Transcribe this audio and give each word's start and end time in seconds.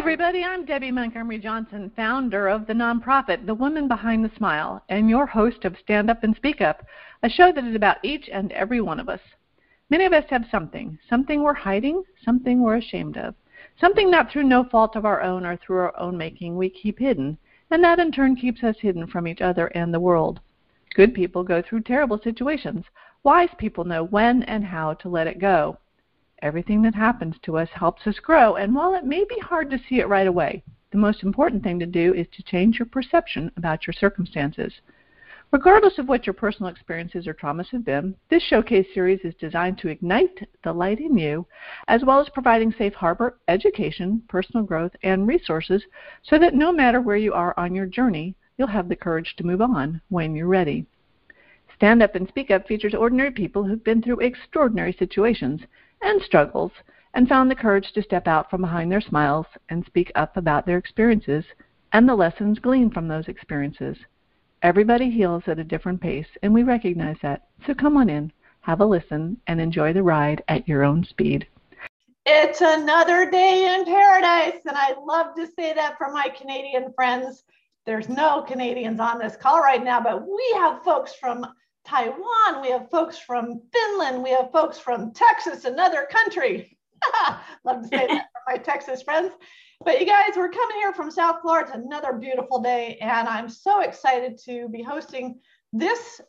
everybody. 0.00 0.42
I'm 0.42 0.64
Debbie 0.64 0.90
Montgomery 0.90 1.38
Johnson, 1.38 1.92
founder 1.94 2.48
of 2.48 2.66
the 2.66 2.72
nonprofit 2.72 3.44
The 3.44 3.54
Woman 3.54 3.86
Behind 3.86 4.24
the 4.24 4.34
Smile, 4.34 4.82
and 4.88 5.10
your 5.10 5.26
host 5.26 5.66
of 5.66 5.76
Stand 5.76 6.08
Up 6.08 6.24
and 6.24 6.34
Speak 6.34 6.62
Up, 6.62 6.86
a 7.22 7.28
show 7.28 7.52
that 7.52 7.64
is 7.64 7.74
about 7.76 7.98
each 8.02 8.26
and 8.32 8.50
every 8.52 8.80
one 8.80 8.98
of 8.98 9.10
us. 9.10 9.20
Many 9.90 10.06
of 10.06 10.14
us 10.14 10.24
have 10.30 10.46
something, 10.50 10.98
something 11.06 11.42
we're 11.42 11.52
hiding, 11.52 12.02
something 12.24 12.62
we're 12.62 12.78
ashamed 12.78 13.18
of, 13.18 13.34
something 13.78 14.10
not 14.10 14.32
through 14.32 14.44
no 14.44 14.64
fault 14.64 14.96
of 14.96 15.04
our 15.04 15.20
own 15.20 15.44
or 15.44 15.58
through 15.58 15.80
our 15.80 16.00
own 16.00 16.16
making 16.16 16.56
we 16.56 16.70
keep 16.70 16.98
hidden, 16.98 17.36
and 17.70 17.84
that 17.84 17.98
in 17.98 18.10
turn 18.10 18.36
keeps 18.36 18.64
us 18.64 18.76
hidden 18.80 19.06
from 19.06 19.28
each 19.28 19.42
other 19.42 19.66
and 19.66 19.92
the 19.92 20.00
world. 20.00 20.40
Good 20.94 21.12
people 21.12 21.44
go 21.44 21.60
through 21.60 21.82
terrible 21.82 22.18
situations. 22.24 22.86
Wise 23.22 23.50
people 23.58 23.84
know 23.84 24.04
when 24.04 24.44
and 24.44 24.64
how 24.64 24.94
to 24.94 25.10
let 25.10 25.26
it 25.26 25.38
go. 25.38 25.76
Everything 26.42 26.80
that 26.82 26.94
happens 26.94 27.36
to 27.42 27.58
us 27.58 27.68
helps 27.70 28.06
us 28.06 28.18
grow, 28.18 28.56
and 28.56 28.74
while 28.74 28.94
it 28.94 29.04
may 29.04 29.24
be 29.24 29.38
hard 29.40 29.70
to 29.70 29.78
see 29.78 30.00
it 30.00 30.08
right 30.08 30.26
away, 30.26 30.62
the 30.90 30.98
most 30.98 31.22
important 31.22 31.62
thing 31.62 31.78
to 31.78 31.86
do 31.86 32.14
is 32.14 32.26
to 32.28 32.42
change 32.42 32.78
your 32.78 32.86
perception 32.86 33.52
about 33.56 33.86
your 33.86 33.92
circumstances. 33.94 34.72
Regardless 35.52 35.98
of 35.98 36.08
what 36.08 36.26
your 36.26 36.32
personal 36.32 36.70
experiences 36.70 37.26
or 37.26 37.34
traumas 37.34 37.68
have 37.70 37.84
been, 37.84 38.14
this 38.30 38.42
showcase 38.42 38.86
series 38.94 39.20
is 39.20 39.34
designed 39.34 39.76
to 39.78 39.88
ignite 39.88 40.48
the 40.64 40.72
light 40.72 41.00
in 41.00 41.18
you, 41.18 41.46
as 41.88 42.04
well 42.04 42.20
as 42.20 42.28
providing 42.28 42.72
safe 42.72 42.94
harbor, 42.94 43.38
education, 43.48 44.22
personal 44.28 44.64
growth, 44.64 44.92
and 45.02 45.26
resources 45.26 45.82
so 46.22 46.38
that 46.38 46.54
no 46.54 46.72
matter 46.72 47.00
where 47.00 47.16
you 47.16 47.34
are 47.34 47.52
on 47.58 47.74
your 47.74 47.86
journey, 47.86 48.34
you'll 48.56 48.68
have 48.68 48.88
the 48.88 48.96
courage 48.96 49.34
to 49.36 49.44
move 49.44 49.60
on 49.60 50.00
when 50.08 50.34
you're 50.34 50.46
ready. 50.46 50.86
Stand 51.74 52.02
Up 52.02 52.14
and 52.14 52.28
Speak 52.28 52.50
Up 52.50 52.66
features 52.68 52.94
ordinary 52.94 53.30
people 53.30 53.64
who've 53.64 53.82
been 53.82 54.02
through 54.02 54.20
extraordinary 54.20 54.92
situations 54.98 55.62
and 56.02 56.22
struggles 56.22 56.72
and 57.14 57.28
found 57.28 57.50
the 57.50 57.54
courage 57.54 57.92
to 57.92 58.02
step 58.02 58.26
out 58.26 58.48
from 58.50 58.60
behind 58.60 58.90
their 58.90 59.00
smiles 59.00 59.46
and 59.68 59.84
speak 59.84 60.12
up 60.14 60.36
about 60.36 60.66
their 60.66 60.78
experiences 60.78 61.44
and 61.92 62.08
the 62.08 62.14
lessons 62.14 62.58
gleaned 62.58 62.94
from 62.94 63.08
those 63.08 63.28
experiences. 63.28 63.96
Everybody 64.62 65.10
heals 65.10 65.44
at 65.46 65.58
a 65.58 65.64
different 65.64 66.00
pace, 66.00 66.28
and 66.42 66.52
we 66.52 66.62
recognize 66.62 67.16
that. 67.22 67.48
So 67.66 67.74
come 67.74 67.96
on 67.96 68.08
in, 68.10 68.32
have 68.60 68.80
a 68.80 68.84
listen, 68.84 69.38
and 69.46 69.60
enjoy 69.60 69.92
the 69.92 70.02
ride 70.02 70.44
at 70.48 70.68
your 70.68 70.84
own 70.84 71.04
speed. 71.04 71.46
It's 72.26 72.60
another 72.60 73.30
day 73.30 73.74
in 73.74 73.86
paradise, 73.86 74.60
and 74.66 74.76
I 74.76 74.94
love 75.02 75.34
to 75.36 75.46
say 75.46 75.72
that 75.72 75.96
for 75.96 76.12
my 76.12 76.28
Canadian 76.28 76.92
friends. 76.92 77.42
There's 77.86 78.10
no 78.10 78.42
Canadians 78.42 79.00
on 79.00 79.18
this 79.18 79.36
call 79.36 79.60
right 79.60 79.82
now, 79.82 80.00
but 80.00 80.28
we 80.28 80.54
have 80.56 80.84
folks 80.84 81.14
from 81.14 81.46
Taiwan, 81.86 82.62
we 82.62 82.70
have 82.70 82.90
folks 82.90 83.18
from 83.18 83.62
Finland, 83.72 84.22
we 84.22 84.30
have 84.30 84.52
folks 84.52 84.78
from 84.78 85.12
Texas, 85.12 85.64
another 85.64 86.06
country. 86.10 86.78
Love 87.64 87.82
to 87.82 87.88
say 87.88 88.06
that 88.06 88.26
for 88.32 88.42
my 88.52 88.56
Texas 88.56 89.02
friends. 89.02 89.32
But 89.84 89.98
you 89.98 90.06
guys, 90.06 90.32
we're 90.36 90.50
coming 90.50 90.76
here 90.76 90.92
from 90.92 91.10
South 91.10 91.40
Florida. 91.42 91.70
It's 91.74 91.84
another 91.84 92.12
beautiful 92.12 92.60
day, 92.60 92.98
and 93.00 93.26
I'm 93.26 93.48
so 93.48 93.80
excited 93.80 94.38
to 94.44 94.68
be 94.68 94.82
hosting 94.82 95.40
this 95.72 96.20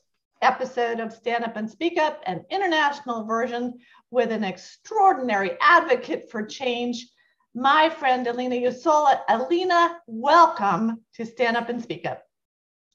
episode 0.42 1.00
of 1.00 1.12
Stand 1.12 1.44
Up 1.44 1.58
and 1.58 1.70
Speak 1.70 2.00
Up, 2.00 2.22
an 2.26 2.46
international 2.50 3.26
version 3.26 3.74
with 4.10 4.32
an 4.32 4.44
extraordinary 4.44 5.58
advocate 5.62 6.32
for 6.32 6.46
change, 6.46 7.08
my 7.54 7.90
friend 7.90 8.26
Alina 8.26 8.56
Usola. 8.56 9.20
Alina, 9.30 10.00
welcome 10.08 11.02
to 11.16 11.26
Stand 11.26 11.58
Up 11.58 11.70
and 11.70 11.82
Speak 11.82 12.06
Up. 12.06 12.24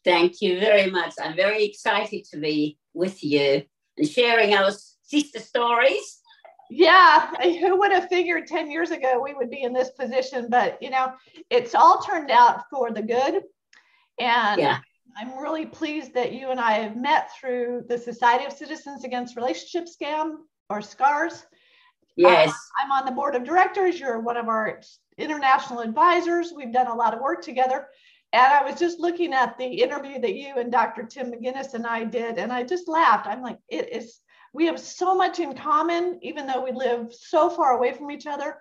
Thank 0.06 0.40
you 0.40 0.60
very 0.60 0.88
much. 0.88 1.14
I'm 1.20 1.34
very 1.34 1.64
excited 1.64 2.26
to 2.26 2.38
be 2.38 2.78
with 2.94 3.24
you 3.24 3.64
and 3.98 4.08
sharing 4.08 4.54
our 4.54 4.70
sister 5.02 5.40
stories. 5.40 6.20
Yeah, 6.70 7.28
who 7.42 7.76
would 7.78 7.90
have 7.90 8.08
figured 8.08 8.46
10 8.46 8.70
years 8.70 8.92
ago 8.92 9.20
we 9.20 9.34
would 9.34 9.50
be 9.50 9.62
in 9.62 9.72
this 9.72 9.90
position? 9.90 10.46
But, 10.48 10.80
you 10.80 10.90
know, 10.90 11.12
it's 11.50 11.74
all 11.74 12.00
turned 12.02 12.30
out 12.30 12.62
for 12.70 12.92
the 12.92 13.02
good. 13.02 13.42
And 14.20 14.60
yeah. 14.60 14.78
I'm 15.18 15.36
really 15.38 15.66
pleased 15.66 16.14
that 16.14 16.32
you 16.32 16.50
and 16.50 16.60
I 16.60 16.74
have 16.74 16.96
met 16.96 17.30
through 17.40 17.86
the 17.88 17.98
Society 17.98 18.44
of 18.44 18.52
Citizens 18.52 19.02
Against 19.02 19.34
Relationship 19.34 19.88
Scam 19.88 20.36
or 20.70 20.82
SCARS. 20.82 21.46
Yes. 22.16 22.50
Uh, 22.50 22.52
I'm 22.84 22.92
on 22.92 23.06
the 23.06 23.12
board 23.12 23.34
of 23.34 23.42
directors. 23.42 23.98
You're 23.98 24.20
one 24.20 24.36
of 24.36 24.46
our 24.46 24.80
international 25.18 25.80
advisors. 25.80 26.52
We've 26.54 26.72
done 26.72 26.86
a 26.86 26.94
lot 26.94 27.12
of 27.12 27.20
work 27.20 27.42
together. 27.42 27.88
And 28.36 28.52
I 28.52 28.62
was 28.70 28.78
just 28.78 29.00
looking 29.00 29.32
at 29.32 29.56
the 29.56 29.64
interview 29.64 30.20
that 30.20 30.34
you 30.34 30.56
and 30.58 30.70
Dr. 30.70 31.04
Tim 31.04 31.32
McGuinness 31.32 31.72
and 31.72 31.86
I 31.86 32.04
did, 32.04 32.36
and 32.36 32.52
I 32.52 32.64
just 32.64 32.86
laughed. 32.86 33.26
I'm 33.26 33.40
like, 33.40 33.58
it 33.70 33.90
is, 33.90 34.20
we 34.52 34.66
have 34.66 34.78
so 34.78 35.14
much 35.14 35.38
in 35.38 35.54
common, 35.54 36.18
even 36.20 36.46
though 36.46 36.62
we 36.62 36.70
live 36.70 37.14
so 37.14 37.48
far 37.48 37.78
away 37.78 37.94
from 37.94 38.10
each 38.10 38.26
other. 38.26 38.58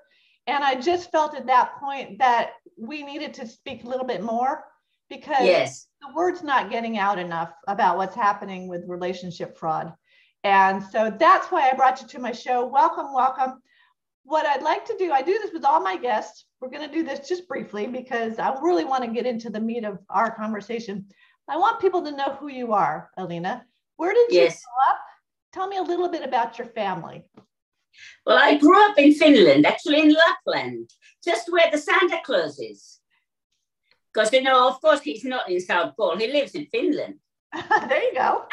And 0.48 0.64
I 0.64 0.76
just 0.76 1.12
felt 1.12 1.36
at 1.36 1.48
that 1.48 1.74
point 1.78 2.20
that 2.20 2.52
we 2.78 3.04
needed 3.04 3.34
to 3.34 3.46
speak 3.46 3.84
a 3.84 3.90
little 3.90 4.06
bit 4.06 4.24
more 4.24 4.64
because 5.10 5.44
yes. 5.44 5.88
the 6.02 6.08
word's 6.16 6.42
not 6.42 6.72
getting 6.72 6.98
out 6.98 7.20
enough 7.20 7.52
about 7.68 7.98
what's 7.98 8.16
happening 8.16 8.70
with 8.70 8.88
relationship 8.88 9.58
fraud. 9.58 9.92
And 10.46 10.82
so 10.82 11.14
that's 11.20 11.48
why 11.48 11.70
I 11.70 11.74
brought 11.74 12.02
you 12.02 12.08
to 12.08 12.20
my 12.20 12.32
show. 12.32 12.66
Welcome, 12.66 13.14
welcome 13.14 13.62
what 14.26 14.46
I'd 14.46 14.64
like 14.64 14.86
to 14.86 14.96
do, 14.98 15.12
I 15.12 15.22
do 15.22 15.40
this 15.42 15.54
with 15.54 15.64
all 15.64 15.80
my 15.80 15.98
guests. 15.98 16.46
We're 16.60 16.70
going 16.70 16.88
to 16.88 16.94
do 16.94 17.04
this 17.04 17.28
just 17.28 17.48
briefly 17.48 17.86
because 17.86 18.40
I 18.40 18.60
really 18.62 18.84
want 18.84 19.04
to 19.04 19.12
get 19.12 19.26
into 19.26 19.50
the 19.50 19.60
meat 19.60 19.86
of 19.86 20.00
our 20.10 20.36
conversation. 20.36 21.06
I 21.48 21.58
want 21.58 21.80
people 21.80 22.04
to 22.04 22.12
know 22.12 22.36
who 22.40 22.50
you 22.50 22.74
are, 22.74 23.12
Alina. 23.18 23.64
Where 23.98 24.14
did 24.14 24.32
you 24.32 24.42
yes. 24.42 24.64
grow 24.64 24.94
up? 24.94 25.00
Tell 25.54 25.68
me 25.68 25.78
a 25.78 25.84
little 25.84 26.10
bit 26.10 26.24
about 26.24 26.58
your 26.58 26.68
family. 26.68 27.24
Well, 28.26 28.38
I 28.38 28.58
grew 28.58 28.84
up 28.90 28.98
in 28.98 29.14
Finland, 29.14 29.66
actually 29.66 30.02
in 30.02 30.14
Lapland, 30.14 30.90
just 31.24 31.52
where 31.52 31.70
the 31.72 31.78
Santa 31.78 32.20
Claus 32.26 32.60
is. 32.60 33.00
Because, 34.12 34.34
you 34.34 34.42
know, 34.42 34.68
of 34.68 34.82
course, 34.82 35.02
he's 35.02 35.24
not 35.24 35.50
in 35.50 35.60
South 35.60 35.96
Pole, 35.96 36.18
he 36.18 36.28
lives 36.28 36.56
in 36.56 36.66
Finland. 36.66 37.16
there 37.54 38.04
you 38.04 38.14
go. 38.16 38.46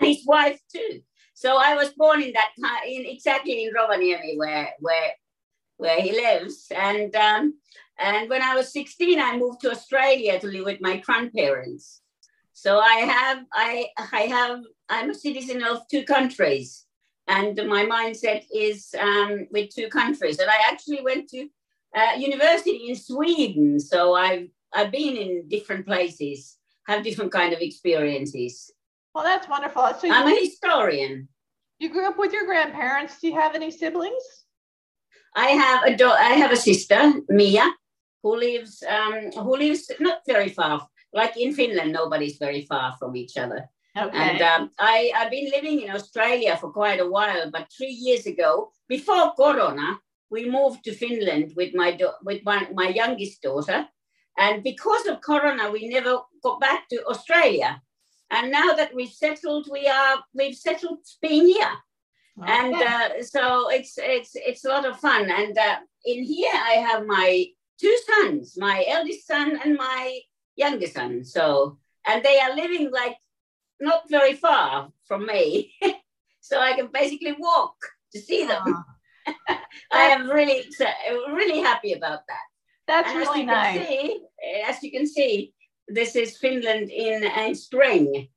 and 0.00 0.08
his 0.08 0.24
wife, 0.26 0.58
too. 0.72 1.02
So 1.44 1.58
I 1.58 1.74
was 1.74 1.90
born 1.90 2.22
in 2.22 2.32
that 2.32 2.52
in 2.88 3.04
exactly 3.04 3.64
in 3.64 3.74
Rovaniemi 3.74 4.38
where 4.38 4.72
where 4.80 5.10
where 5.76 6.00
he 6.00 6.12
lives. 6.12 6.68
And 6.74 7.14
um, 7.14 7.58
and 7.98 8.30
when 8.30 8.40
I 8.40 8.54
was 8.54 8.72
16, 8.72 9.20
I 9.20 9.36
moved 9.36 9.60
to 9.60 9.70
Australia 9.70 10.40
to 10.40 10.46
live 10.46 10.64
with 10.64 10.80
my 10.80 10.96
grandparents. 11.04 12.00
So 12.54 12.78
I 12.78 13.00
have 13.00 13.44
I 13.52 13.88
I 14.14 14.22
have 14.22 14.60
I'm 14.88 15.10
a 15.10 15.14
citizen 15.14 15.62
of 15.62 15.86
two 15.90 16.04
countries, 16.04 16.86
and 17.28 17.54
my 17.68 17.84
mindset 17.84 18.44
is 18.50 18.94
um, 18.98 19.46
with 19.50 19.68
two 19.68 19.88
countries. 19.88 20.38
And 20.38 20.48
I 20.48 20.60
actually 20.70 21.02
went 21.02 21.28
to 21.28 21.46
uh, 21.94 22.12
university 22.16 22.88
in 22.88 22.96
Sweden, 22.96 23.80
so 23.80 24.14
I've 24.14 24.48
I've 24.72 24.90
been 24.90 25.14
in 25.18 25.46
different 25.48 25.84
places, 25.84 26.56
have 26.88 27.04
different 27.04 27.32
kind 27.32 27.52
of 27.52 27.60
experiences. 27.60 28.72
Well, 29.14 29.24
that's 29.24 29.46
wonderful. 29.46 29.92
So 30.00 30.10
I'm 30.10 30.26
a 30.26 30.40
historian. 30.40 31.28
You 31.84 31.90
grew 31.90 32.08
up 32.08 32.18
with 32.18 32.32
your 32.32 32.46
grandparents. 32.46 33.20
Do 33.20 33.28
you 33.28 33.34
have 33.34 33.54
any 33.54 33.70
siblings? 33.70 34.24
I 35.36 35.48
have 35.48 35.82
a 35.84 35.94
do- 35.94 36.18
I 36.30 36.32
have 36.42 36.50
a 36.50 36.56
sister, 36.56 37.12
Mia, 37.28 37.66
who 38.22 38.38
lives 38.38 38.82
um, 38.88 39.30
who 39.44 39.54
lives 39.64 39.92
not 40.00 40.20
very 40.26 40.48
far. 40.48 40.88
Like 41.12 41.36
in 41.36 41.52
Finland, 41.52 41.92
nobody's 41.92 42.38
very 42.38 42.62
far 42.62 42.96
from 42.98 43.14
each 43.16 43.36
other. 43.36 43.68
Okay. 43.98 44.16
And 44.16 44.40
um, 44.40 44.70
I, 44.78 45.12
I've 45.14 45.30
been 45.30 45.50
living 45.50 45.82
in 45.82 45.90
Australia 45.90 46.56
for 46.56 46.72
quite 46.72 47.00
a 47.00 47.10
while, 47.16 47.50
but 47.50 47.68
three 47.76 47.96
years 48.06 48.24
ago, 48.24 48.72
before 48.88 49.34
Corona, 49.36 50.00
we 50.30 50.48
moved 50.48 50.84
to 50.84 50.94
Finland 50.94 51.52
with 51.54 51.74
my 51.74 51.90
do- 51.92 52.18
with 52.24 52.40
my, 52.46 52.66
my 52.72 52.88
youngest 52.88 53.42
daughter. 53.42 53.86
And 54.38 54.62
because 54.62 55.04
of 55.06 55.20
Corona, 55.20 55.70
we 55.70 55.88
never 55.88 56.14
got 56.42 56.60
back 56.60 56.88
to 56.88 57.04
Australia. 57.12 57.82
And 58.30 58.50
now 58.50 58.72
that 58.72 58.94
we've 58.94 59.12
settled, 59.12 59.68
we 59.70 59.86
are 59.86 60.18
we've 60.34 60.56
settled 60.56 60.98
being 61.20 61.46
here. 61.46 61.72
Okay. 62.42 62.52
And 62.52 62.74
uh, 62.74 63.22
so 63.22 63.70
it's 63.70 63.94
it's 63.98 64.32
it's 64.34 64.64
a 64.64 64.68
lot 64.68 64.84
of 64.84 64.98
fun. 64.98 65.30
And 65.30 65.56
uh, 65.56 65.76
in 66.04 66.24
here 66.24 66.52
I 66.52 66.72
have 66.72 67.06
my 67.06 67.46
two 67.80 67.96
sons, 68.06 68.56
my 68.58 68.84
eldest 68.88 69.26
son 69.26 69.58
and 69.64 69.76
my 69.76 70.18
youngest 70.56 70.94
son. 70.94 71.24
So 71.24 71.78
and 72.06 72.22
they 72.22 72.40
are 72.40 72.54
living 72.54 72.90
like 72.90 73.16
not 73.80 74.08
very 74.10 74.34
far 74.34 74.90
from 75.06 75.26
me, 75.26 75.74
so 76.40 76.58
I 76.58 76.74
can 76.74 76.88
basically 76.92 77.34
walk 77.38 77.76
to 78.12 78.20
see 78.20 78.46
them. 78.46 78.84
I 79.92 80.04
am 80.06 80.28
really 80.28 80.64
really 81.28 81.60
happy 81.60 81.92
about 81.92 82.20
that. 82.28 82.46
That's 82.86 83.10
and 83.10 83.18
really 83.18 83.44
nice. 83.46 83.86
See, 83.86 84.20
as 84.66 84.82
you 84.82 84.90
can 84.90 85.06
see, 85.06 85.53
this 85.88 86.16
is 86.16 86.38
Finland 86.38 86.90
in, 86.90 87.24
in 87.24 87.54
spring, 87.54 88.28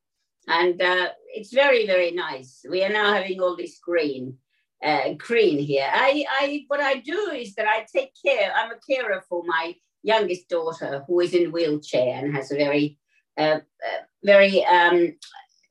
and 0.47 0.81
uh, 0.81 1.09
it's 1.33 1.53
very 1.53 1.85
very 1.85 2.11
nice. 2.11 2.65
We 2.69 2.83
are 2.83 2.89
now 2.89 3.13
having 3.13 3.41
all 3.41 3.55
this 3.55 3.79
green, 3.79 4.37
uh, 4.83 5.13
green 5.17 5.59
here. 5.59 5.89
I, 5.91 6.25
I 6.29 6.63
what 6.67 6.79
I 6.79 6.95
do 6.95 7.31
is 7.33 7.55
that 7.55 7.67
I 7.67 7.85
take 7.91 8.11
care. 8.25 8.51
I'm 8.55 8.71
a 8.71 8.79
carer 8.89 9.23
for 9.29 9.43
my 9.45 9.75
youngest 10.03 10.49
daughter 10.49 11.03
who 11.07 11.19
is 11.19 11.33
in 11.33 11.51
wheelchair 11.51 12.17
and 12.17 12.35
has 12.35 12.51
a 12.51 12.55
very 12.55 12.97
uh, 13.37 13.59
uh 13.59 14.03
very 14.23 14.65
um, 14.65 15.15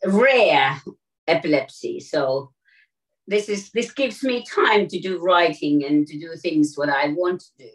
rare 0.05 0.81
epilepsy. 1.26 2.00
So 2.00 2.52
this 3.26 3.49
is 3.49 3.70
this 3.70 3.93
gives 3.93 4.23
me 4.23 4.44
time 4.44 4.87
to 4.88 5.00
do 5.00 5.19
writing 5.19 5.84
and 5.84 6.06
to 6.06 6.19
do 6.19 6.37
things 6.37 6.76
what 6.76 6.88
I 6.88 7.08
want 7.08 7.40
to 7.40 7.64
do. 7.64 7.70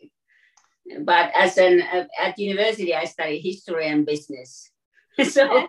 But 1.00 1.32
as 1.34 1.58
an 1.58 1.82
uh, 1.82 2.06
at 2.20 2.38
university, 2.38 2.94
I 2.96 3.06
studied 3.06 3.42
history 3.42 3.88
and 3.88 4.06
business. 4.06 4.70
so. 5.30 5.68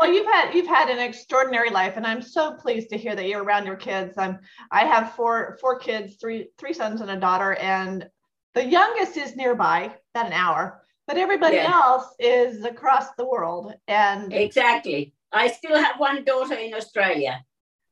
well, 0.00 0.12
you've 0.12 0.26
had 0.26 0.54
you've 0.54 0.66
had 0.66 0.88
an 0.88 0.98
extraordinary 0.98 1.70
life, 1.70 1.94
and 1.96 2.06
I'm 2.06 2.22
so 2.22 2.54
pleased 2.54 2.90
to 2.90 2.96
hear 2.96 3.14
that 3.14 3.28
you're 3.28 3.42
around 3.42 3.66
your 3.66 3.76
kids. 3.76 4.16
I'm 4.16 4.38
I 4.70 4.84
have 4.84 5.14
four 5.14 5.58
four 5.60 5.78
kids, 5.78 6.16
three 6.16 6.48
three 6.58 6.72
sons 6.72 7.00
and 7.00 7.10
a 7.10 7.16
daughter, 7.16 7.54
and 7.54 8.08
the 8.54 8.64
youngest 8.64 9.16
is 9.16 9.36
nearby, 9.36 9.94
about 10.14 10.26
an 10.26 10.32
hour, 10.32 10.82
but 11.06 11.18
everybody 11.18 11.56
yeah. 11.56 11.72
else 11.72 12.06
is 12.18 12.64
across 12.64 13.12
the 13.18 13.26
world. 13.26 13.74
And 13.86 14.32
exactly, 14.32 15.12
I 15.32 15.48
still 15.48 15.76
have 15.76 15.98
one 16.00 16.24
daughter 16.24 16.54
in 16.54 16.74
Australia. 16.74 17.44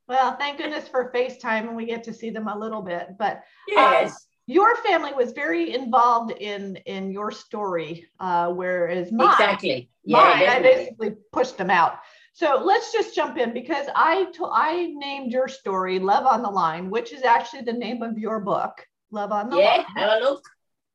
Well, 0.07 0.37
thank 0.37 0.59
goodness 0.59 0.89
for 0.89 1.11
FaceTime, 1.13 1.69
and 1.69 1.77
we 1.77 1.87
get 1.87 2.05
to 2.05 2.13
see 2.13 2.31
them 2.31 2.49
a 2.49 2.59
little 2.59 2.83
bit. 2.83 3.09
But 3.19 3.43
yes. 3.69 4.11
Um, 4.11 4.17
your 4.47 4.77
family 4.77 5.13
was 5.13 5.33
very 5.33 5.75
involved 5.75 6.33
in 6.33 6.77
in 6.87 7.11
your 7.11 7.31
story, 7.31 8.07
uh, 8.21 8.49
whereas 8.53 9.11
mine, 9.11 9.31
exactly, 9.31 9.91
yeah, 10.05 10.19
mine, 10.19 10.49
I 10.49 10.61
basically 10.61 11.15
pushed 11.33 11.57
them 11.57 11.71
out. 11.71 11.99
So 12.35 12.61
let's 12.65 12.93
just 12.93 13.15
jump 13.15 13.39
in 13.39 13.53
because 13.53 13.87
I 13.95 14.27
to, 14.35 14.47
I 14.47 14.93
named 14.95 15.33
your 15.33 15.49
story 15.49 15.99
"Love 15.99 16.27
on 16.27 16.43
the 16.43 16.51
Line," 16.51 16.91
which 16.91 17.13
is 17.13 17.23
actually 17.23 17.63
the 17.63 17.73
name 17.73 18.03
of 18.03 18.19
your 18.19 18.41
book, 18.41 18.87
"Love 19.11 19.33
on 19.33 19.49
the 19.49 19.57
yeah, 19.57 19.65
Line." 19.65 19.85
Yeah, 19.97 20.09
have 20.09 20.23
a 20.23 20.25
look. 20.25 20.45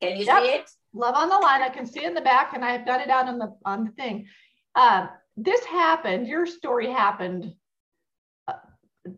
Can 0.02 0.18
you 0.18 0.26
yep. 0.26 0.44
see 0.44 0.50
it? 0.50 0.70
Love 0.94 1.16
on 1.16 1.30
the 1.30 1.38
Line. 1.38 1.62
I 1.62 1.70
can 1.70 1.86
see 1.86 2.04
in 2.04 2.14
the 2.14 2.22
back, 2.22 2.54
and 2.54 2.64
I've 2.64 2.86
got 2.86 3.02
it 3.02 3.10
out 3.10 3.28
on 3.28 3.40
the 3.40 3.56
on 3.66 3.86
the 3.86 3.92
thing. 3.92 4.28
Uh, 4.76 5.08
this 5.38 5.64
happened. 5.66 6.28
Your 6.28 6.46
story 6.46 6.88
happened 6.88 7.54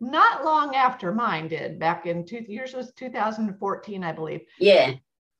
not 0.00 0.44
long 0.44 0.74
after 0.74 1.12
mine 1.12 1.48
did 1.48 1.78
back 1.78 2.06
in 2.06 2.24
two 2.24 2.44
years 2.48 2.74
was 2.74 2.92
2014 2.94 4.04
i 4.04 4.12
believe. 4.12 4.40
Yeah. 4.58 4.94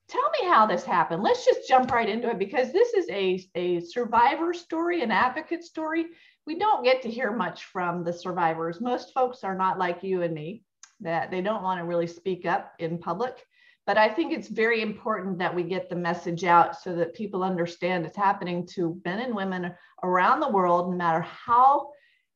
Tell 0.08 0.31
me 0.40 0.49
how 0.49 0.66
this 0.66 0.84
happened. 0.84 1.22
Let's 1.22 1.44
just 1.44 1.69
jump 1.69 1.90
right 1.90 2.08
into 2.08 2.28
it 2.28 2.38
because 2.38 2.72
this 2.72 2.93
is 2.93 3.08
a, 3.08 3.49
a 3.54 3.81
survivor 3.81 4.52
story 4.52 5.02
an 5.02 5.10
advocate 5.10 5.64
story. 5.64 6.06
We 6.46 6.58
don't 6.58 6.84
get 6.84 7.02
to 7.02 7.10
hear 7.10 7.32
much 7.32 7.64
from 7.64 8.04
the 8.04 8.12
survivors. 8.12 8.81
Most 8.81 9.14
folks 9.14 9.44
are 9.44 9.56
not 9.56 9.78
like 9.78 10.02
you 10.02 10.22
and 10.22 10.34
me 10.34 10.64
that 11.00 11.31
they 11.31 11.40
don't 11.40 11.62
want 11.62 11.81
to 11.81 11.84
really 11.84 12.06
speak 12.06 12.46
up 12.46 12.75
in 12.78 12.99
public. 12.99 13.46
But 13.84 13.99
i 13.99 14.08
think 14.08 14.32
it's 14.32 14.49
very 14.49 14.81
important 14.81 15.38
that 15.38 15.54
we 15.54 15.64
get 15.64 15.88
the 15.88 15.96
message 15.96 16.44
out 16.44 16.81
so 16.81 16.94
that 16.94 17.14
people 17.14 17.43
understand 17.43 18.06
it's 18.06 18.16
happening 18.16 18.66
to 18.75 19.00
men 19.04 19.19
and 19.19 19.34
women 19.34 19.75
around 20.04 20.38
the 20.40 20.50
world 20.50 20.90
no 20.90 20.96
matter 20.96 21.22
how 21.22 21.90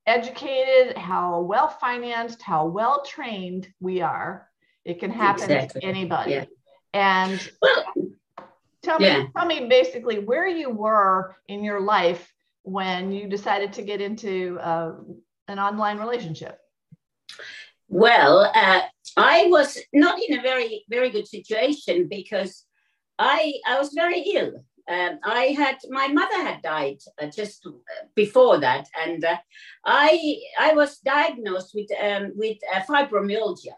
educated, 0.06 0.96
how 0.96 1.40
well 1.40 1.68
financed, 1.68 2.42
how 2.42 2.66
well 2.66 3.02
trained 3.04 3.68
we 3.80 4.00
are, 4.00 4.48
it 4.84 5.00
can 5.00 5.10
happen 5.10 5.44
exactly. 5.44 5.80
to 5.80 5.86
anybody. 5.86 6.30
Yeah. 6.32 6.44
And 6.94 7.50
well, 7.60 7.84
tell 8.82 8.98
me, 8.98 9.06
yeah. 9.06 9.24
tell 9.36 9.46
me 9.46 9.66
basically 9.68 10.20
where 10.20 10.46
you 10.46 10.70
were 10.70 11.36
in 11.48 11.64
your 11.64 11.80
life 11.80 12.32
when 12.62 13.12
you 13.12 13.28
decided 13.28 13.72
to 13.74 13.82
get 13.82 14.00
into 14.00 14.58
uh, 14.60 14.92
an 15.48 15.58
online 15.58 15.98
relationship. 15.98 16.58
Well, 17.88 18.50
uh, 18.54 18.82
I 19.16 19.46
was 19.48 19.78
not 19.92 20.18
in 20.20 20.38
a 20.38 20.42
very 20.42 20.84
very 20.88 21.10
good 21.10 21.26
situation 21.26 22.08
because 22.08 22.64
I 23.18 23.54
I 23.66 23.78
was 23.78 23.92
very 23.94 24.20
ill 24.20 24.64
um, 24.88 25.18
I 25.24 25.46
had 25.46 25.78
my 25.90 26.08
mother 26.08 26.42
had 26.42 26.62
died 26.62 26.98
uh, 27.20 27.26
just 27.26 27.66
before 28.14 28.58
that, 28.58 28.88
and 29.04 29.24
uh, 29.24 29.36
I 29.84 30.38
I 30.60 30.74
was 30.74 30.98
diagnosed 30.98 31.72
with 31.74 31.90
um, 32.00 32.32
with 32.36 32.58
uh, 32.72 32.80
fibromyalgia, 32.82 33.74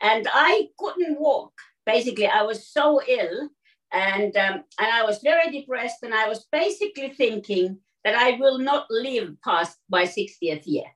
and 0.00 0.26
I 0.32 0.68
couldn't 0.78 1.20
walk. 1.20 1.52
Basically, 1.86 2.26
I 2.26 2.42
was 2.42 2.66
so 2.66 3.00
ill, 3.06 3.50
and 3.92 4.36
um, 4.36 4.64
and 4.80 4.92
I 4.92 5.04
was 5.04 5.20
very 5.22 5.50
depressed, 5.52 6.02
and 6.02 6.12
I 6.12 6.28
was 6.28 6.44
basically 6.50 7.10
thinking 7.10 7.78
that 8.04 8.16
I 8.16 8.32
will 8.32 8.58
not 8.58 8.86
live 8.90 9.36
past 9.44 9.78
my 9.90 10.04
60th 10.04 10.62
year. 10.64 10.86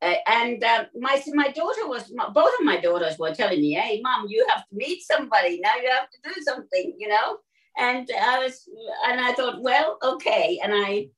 Uh, 0.00 0.14
and 0.26 0.64
uh, 0.64 0.86
my 0.98 1.22
my 1.34 1.48
daughter 1.50 1.86
was 1.86 2.12
both 2.34 2.52
of 2.58 2.64
my 2.64 2.80
daughters 2.80 3.18
were 3.18 3.34
telling 3.34 3.60
me, 3.60 3.74
"Hey, 3.74 4.00
mom, 4.02 4.26
you 4.28 4.44
have 4.48 4.66
to 4.68 4.74
meet 4.74 5.02
somebody 5.02 5.60
now. 5.60 5.76
You 5.76 5.90
have 5.90 6.10
to 6.10 6.18
do 6.24 6.42
something," 6.42 6.96
you 6.98 7.06
know 7.06 7.38
and 7.78 8.08
I 8.20 8.38
was, 8.40 8.68
and 9.06 9.20
I 9.20 9.32
thought, 9.32 9.62
well, 9.62 9.98
okay, 10.02 10.58
and 10.62 10.72
I, 10.74 11.08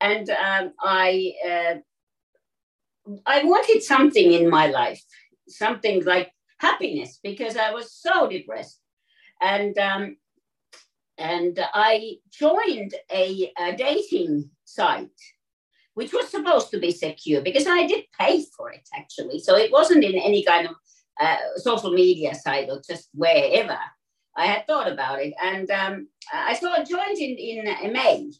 and 0.00 0.28
um, 0.30 0.72
I, 0.80 1.32
uh, 1.46 1.74
I 3.26 3.44
wanted 3.44 3.82
something 3.82 4.32
in 4.32 4.48
my 4.48 4.66
life, 4.66 5.02
something 5.48 6.04
like 6.04 6.32
happiness, 6.58 7.20
because 7.22 7.56
I 7.56 7.72
was 7.72 7.92
so 7.92 8.28
depressed, 8.28 8.80
and 9.40 9.78
um, 9.78 10.16
and 11.18 11.58
I 11.72 12.16
joined 12.30 12.94
a, 13.10 13.52
a 13.58 13.76
dating 13.76 14.50
site 14.64 15.08
which 15.96 16.12
was 16.12 16.28
supposed 16.28 16.70
to 16.70 16.78
be 16.78 16.92
secure 16.92 17.40
because 17.40 17.66
I 17.66 17.86
did 17.86 18.04
pay 18.20 18.44
for 18.54 18.70
it 18.70 18.86
actually. 18.94 19.38
So 19.38 19.56
it 19.56 19.72
wasn't 19.72 20.04
in 20.04 20.14
any 20.14 20.44
kind 20.44 20.68
of 20.68 20.76
uh, 21.18 21.38
social 21.56 21.90
media 21.90 22.34
site 22.34 22.68
or 22.68 22.82
just 22.86 23.08
wherever. 23.14 23.78
I 24.36 24.46
had 24.46 24.66
thought 24.66 24.90
about 24.90 25.20
it, 25.20 25.34
and 25.42 25.70
um, 25.70 26.08
I 26.32 26.54
saw 26.54 26.74
a 26.74 26.84
joint 26.84 27.18
in, 27.18 27.36
in 27.38 27.92
May, 27.92 28.30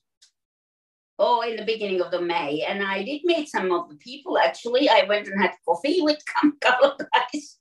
or 1.19 1.47
in 1.47 1.57
the 1.57 1.65
beginning 1.65 2.03
of 2.03 2.11
the 2.11 2.21
May, 2.21 2.65
and 2.69 2.83
I 2.83 3.03
did 3.03 3.23
meet 3.25 3.49
some 3.49 3.73
of 3.73 3.89
the 3.89 3.97
people. 3.97 4.39
Actually, 4.39 4.89
I 4.89 5.05
went 5.09 5.29
and 5.29 5.41
had 5.41 5.53
coffee 5.65 6.03
with 6.03 6.19
a 6.45 6.51
couple 6.61 6.91
of 6.93 6.99
guys, 6.99 7.57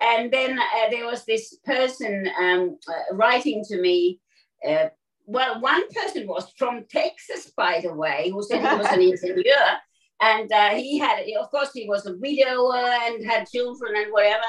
and 0.00 0.30
then 0.30 0.58
uh, 0.58 0.90
there 0.90 1.06
was 1.06 1.24
this 1.24 1.56
person 1.64 2.28
um, 2.38 2.78
uh, 2.88 3.14
writing 3.14 3.64
to 3.68 3.80
me. 3.80 4.20
Uh, 4.66 4.88
well, 5.26 5.60
one 5.60 5.82
person 5.92 6.26
was 6.26 6.52
from 6.58 6.84
Texas, 6.90 7.52
by 7.56 7.80
the 7.82 7.94
way, 7.94 8.30
who 8.30 8.42
said 8.42 8.60
he 8.60 8.76
was 8.76 8.86
an 8.88 9.00
engineer. 9.00 9.78
And 10.20 10.52
uh, 10.52 10.70
he 10.70 10.98
had, 10.98 11.20
of 11.40 11.50
course, 11.50 11.70
he 11.72 11.88
was 11.88 12.04
a 12.04 12.16
widower 12.16 12.76
and 12.76 13.24
had 13.24 13.48
children 13.48 13.94
and 13.96 14.12
whatever. 14.12 14.42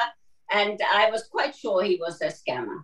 And 0.52 0.80
I 0.94 1.10
was 1.10 1.28
quite 1.32 1.56
sure 1.56 1.82
he 1.84 1.96
was 1.96 2.20
a 2.22 2.28
scammer. 2.28 2.84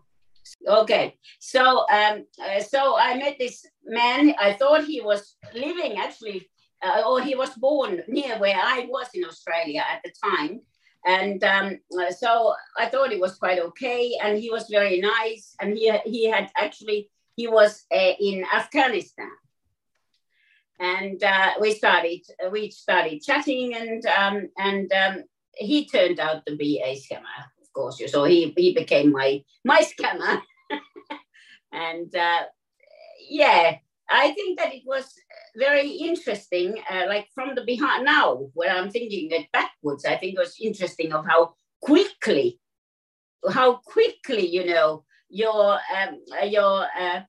Okay, 0.68 1.18
so 1.40 1.86
um, 1.90 2.26
uh, 2.44 2.62
so 2.62 2.98
I 2.98 3.18
met 3.18 3.38
this 3.40 3.66
man. 3.86 4.36
I 4.40 4.54
thought 4.54 4.84
he 4.84 5.02
was 5.02 5.36
living 5.54 5.98
actually, 5.98 6.50
uh, 6.84 7.04
or 7.08 7.22
he 7.22 7.36
was 7.36 7.50
born 7.56 8.04
near 8.08 8.38
where 8.38 8.58
I 8.58 8.86
was 8.90 9.08
in 9.14 9.26
Australia 9.26 9.84
at 9.90 10.02
the 10.04 10.12
time, 10.24 10.62
and 11.06 11.44
um, 11.44 11.80
uh, 12.00 12.12
so 12.12 12.54
I 12.78 12.88
thought 12.88 13.12
it 13.12 13.20
was 13.20 13.36
quite 13.36 13.60
okay. 13.60 14.18
And 14.22 14.38
he 14.38 14.50
was 14.50 14.68
very 14.70 15.00
nice, 15.00 15.56
and 15.62 15.78
he 15.78 15.92
he 16.06 16.30
had 16.30 16.50
actually 16.56 17.10
he 17.36 17.48
was 17.48 17.86
uh, 17.94 18.14
in 18.20 18.46
Afghanistan, 18.54 19.32
and 20.80 21.24
uh, 21.24 21.52
we 21.62 21.74
started 21.74 22.22
we 22.52 22.72
started 22.72 23.22
chatting, 23.22 23.76
and 23.76 24.06
um, 24.06 24.50
and 24.58 24.92
um, 24.94 25.24
he 25.56 25.88
turned 25.88 26.20
out 26.20 26.46
to 26.46 26.56
be 26.56 26.82
a 26.84 26.96
scammer 26.96 27.48
course. 27.78 28.02
So 28.12 28.24
he, 28.24 28.54
he 28.58 28.74
became 28.74 29.12
my, 29.12 29.44
my 29.64 29.82
scammer. 29.82 30.42
and 31.72 32.14
uh, 32.16 32.44
yeah, 33.30 33.78
I 34.10 34.32
think 34.32 34.60
that 34.60 34.74
it 34.74 34.84
was 34.86 35.14
very 35.56 35.90
interesting, 35.90 36.82
uh, 36.90 37.06
like 37.08 37.28
from 37.36 37.56
the 37.56 37.64
behind 37.64 38.06
now, 38.06 38.50
when 38.54 38.70
I'm 38.70 38.90
thinking 38.90 39.30
it 39.32 39.52
backwards, 39.52 40.06
I 40.06 40.16
think 40.16 40.36
it 40.36 40.40
was 40.40 40.58
interesting 40.62 41.14
of 41.14 41.26
how 41.26 41.54
quickly, 41.82 42.60
how 43.52 43.76
quickly, 43.86 44.48
you 44.48 44.66
know, 44.66 45.04
your, 45.30 45.74
um, 45.96 46.22
your 46.46 46.88
uh, 47.00 47.22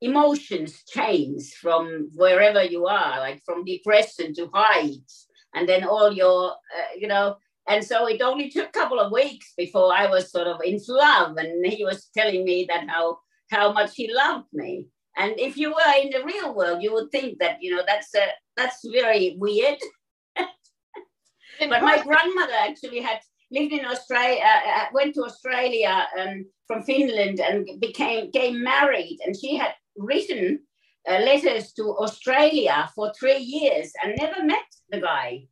emotions 0.00 0.84
change 0.86 1.54
from 1.54 2.10
wherever 2.14 2.62
you 2.62 2.86
are, 2.86 3.18
like 3.18 3.42
from 3.44 3.64
depression 3.64 4.34
to 4.34 4.50
heights, 4.52 5.26
and 5.54 5.66
then 5.66 5.84
all 5.84 6.12
your, 6.12 6.50
uh, 6.50 6.92
you 6.98 7.08
know, 7.08 7.36
and 7.68 7.84
so 7.84 8.06
it 8.06 8.22
only 8.22 8.48
took 8.48 8.68
a 8.68 8.78
couple 8.78 9.00
of 9.00 9.12
weeks 9.12 9.52
before 9.56 9.92
I 9.92 10.06
was 10.06 10.30
sort 10.30 10.46
of 10.46 10.60
in 10.64 10.78
love, 10.88 11.36
and 11.36 11.66
he 11.66 11.84
was 11.84 12.10
telling 12.16 12.44
me 12.44 12.66
that 12.68 12.88
how 12.88 13.18
how 13.50 13.72
much 13.72 13.94
he 13.94 14.12
loved 14.12 14.46
me. 14.52 14.86
And 15.16 15.38
if 15.38 15.56
you 15.56 15.70
were 15.70 16.00
in 16.00 16.10
the 16.10 16.24
real 16.24 16.54
world, 16.54 16.82
you 16.82 16.92
would 16.92 17.10
think 17.10 17.38
that 17.38 17.58
you 17.60 17.74
know 17.74 17.82
that's 17.86 18.14
a, 18.14 18.26
that's 18.56 18.86
very 18.88 19.36
weird. 19.38 19.78
but 20.36 21.82
my 21.82 22.02
grandmother 22.02 22.54
actually 22.58 23.00
had 23.00 23.20
lived 23.50 23.72
in 23.72 23.84
Australia, 23.84 24.42
uh, 24.44 24.70
uh, 24.70 24.84
went 24.92 25.14
to 25.14 25.24
Australia 25.24 26.06
um, 26.18 26.44
from 26.66 26.82
Finland, 26.82 27.40
and 27.40 27.80
became 27.80 28.26
became 28.26 28.62
married, 28.62 29.18
and 29.24 29.36
she 29.36 29.56
had 29.56 29.74
written 29.96 30.60
uh, 31.08 31.18
letters 31.20 31.72
to 31.72 31.96
Australia 31.98 32.90
for 32.94 33.12
three 33.18 33.38
years 33.38 33.92
and 34.02 34.14
never 34.18 34.44
met 34.44 34.66
the 34.90 35.00
guy 35.00 35.46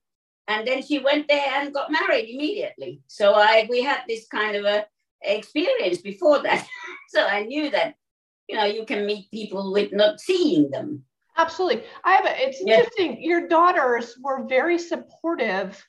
and 0.49 0.67
then 0.67 0.83
she 0.83 0.99
went 0.99 1.29
there 1.29 1.51
and 1.55 1.73
got 1.73 1.91
married 1.91 2.29
immediately. 2.29 3.01
So 3.07 3.35
I 3.35 3.67
we 3.69 3.83
had 3.83 4.03
this 4.09 4.27
kind 4.27 4.57
of 4.57 4.65
a 4.65 4.87
experience 5.23 5.99
before 5.99 6.43
that. 6.43 6.67
so 7.09 7.25
I 7.25 7.45
knew 7.45 7.71
that 7.71 7.95
you 8.49 8.57
know 8.57 8.65
you 8.65 8.85
can 8.85 9.07
meet 9.07 9.31
people 9.31 9.73
with 9.73 9.93
not 9.93 10.21
seeing 10.21 10.71
them. 10.71 11.05
Absolutely. 11.37 11.83
I 12.05 12.13
have 12.13 12.27
a, 12.27 12.47
it's 12.47 12.63
yeah. 12.65 12.79
interesting. 12.79 13.23
Your 13.23 13.49
daughters 13.49 14.17
were 14.23 14.47
very 14.47 14.79
supportive 14.79 15.85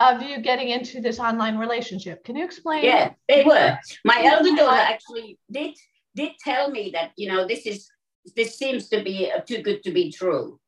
of 0.00 0.22
you 0.22 0.42
getting 0.42 0.68
into 0.68 1.00
this 1.00 1.18
online 1.18 1.56
relationship. 1.56 2.22
Can 2.24 2.36
you 2.36 2.44
explain? 2.44 2.84
Yeah, 2.84 3.12
they 3.28 3.44
were. 3.44 3.78
My 4.04 4.22
elder 4.22 4.54
daughter 4.54 4.76
actually 4.76 5.38
did 5.50 5.74
did 6.14 6.32
tell 6.40 6.70
me 6.70 6.90
that 6.92 7.12
you 7.16 7.28
know 7.28 7.46
this 7.46 7.66
is 7.66 7.88
this 8.34 8.58
seems 8.58 8.88
to 8.88 9.02
be 9.02 9.30
too 9.46 9.62
good 9.62 9.82
to 9.84 9.92
be 9.92 10.10
true 10.10 10.58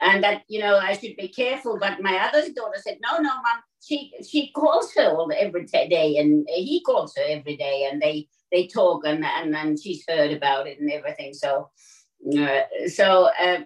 and 0.00 0.22
that 0.22 0.42
you 0.48 0.60
know 0.60 0.76
I 0.76 0.92
should 0.92 1.16
be 1.16 1.28
careful. 1.28 1.78
But 1.80 2.02
my 2.02 2.16
other 2.18 2.42
daughter 2.52 2.78
said, 2.78 2.98
"No, 3.02 3.18
no, 3.18 3.30
mom. 3.30 3.62
She 3.82 4.12
she 4.28 4.50
calls 4.50 4.92
her 4.94 5.10
all 5.10 5.30
every 5.36 5.64
day, 5.66 6.16
and 6.18 6.46
he 6.48 6.82
calls 6.84 7.14
her 7.16 7.24
every 7.26 7.56
day, 7.56 7.88
and 7.90 8.00
they 8.00 8.28
they 8.52 8.66
talk, 8.66 9.04
and 9.06 9.24
and, 9.24 9.54
and 9.54 9.80
she's 9.80 10.04
heard 10.08 10.32
about 10.32 10.66
it 10.66 10.80
and 10.80 10.90
everything. 10.90 11.34
So, 11.34 11.70
uh, 12.38 12.62
so." 12.88 13.30
Uh, 13.40 13.60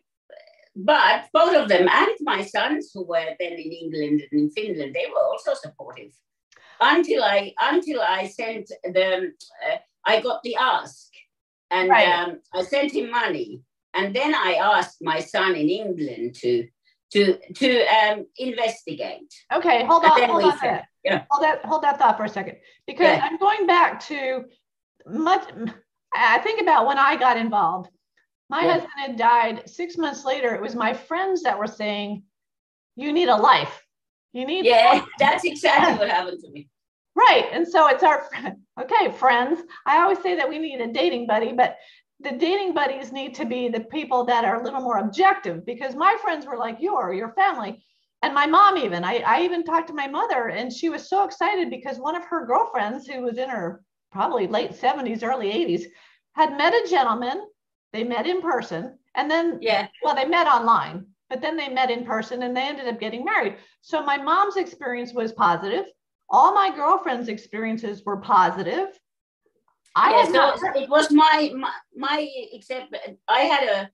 but 0.76 1.26
both 1.32 1.54
of 1.54 1.68
them 1.68 1.88
and 1.88 2.12
my 2.20 2.44
sons 2.44 2.90
who 2.94 3.04
were 3.04 3.34
then 3.38 3.52
in 3.52 3.72
England 3.72 4.22
and 4.30 4.40
in 4.40 4.50
Finland, 4.50 4.94
they 4.94 5.06
were 5.12 5.22
also 5.22 5.52
supportive. 5.54 6.12
Until 6.80 7.24
I 7.24 7.52
until 7.60 8.00
I 8.00 8.28
sent 8.28 8.70
them, 8.84 9.34
uh, 9.68 9.76
I 10.06 10.20
got 10.20 10.42
the 10.42 10.56
ask, 10.56 11.08
and 11.70 11.90
right. 11.90 12.08
um, 12.08 12.40
I 12.54 12.62
sent 12.62 12.92
him 12.92 13.10
money, 13.10 13.60
and 13.94 14.14
then 14.14 14.34
I 14.34 14.54
asked 14.54 14.98
my 15.00 15.20
son 15.20 15.54
in 15.54 15.68
England 15.68 16.34
to 16.36 16.68
to 17.12 17.38
to 17.54 17.86
um, 17.86 18.26
investigate. 18.38 19.32
Okay, 19.52 19.84
hold 19.84 20.04
on, 20.04 20.22
hold 20.22 20.44
on. 20.44 20.58
Said, 20.58 20.84
yeah. 21.04 21.24
Hold 21.30 21.44
that 21.44 21.64
hold 21.64 21.82
that 21.82 21.98
thought 21.98 22.16
for 22.16 22.24
a 22.24 22.28
second, 22.28 22.56
because 22.86 23.16
yeah. 23.16 23.24
I'm 23.28 23.38
going 23.38 23.66
back 23.66 24.00
to 24.06 24.44
much. 25.06 25.48
I 26.14 26.38
think 26.38 26.60
about 26.60 26.86
when 26.86 26.98
I 26.98 27.16
got 27.16 27.36
involved. 27.36 27.90
My 28.48 28.64
yeah. 28.64 28.72
husband 28.72 28.92
had 28.96 29.16
died 29.16 29.68
six 29.68 29.96
months 29.96 30.24
later. 30.24 30.54
It 30.54 30.60
was 30.60 30.74
my 30.74 30.92
friends 30.92 31.42
that 31.42 31.58
were 31.58 31.66
saying, 31.66 32.22
"You 32.96 33.12
need 33.12 33.28
a 33.28 33.36
life. 33.36 33.84
You 34.32 34.46
need." 34.46 34.64
Yeah, 34.64 35.04
that's 35.18 35.44
exactly 35.44 35.98
what 35.98 36.10
happened 36.16 36.40
to 36.42 36.50
me. 36.50 36.68
Right, 37.16 37.48
and 37.52 37.66
so 37.66 37.88
it's 37.88 38.04
our 38.04 38.28
okay 38.80 39.10
friends. 39.12 39.60
I 39.84 40.00
always 40.02 40.20
say 40.22 40.36
that 40.36 40.48
we 40.48 40.58
need 40.58 40.80
a 40.80 40.92
dating 40.92 41.26
buddy, 41.26 41.52
but 41.52 41.76
the 42.22 42.32
dating 42.32 42.74
buddies 42.74 43.12
need 43.12 43.34
to 43.34 43.44
be 43.44 43.68
the 43.68 43.80
people 43.80 44.24
that 44.24 44.44
are 44.44 44.60
a 44.60 44.64
little 44.64 44.80
more 44.80 44.98
objective 44.98 45.64
because 45.64 45.94
my 45.94 46.16
friends 46.22 46.46
were 46.46 46.56
like 46.56 46.80
you 46.80 46.94
or 46.94 47.14
your 47.14 47.32
family. 47.32 47.82
And 48.22 48.34
my 48.34 48.46
mom 48.46 48.76
even. 48.76 49.02
I, 49.04 49.22
I 49.26 49.42
even 49.42 49.64
talked 49.64 49.88
to 49.88 49.94
my 49.94 50.06
mother 50.06 50.48
and 50.48 50.70
she 50.70 50.90
was 50.90 51.08
so 51.08 51.24
excited 51.24 51.70
because 51.70 51.98
one 51.98 52.16
of 52.16 52.24
her 52.26 52.46
girlfriends 52.46 53.06
who 53.06 53.22
was 53.22 53.38
in 53.38 53.48
her 53.48 53.82
probably 54.12 54.46
late 54.46 54.72
70s 54.72 55.22
early 55.22 55.50
80s 55.50 55.84
had 56.34 56.56
met 56.58 56.74
a 56.74 56.88
gentleman. 56.88 57.46
They 57.92 58.04
met 58.04 58.26
in 58.26 58.42
person 58.42 58.98
and 59.16 59.30
then 59.30 59.58
yeah. 59.60 59.88
well 60.04 60.14
they 60.14 60.26
met 60.26 60.46
online 60.46 61.06
but 61.30 61.40
then 61.40 61.56
they 61.56 61.68
met 61.68 61.90
in 61.90 62.04
person 62.04 62.42
and 62.42 62.54
they 62.54 62.62
ended 62.62 62.88
up 62.88 63.00
getting 63.00 63.24
married. 63.24 63.56
So 63.80 64.02
my 64.02 64.18
mom's 64.18 64.56
experience 64.56 65.14
was 65.14 65.32
positive. 65.32 65.86
All 66.28 66.52
my 66.52 66.74
girlfriends 66.74 67.28
experiences 67.28 68.04
were 68.04 68.18
positive 68.18 68.88
I 69.96 70.10
yeah, 70.10 70.24
so 70.24 70.32
not... 70.32 70.76
it 70.76 70.88
was 70.88 71.10
my, 71.10 71.52
my 71.54 71.72
my 71.96 72.28
except 72.52 72.94
I 73.28 73.40
had 73.40 73.64
a 73.64 73.90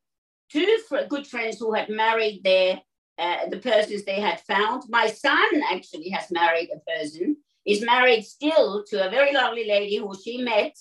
two 0.51 0.79
good 1.09 1.27
friends 1.27 1.59
who 1.59 1.73
had 1.73 1.89
married 1.89 2.43
their 2.45 2.81
uh, 3.19 3.49
the 3.49 3.59
persons 3.59 4.05
they 4.05 4.21
had 4.21 4.41
found. 4.41 4.83
My 4.89 5.09
son 5.09 5.63
actually 5.71 6.11
has 6.11 6.31
married 6.31 6.71
a 6.75 6.99
person. 6.99 7.37
Is 7.65 7.85
married 7.85 8.23
still 8.25 8.85
to 8.89 9.07
a 9.07 9.11
very 9.11 9.33
lovely 9.33 9.67
lady 9.67 9.97
who 9.97 10.15
she 10.23 10.39
met, 10.39 10.77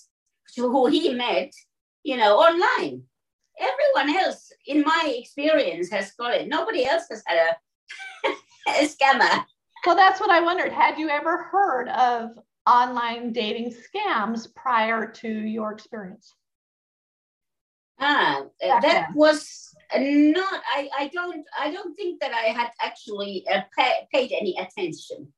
who 0.56 0.86
he 0.86 1.12
met, 1.12 1.52
you 2.04 2.16
know, 2.16 2.36
online. 2.36 3.02
Everyone 3.58 4.16
else, 4.16 4.52
in 4.66 4.82
my 4.82 5.14
experience, 5.18 5.90
has 5.90 6.12
got 6.12 6.34
it. 6.34 6.46
Nobody 6.46 6.84
else 6.86 7.04
has 7.10 7.24
had 7.26 7.38
a, 8.24 8.28
a 8.68 8.86
scammer. 8.86 9.44
Well, 9.84 9.96
that's 9.96 10.20
what 10.20 10.30
I 10.30 10.40
wondered. 10.40 10.72
Had 10.72 10.96
you 10.96 11.08
ever 11.08 11.44
heard 11.50 11.88
of 11.88 12.38
online 12.66 13.32
dating 13.32 13.72
scams 13.72 14.52
prior 14.54 15.06
to 15.06 15.28
your 15.28 15.72
experience? 15.72 16.34
Ah, 17.98 18.44
that 18.60 18.82
then. 18.82 19.06
was 19.14 19.74
not. 19.96 20.62
I, 20.74 20.88
I 20.98 21.10
don't. 21.14 21.46
I 21.58 21.70
don't 21.70 21.94
think 21.94 22.20
that 22.20 22.32
I 22.32 22.48
had 22.48 22.70
actually 22.82 23.46
uh, 23.50 23.62
pay, 23.76 24.06
paid 24.12 24.32
any 24.32 24.54
attention, 24.58 25.32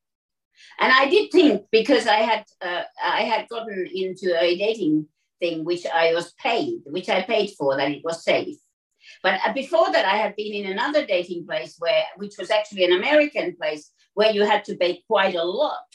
and 0.81 0.93
I 0.93 1.09
did 1.09 1.31
think 1.31 1.67
because 1.71 2.09
I 2.09 2.17
had 2.17 2.45
uh, 2.61 2.83
I 3.03 3.23
had 3.23 3.49
gotten 3.49 3.89
into 3.95 4.37
a 4.41 4.59
dating 4.59 5.07
thing 5.39 5.65
which 5.65 5.87
I 5.87 6.15
was 6.15 6.33
paid, 6.33 6.81
which 6.87 7.09
I 7.09 7.23
paid 7.23 7.51
for, 7.57 7.77
that 7.77 7.93
it 7.93 8.05
was 8.05 8.25
safe. 8.25 8.57
But 9.23 9.41
uh, 9.47 9.53
before 9.53 9.93
that, 9.93 10.05
I 10.05 10.17
had 10.17 10.35
been 10.35 10.53
in 10.53 10.73
another 10.73 11.07
dating 11.07 11.47
place 11.47 11.77
where, 11.79 12.03
which 12.17 12.35
was 12.39 12.51
actually 12.51 12.85
an 12.85 12.93
American 12.93 13.55
place, 13.55 13.93
where 14.15 14.33
you 14.33 14.45
had 14.45 14.65
to 14.65 14.75
pay 14.75 15.03
quite 15.07 15.37
a 15.37 15.45
lot 15.45 15.87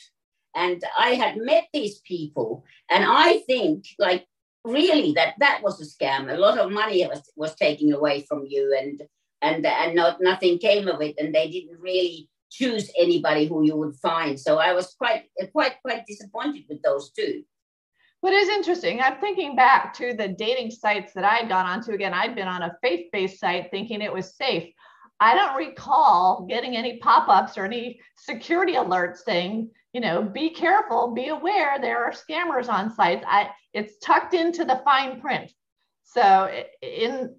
and 0.55 0.83
I 0.97 1.11
had 1.11 1.37
met 1.37 1.67
these 1.73 1.99
people, 1.99 2.63
and 2.89 3.03
I 3.07 3.39
think 3.47 3.85
like 3.99 4.25
really 4.63 5.13
that 5.13 5.35
that 5.39 5.61
was 5.63 5.81
a 5.81 5.85
scam. 5.85 6.31
A 6.31 6.37
lot 6.37 6.57
of 6.57 6.71
money 6.71 7.05
was 7.07 7.31
was 7.35 7.55
taken 7.55 7.91
away 7.93 8.21
from 8.21 8.45
you, 8.47 8.75
and 8.79 9.03
and 9.41 9.65
and 9.65 9.95
not 9.95 10.21
nothing 10.21 10.59
came 10.59 10.87
of 10.87 11.01
it, 11.01 11.15
and 11.19 11.33
they 11.33 11.49
didn't 11.49 11.79
really 11.79 12.29
choose 12.49 12.91
anybody 12.97 13.47
who 13.47 13.63
you 13.63 13.75
would 13.75 13.95
find. 13.95 14.39
So 14.39 14.57
I 14.57 14.73
was 14.73 14.93
quite 14.95 15.25
quite 15.51 15.81
quite 15.81 16.05
disappointed 16.05 16.63
with 16.69 16.81
those 16.81 17.11
two. 17.11 17.43
What 18.21 18.31
is 18.31 18.47
interesting, 18.47 19.01
I'm 19.01 19.19
thinking 19.19 19.53
back 19.53 19.93
to 19.95 20.13
the 20.13 20.29
dating 20.29 20.71
sites 20.71 21.11
that 21.13 21.25
I 21.25 21.35
had 21.35 21.49
gone 21.49 21.65
onto. 21.65 21.91
Again, 21.91 22.13
I'd 22.13 22.35
been 22.35 22.47
on 22.47 22.61
a 22.61 22.73
faith 22.81 23.07
based 23.11 23.37
site 23.37 23.69
thinking 23.69 24.01
it 24.01 24.13
was 24.13 24.37
safe. 24.37 24.71
I 25.19 25.35
don't 25.35 25.55
recall 25.55 26.45
getting 26.49 26.75
any 26.75 26.97
pop 26.97 27.29
ups 27.29 27.57
or 27.57 27.65
any 27.65 27.99
security 28.15 28.73
alerts 28.73 29.17
saying 29.17 29.69
you 29.93 30.01
know, 30.01 30.23
be 30.23 30.49
careful, 30.49 31.13
be 31.13 31.27
aware 31.27 31.79
there 31.79 32.03
are 32.03 32.11
scammers 32.11 32.67
on 32.67 32.93
sites. 32.93 33.23
I, 33.27 33.49
it's 33.73 33.99
tucked 33.99 34.33
into 34.33 34.65
the 34.65 34.81
fine 34.83 35.21
print. 35.21 35.51
So 36.03 36.51
in 36.81 37.35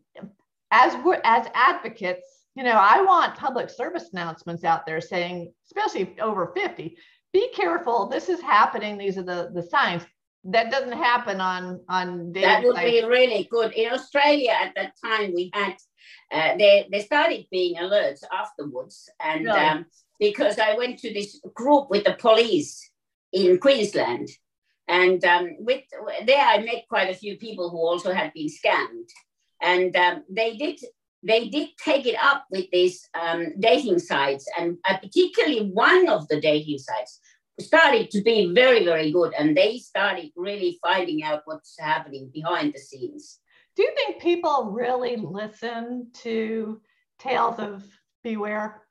as 0.71 0.97
we're 1.04 1.21
as 1.25 1.49
advocates, 1.54 2.26
you 2.54 2.62
know, 2.62 2.78
I 2.81 3.02
want 3.02 3.37
public 3.37 3.69
service 3.71 4.11
announcements 4.12 4.64
out 4.64 4.87
there 4.87 5.00
saying, 5.00 5.52
especially 5.66 6.19
over 6.21 6.52
50, 6.54 6.97
be 7.33 7.49
careful. 7.52 8.09
This 8.09 8.28
is 8.28 8.40
happening. 8.40 8.97
These 8.97 9.19
are 9.19 9.25
the, 9.25 9.50
the 9.52 9.62
signs. 9.62 10.04
That 10.44 10.70
doesn't 10.70 10.92
happen 10.92 11.40
on 11.40 11.80
on 11.88 12.32
That 12.32 12.62
would 12.64 12.76
sites. 12.76 12.90
be 12.90 13.04
really 13.04 13.48
good. 13.50 13.72
In 13.72 13.92
Australia 13.92 14.52
at 14.52 14.74
that 14.74 14.92
time, 15.02 15.32
we 15.34 15.50
had 15.54 15.74
uh, 16.30 16.56
they 16.58 16.86
they 16.90 17.00
started 17.00 17.46
being 17.50 17.76
alerts 17.76 18.22
afterwards, 18.30 19.08
and 19.20 19.46
really? 19.46 19.58
um, 19.58 19.86
because 20.20 20.58
I 20.58 20.76
went 20.76 20.98
to 21.00 21.12
this 21.12 21.40
group 21.54 21.90
with 21.90 22.04
the 22.04 22.14
police 22.14 22.90
in 23.32 23.58
Queensland. 23.58 24.28
And 24.86 25.24
um, 25.24 25.56
with 25.60 25.82
there, 26.26 26.44
I 26.44 26.58
met 26.58 26.84
quite 26.90 27.10
a 27.10 27.14
few 27.14 27.38
people 27.38 27.70
who 27.70 27.78
also 27.78 28.12
had 28.12 28.32
been 28.34 28.48
scammed, 28.48 29.08
and 29.62 29.96
um, 29.96 30.24
they 30.28 30.56
did 30.56 30.78
they 31.22 31.48
did 31.48 31.70
take 31.82 32.04
it 32.04 32.16
up 32.22 32.44
with 32.50 32.66
these 32.70 33.08
um, 33.18 33.54
dating 33.58 33.98
sites, 33.98 34.46
and 34.58 34.76
uh, 34.84 34.98
particularly 34.98 35.70
one 35.70 36.06
of 36.10 36.28
the 36.28 36.38
dating 36.38 36.78
sites 36.78 37.18
started 37.61 38.11
to 38.11 38.20
be 38.23 38.52
very 38.52 38.84
very 38.84 39.12
good, 39.12 39.32
and 39.38 39.56
they 39.56 39.78
started 39.78 40.30
really 40.37 40.78
finding 40.82 41.23
out 41.23 41.42
what's 41.44 41.78
happening 41.78 42.30
behind 42.32 42.73
the 42.73 42.80
scenes. 42.80 43.38
Do 43.76 43.82
you 43.82 43.92
think 43.96 44.23
people 44.23 44.70
really 44.70 45.16
listen 45.16 46.08
to 46.23 46.80
tales 47.18 47.58
of 47.58 47.84
beware? 48.23 48.82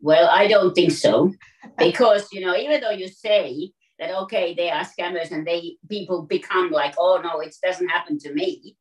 Well, 0.00 0.28
I 0.30 0.46
don't 0.46 0.74
think 0.74 0.92
so, 0.92 1.32
because 1.76 2.28
you 2.32 2.40
know, 2.40 2.56
even 2.56 2.80
though 2.80 2.90
you 2.90 3.08
say 3.08 3.72
that 3.98 4.14
okay, 4.22 4.54
they 4.54 4.70
are 4.70 4.84
scammers, 4.84 5.32
and 5.32 5.46
they 5.46 5.76
people 5.88 6.22
become 6.22 6.70
like, 6.70 6.94
oh 6.98 7.20
no, 7.22 7.40
it 7.40 7.54
doesn't 7.62 7.88
happen 7.88 8.18
to 8.20 8.32
me, 8.32 8.76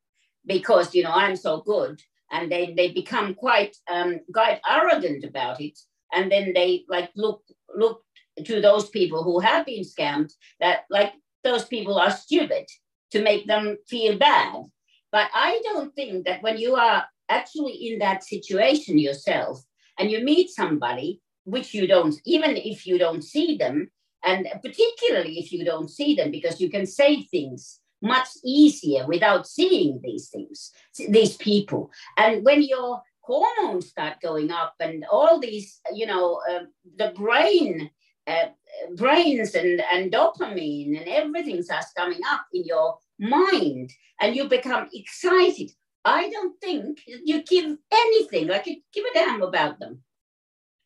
because 0.46 0.94
you 0.94 1.04
know 1.04 1.12
I'm 1.12 1.36
so 1.36 1.62
good, 1.62 2.00
and 2.32 2.52
they 2.52 2.74
they 2.78 2.92
become 2.92 3.34
quite 3.34 3.76
um, 3.92 4.20
quite 4.32 4.62
arrogant 4.70 5.26
about 5.26 5.60
it, 5.60 5.78
and 6.14 6.32
then 6.32 6.54
they 6.54 6.86
like 6.88 7.10
look 7.16 7.42
look 7.76 8.04
to 8.46 8.62
those 8.62 8.90
people 8.90 9.24
who 9.24 9.40
have 9.40 9.66
been 9.66 9.84
scammed 9.84 10.32
that 10.60 10.86
like 10.90 11.14
those 11.44 11.66
people 11.66 11.98
are 11.98 12.12
stupid 12.12 12.66
to 13.12 13.22
make 13.22 13.48
them 13.48 13.78
feel 13.88 14.18
bad. 14.18 14.64
But 15.12 15.30
I 15.34 15.62
don't 15.64 15.94
think 15.96 16.26
that 16.26 16.44
when 16.44 16.58
you 16.58 16.76
are 16.76 17.06
actually 17.30 17.74
in 17.74 18.00
that 18.00 18.24
situation 18.24 18.98
yourself, 18.98 19.64
and 19.98 20.12
you 20.12 20.24
meet 20.24 20.50
somebody 20.50 21.22
which 21.46 21.74
you 21.74 21.88
don't, 21.88 22.16
even 22.26 22.56
if 22.56 22.86
you 22.86 22.98
don't 22.98 23.24
see 23.24 23.58
them, 23.58 23.90
and 24.24 24.48
particularly 24.64 25.40
if 25.40 25.52
you 25.52 25.64
don't 25.64 25.90
see 25.90 26.16
them, 26.16 26.32
because 26.32 26.60
you 26.60 26.70
can 26.70 26.86
say 26.86 27.24
things 27.24 27.80
much 28.02 28.28
easier 28.44 29.08
without 29.08 29.48
seeing 29.48 30.00
these 30.04 30.30
things, 30.30 30.72
these 31.10 31.36
people. 31.38 31.90
And 32.18 32.44
when 32.46 32.62
your 32.62 33.02
hormones 33.22 33.90
start 33.90 34.22
going 34.22 34.52
up 34.52 34.76
and 34.80 35.06
all 35.12 35.40
these, 35.40 35.80
you 35.94 36.06
know, 36.06 36.42
uh, 36.50 36.66
the 36.98 37.12
brain, 37.16 37.90
uh, 38.28 38.48
brains 38.96 39.56
and, 39.56 39.82
and 39.92 40.12
dopamine 40.12 41.00
and 41.00 41.08
everything 41.08 41.62
starts 41.64 41.94
coming 41.98 42.20
up 42.30 42.46
in 42.54 42.64
your 42.66 42.98
mind 43.20 43.92
and 44.22 44.36
you 44.36 44.48
become 44.48 44.88
excited 44.94 45.72
I 46.08 46.30
don't 46.30 46.60
think 46.62 47.02
you 47.06 47.44
give 47.44 47.78
anything, 47.92 48.48
like 48.48 48.66
you 48.66 48.78
give 48.94 49.04
a 49.04 49.14
damn 49.14 49.42
about 49.42 49.78
them 49.78 50.00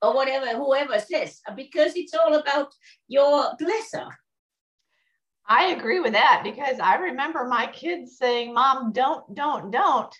or 0.02 0.16
whatever, 0.16 0.48
whoever 0.58 0.98
says, 1.00 1.42
because 1.56 1.96
it's 1.96 2.16
all 2.16 2.34
about 2.34 2.74
your 3.08 3.56
pleasure. 3.56 4.10
I 5.48 5.66
agree 5.66 6.00
with 6.00 6.14
that 6.14 6.42
because 6.44 6.80
I 6.80 6.96
remember 6.96 7.46
my 7.46 7.68
kids 7.68 8.18
saying, 8.18 8.56
Mom, 8.56 8.94
don't, 8.94 9.36
don't, 9.36 9.70
don't. 9.70 10.16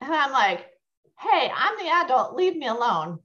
And 0.00 0.12
I'm 0.12 0.32
like, 0.32 0.66
hey, 1.20 1.52
I'm 1.54 1.76
the 1.78 1.90
adult, 2.04 2.34
leave 2.34 2.56
me 2.56 2.66
alone. 2.66 3.20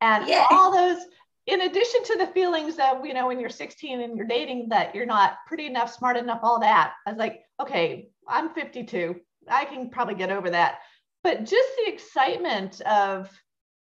And 0.00 0.26
yeah. 0.26 0.46
all 0.50 0.72
those, 0.72 1.04
in 1.46 1.60
addition 1.60 2.04
to 2.04 2.18
the 2.18 2.26
feelings 2.28 2.78
of, 2.78 3.04
you 3.04 3.12
know, 3.12 3.26
when 3.26 3.38
you're 3.38 3.50
16 3.50 4.00
and 4.00 4.16
you're 4.16 4.26
dating 4.26 4.68
that 4.70 4.94
you're 4.94 5.06
not 5.06 5.38
pretty 5.46 5.66
enough, 5.66 5.92
smart 5.92 6.16
enough, 6.16 6.40
all 6.42 6.60
that, 6.60 6.94
I 7.06 7.10
was 7.10 7.18
like, 7.18 7.42
okay, 7.60 8.08
I'm 8.26 8.54
52. 8.54 9.16
I 9.48 9.66
can 9.66 9.90
probably 9.90 10.14
get 10.14 10.30
over 10.30 10.50
that. 10.50 10.78
But 11.22 11.44
just 11.44 11.68
the 11.76 11.92
excitement 11.92 12.80
of 12.82 13.30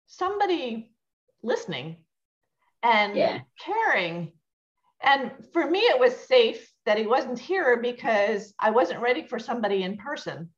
somebody 0.06 0.92
listening 1.42 1.98
and 2.82 3.16
yeah. 3.16 3.40
caring. 3.60 4.32
And 5.02 5.32
for 5.52 5.68
me, 5.68 5.80
it 5.80 6.00
was 6.00 6.16
safe 6.16 6.68
that 6.86 6.98
he 6.98 7.06
wasn't 7.06 7.38
here 7.38 7.80
because 7.80 8.52
I 8.58 8.70
wasn't 8.70 9.00
ready 9.00 9.26
for 9.26 9.38
somebody 9.38 9.82
in 9.82 9.96
person. 9.96 10.50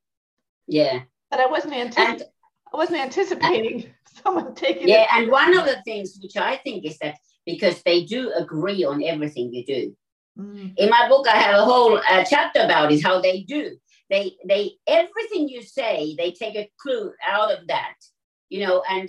Yeah. 0.66 1.02
But 1.30 1.40
I 1.40 1.46
wasn't 1.46 1.74
anticipating. 1.74 2.26
I 2.72 2.76
wasn't 2.76 3.00
anticipating 3.00 3.86
someone 4.24 4.54
taking. 4.54 4.88
Yeah, 4.88 5.06
and 5.12 5.30
one 5.30 5.56
of 5.56 5.64
the 5.64 5.80
things 5.84 6.18
which 6.22 6.36
I 6.36 6.56
think 6.56 6.84
is 6.84 6.98
that 6.98 7.16
because 7.44 7.82
they 7.82 8.04
do 8.04 8.32
agree 8.32 8.84
on 8.84 9.02
everything 9.02 9.52
you 9.52 9.64
do. 9.64 9.96
Mm. 10.38 10.74
In 10.76 10.90
my 10.90 11.08
book, 11.08 11.26
I 11.28 11.36
have 11.36 11.54
a 11.54 11.64
whole 11.64 11.98
uh, 11.98 12.24
chapter 12.28 12.60
about 12.60 12.92
it. 12.92 13.02
How 13.02 13.20
they 13.20 13.42
do. 13.42 13.76
They 14.10 14.32
they 14.46 14.72
everything 14.86 15.48
you 15.48 15.62
say, 15.62 16.14
they 16.18 16.32
take 16.32 16.56
a 16.56 16.70
clue 16.80 17.12
out 17.26 17.52
of 17.52 17.66
that. 17.68 17.94
You 18.48 18.66
know, 18.66 18.82
and 18.88 19.08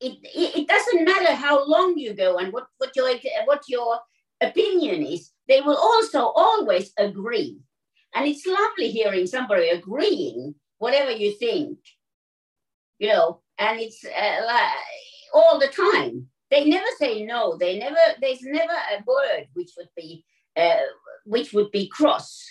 it, 0.00 0.18
it, 0.22 0.56
it 0.56 0.68
doesn't 0.68 1.04
matter 1.04 1.34
how 1.34 1.66
long 1.66 1.96
you 1.96 2.14
go 2.14 2.38
and 2.38 2.52
what 2.52 2.66
what 2.78 2.94
your 2.94 3.08
what 3.46 3.62
your 3.68 3.98
opinion 4.40 5.02
is. 5.02 5.30
They 5.48 5.60
will 5.60 5.76
also 5.76 6.32
always 6.34 6.92
agree, 6.98 7.58
and 8.14 8.26
it's 8.26 8.46
lovely 8.46 8.90
hearing 8.90 9.26
somebody 9.26 9.68
agreeing 9.68 10.54
whatever 10.78 11.10
you 11.10 11.32
think 11.38 11.78
you 12.98 13.08
know, 13.08 13.40
and 13.58 13.80
it's 13.80 14.04
uh, 14.04 14.46
like, 14.46 14.72
all 15.34 15.58
the 15.58 15.68
time. 15.68 16.28
They 16.50 16.64
never 16.64 16.86
say 16.98 17.24
no. 17.24 17.56
They 17.56 17.78
never. 17.78 17.96
There's 18.20 18.42
never 18.42 18.72
a 18.72 19.02
word 19.06 19.48
which 19.54 19.72
would 19.76 19.88
be 19.96 20.24
uh, 20.56 20.76
which 21.24 21.52
would 21.52 21.70
be 21.72 21.88
cross. 21.88 22.44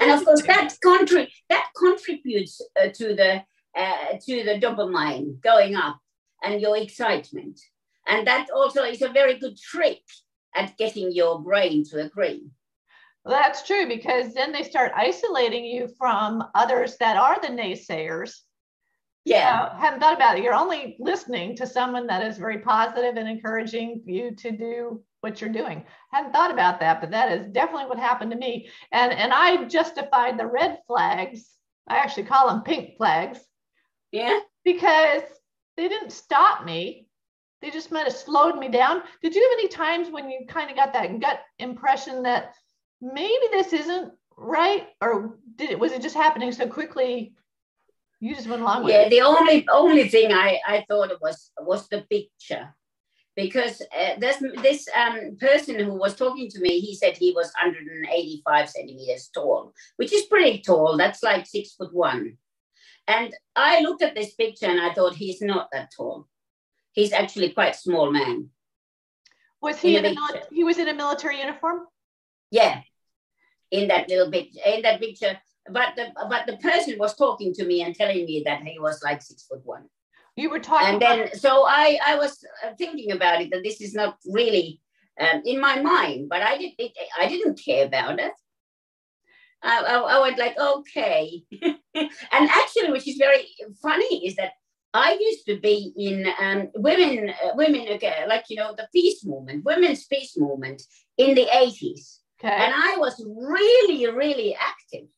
and 0.00 0.10
of 0.12 0.24
course, 0.24 0.42
that 0.46 0.74
country 0.82 1.32
that 1.48 1.66
contributes 1.76 2.60
uh, 2.80 2.88
to 2.94 3.14
the 3.14 3.42
uh, 3.76 4.12
to 4.24 4.44
the 4.44 4.58
dopamine 4.60 5.40
going 5.40 5.74
up 5.74 5.98
and 6.42 6.60
your 6.60 6.76
excitement, 6.76 7.60
and 8.06 8.26
that 8.26 8.48
also 8.54 8.84
is 8.84 9.02
a 9.02 9.08
very 9.08 9.38
good 9.38 9.58
trick 9.58 10.02
at 10.54 10.76
getting 10.78 11.12
your 11.12 11.40
brain 11.42 11.84
to 11.84 12.00
agree. 12.00 12.50
Well, 13.24 13.38
that's 13.40 13.66
true 13.66 13.86
because 13.86 14.32
then 14.32 14.52
they 14.52 14.62
start 14.62 14.92
isolating 14.96 15.64
you 15.64 15.88
from 15.98 16.44
others 16.54 16.96
that 16.98 17.16
are 17.16 17.38
the 17.40 17.48
naysayers. 17.48 18.32
Yeah. 19.24 19.78
Haven't 19.78 20.00
thought 20.00 20.16
about 20.16 20.38
it. 20.38 20.44
You're 20.44 20.54
only 20.54 20.96
listening 20.98 21.54
to 21.56 21.66
someone 21.66 22.06
that 22.06 22.26
is 22.26 22.38
very 22.38 22.58
positive 22.58 23.16
and 23.16 23.28
encouraging 23.28 24.02
you 24.06 24.34
to 24.36 24.50
do 24.50 25.04
what 25.20 25.40
you're 25.40 25.50
doing. 25.50 25.84
Hadn't 26.10 26.32
thought 26.32 26.50
about 26.50 26.80
that, 26.80 27.02
but 27.02 27.10
that 27.10 27.30
is 27.30 27.46
definitely 27.48 27.86
what 27.86 27.98
happened 27.98 28.30
to 28.30 28.38
me. 28.38 28.70
And 28.92 29.12
and 29.12 29.32
I 29.32 29.64
justified 29.64 30.38
the 30.38 30.46
red 30.46 30.78
flags. 30.86 31.50
I 31.86 31.96
actually 31.96 32.24
call 32.24 32.48
them 32.48 32.62
pink 32.62 32.96
flags. 32.96 33.40
Yeah. 34.12 34.40
Because 34.64 35.22
they 35.76 35.88
didn't 35.88 36.12
stop 36.12 36.64
me. 36.64 37.06
They 37.60 37.70
just 37.70 37.92
might 37.92 38.04
have 38.04 38.16
slowed 38.16 38.58
me 38.58 38.68
down. 38.68 39.02
Did 39.22 39.34
you 39.34 39.42
have 39.42 39.58
any 39.58 39.68
times 39.68 40.10
when 40.10 40.30
you 40.30 40.46
kind 40.48 40.70
of 40.70 40.76
got 40.76 40.94
that 40.94 41.20
gut 41.20 41.40
impression 41.58 42.22
that 42.22 42.54
maybe 43.00 43.44
this 43.50 43.72
isn't 43.72 44.12
right 44.36 44.88
or 45.00 45.38
did 45.56 45.70
it 45.70 45.78
was 45.78 45.92
it 45.92 46.02
just 46.02 46.16
happening 46.16 46.52
so 46.52 46.66
quickly? 46.66 47.34
You 48.20 48.34
just 48.34 48.48
went 48.48 48.62
along 48.62 48.84
with 48.84 48.92
yeah 48.92 49.02
it? 49.02 49.10
the 49.10 49.22
only 49.22 49.66
only 49.70 50.08
thing 50.08 50.32
i 50.32 50.60
i 50.66 50.84
thought 50.88 51.10
it 51.10 51.20
was 51.20 51.52
was 51.60 51.88
the 51.88 52.02
picture. 52.10 52.74
Because 53.36 53.80
uh, 53.80 54.16
this 54.18 54.42
this 54.60 54.86
um, 54.94 55.36
person 55.40 55.78
who 55.78 55.94
was 55.94 56.16
talking 56.16 56.48
to 56.50 56.60
me 56.60 56.80
he 56.80 56.94
said 56.94 57.16
he 57.16 57.32
was 57.32 57.52
185 57.58 58.68
centimeters 58.68 59.30
tall 59.32 59.72
which 59.96 60.12
is 60.12 60.26
pretty 60.26 60.60
tall. 60.60 60.96
That's 60.96 61.22
like 61.22 61.46
six 61.46 61.74
foot 61.74 61.94
one. 61.94 62.36
And 63.06 63.34
i 63.56 63.80
looked 63.80 64.02
at 64.02 64.14
this 64.14 64.34
picture 64.34 64.66
and 64.66 64.80
i 64.80 64.92
thought 64.92 65.14
he's 65.14 65.40
not 65.40 65.68
that 65.72 65.90
tall. 65.96 66.28
He's 66.92 67.12
actually 67.12 67.50
quite 67.50 67.76
small 67.76 68.10
man. 68.10 68.50
Was 69.62 69.80
he 69.80 69.96
in, 69.96 70.04
in 70.04 70.16
a, 70.16 70.42
he 70.50 70.64
was 70.64 70.78
in 70.78 70.88
a 70.88 70.94
military 70.94 71.38
uniform? 71.38 71.86
Yeah 72.50 72.80
in 73.70 73.88
that 73.88 74.08
little 74.08 74.30
picture 74.30 74.60
in 74.66 74.82
that 74.82 75.00
picture. 75.00 75.38
But 75.70 75.94
the 75.96 76.12
but 76.28 76.46
the 76.46 76.56
person 76.56 76.98
was 76.98 77.14
talking 77.16 77.52
to 77.54 77.64
me 77.64 77.82
and 77.82 77.94
telling 77.94 78.24
me 78.24 78.42
that 78.44 78.62
he 78.62 78.78
was 78.78 79.02
like 79.02 79.22
six 79.22 79.44
foot 79.44 79.60
one. 79.64 79.84
You 80.36 80.50
were 80.50 80.60
talking 80.60 80.88
and 80.88 81.02
then 81.02 81.34
so 81.34 81.64
i 81.66 81.98
i 82.06 82.14
was 82.16 82.42
uh, 82.64 82.70
thinking 82.78 83.12
about 83.12 83.42
it 83.42 83.50
that 83.50 83.62
this 83.62 83.80
is 83.80 83.94
not 83.94 84.16
really 84.24 84.80
um, 85.20 85.42
in 85.44 85.60
my 85.60 85.82
mind 85.82 86.28
but 86.30 86.40
i 86.40 86.56
did 86.56 86.72
it, 86.78 86.92
i 87.18 87.28
didn't 87.28 87.60
care 87.62 87.84
about 87.84 88.18
it. 88.18 88.32
I, 89.62 89.80
I, 89.80 89.94
I 90.16 90.20
went 90.20 90.38
like 90.38 90.58
okay. 90.58 91.42
And 92.32 92.48
actually 92.48 92.92
which 92.92 93.08
is 93.08 93.16
very 93.16 93.48
funny 93.82 94.26
is 94.26 94.36
that 94.36 94.52
I 94.92 95.18
used 95.20 95.46
to 95.46 95.60
be 95.60 95.92
in 95.96 96.26
um, 96.40 96.68
women, 96.74 97.30
uh, 97.30 97.50
women, 97.54 97.86
uh, 98.02 98.26
like 98.26 98.44
you 98.48 98.56
know, 98.56 98.74
the 98.76 98.88
peace 98.92 99.24
movement, 99.24 99.64
women's 99.64 100.04
peace 100.06 100.36
movement 100.36 100.82
in 101.16 101.34
the 101.34 101.46
eighties, 101.56 102.19
Okay. 102.42 102.54
And 102.54 102.72
I 102.74 102.96
was 102.98 103.22
really, 103.26 104.06
really 104.06 104.54
active 104.54 105.08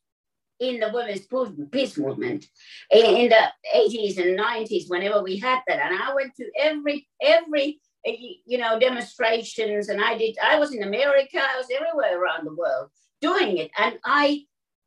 in 0.63 0.79
the 0.79 0.91
women's 0.93 1.27
peace 1.71 1.99
movement 1.99 2.47
in 2.91 3.29
the 3.29 3.45
80s 3.75 4.17
and 4.19 4.39
90s 4.39 4.89
whenever 4.89 5.23
we 5.23 5.37
had 5.37 5.61
that. 5.67 5.81
And 5.81 6.01
i 6.01 6.15
went 6.15 6.35
to 6.37 6.49
every 6.59 7.09
every 7.21 7.81
you 8.05 8.59
know 8.59 8.79
demonstrations 8.79 9.89
and 9.89 10.03
i 10.03 10.17
did 10.17 10.37
i 10.43 10.59
was 10.59 10.73
in 10.73 10.83
america 10.83 11.39
i 11.39 11.57
was 11.57 11.67
everywhere 11.73 12.21
around 12.21 12.47
the 12.47 12.55
world 12.55 12.91
doing 13.21 13.59
it. 13.59 13.71
And 13.77 13.99
i 14.05 14.45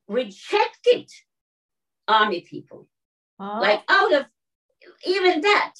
rejected 0.07 1.09
army 2.07 2.41
people. 2.41 2.87
Oh. 3.37 3.59
like 3.59 3.83
out 3.89 4.13
of 4.13 4.25
even 5.05 5.41
that. 5.41 5.73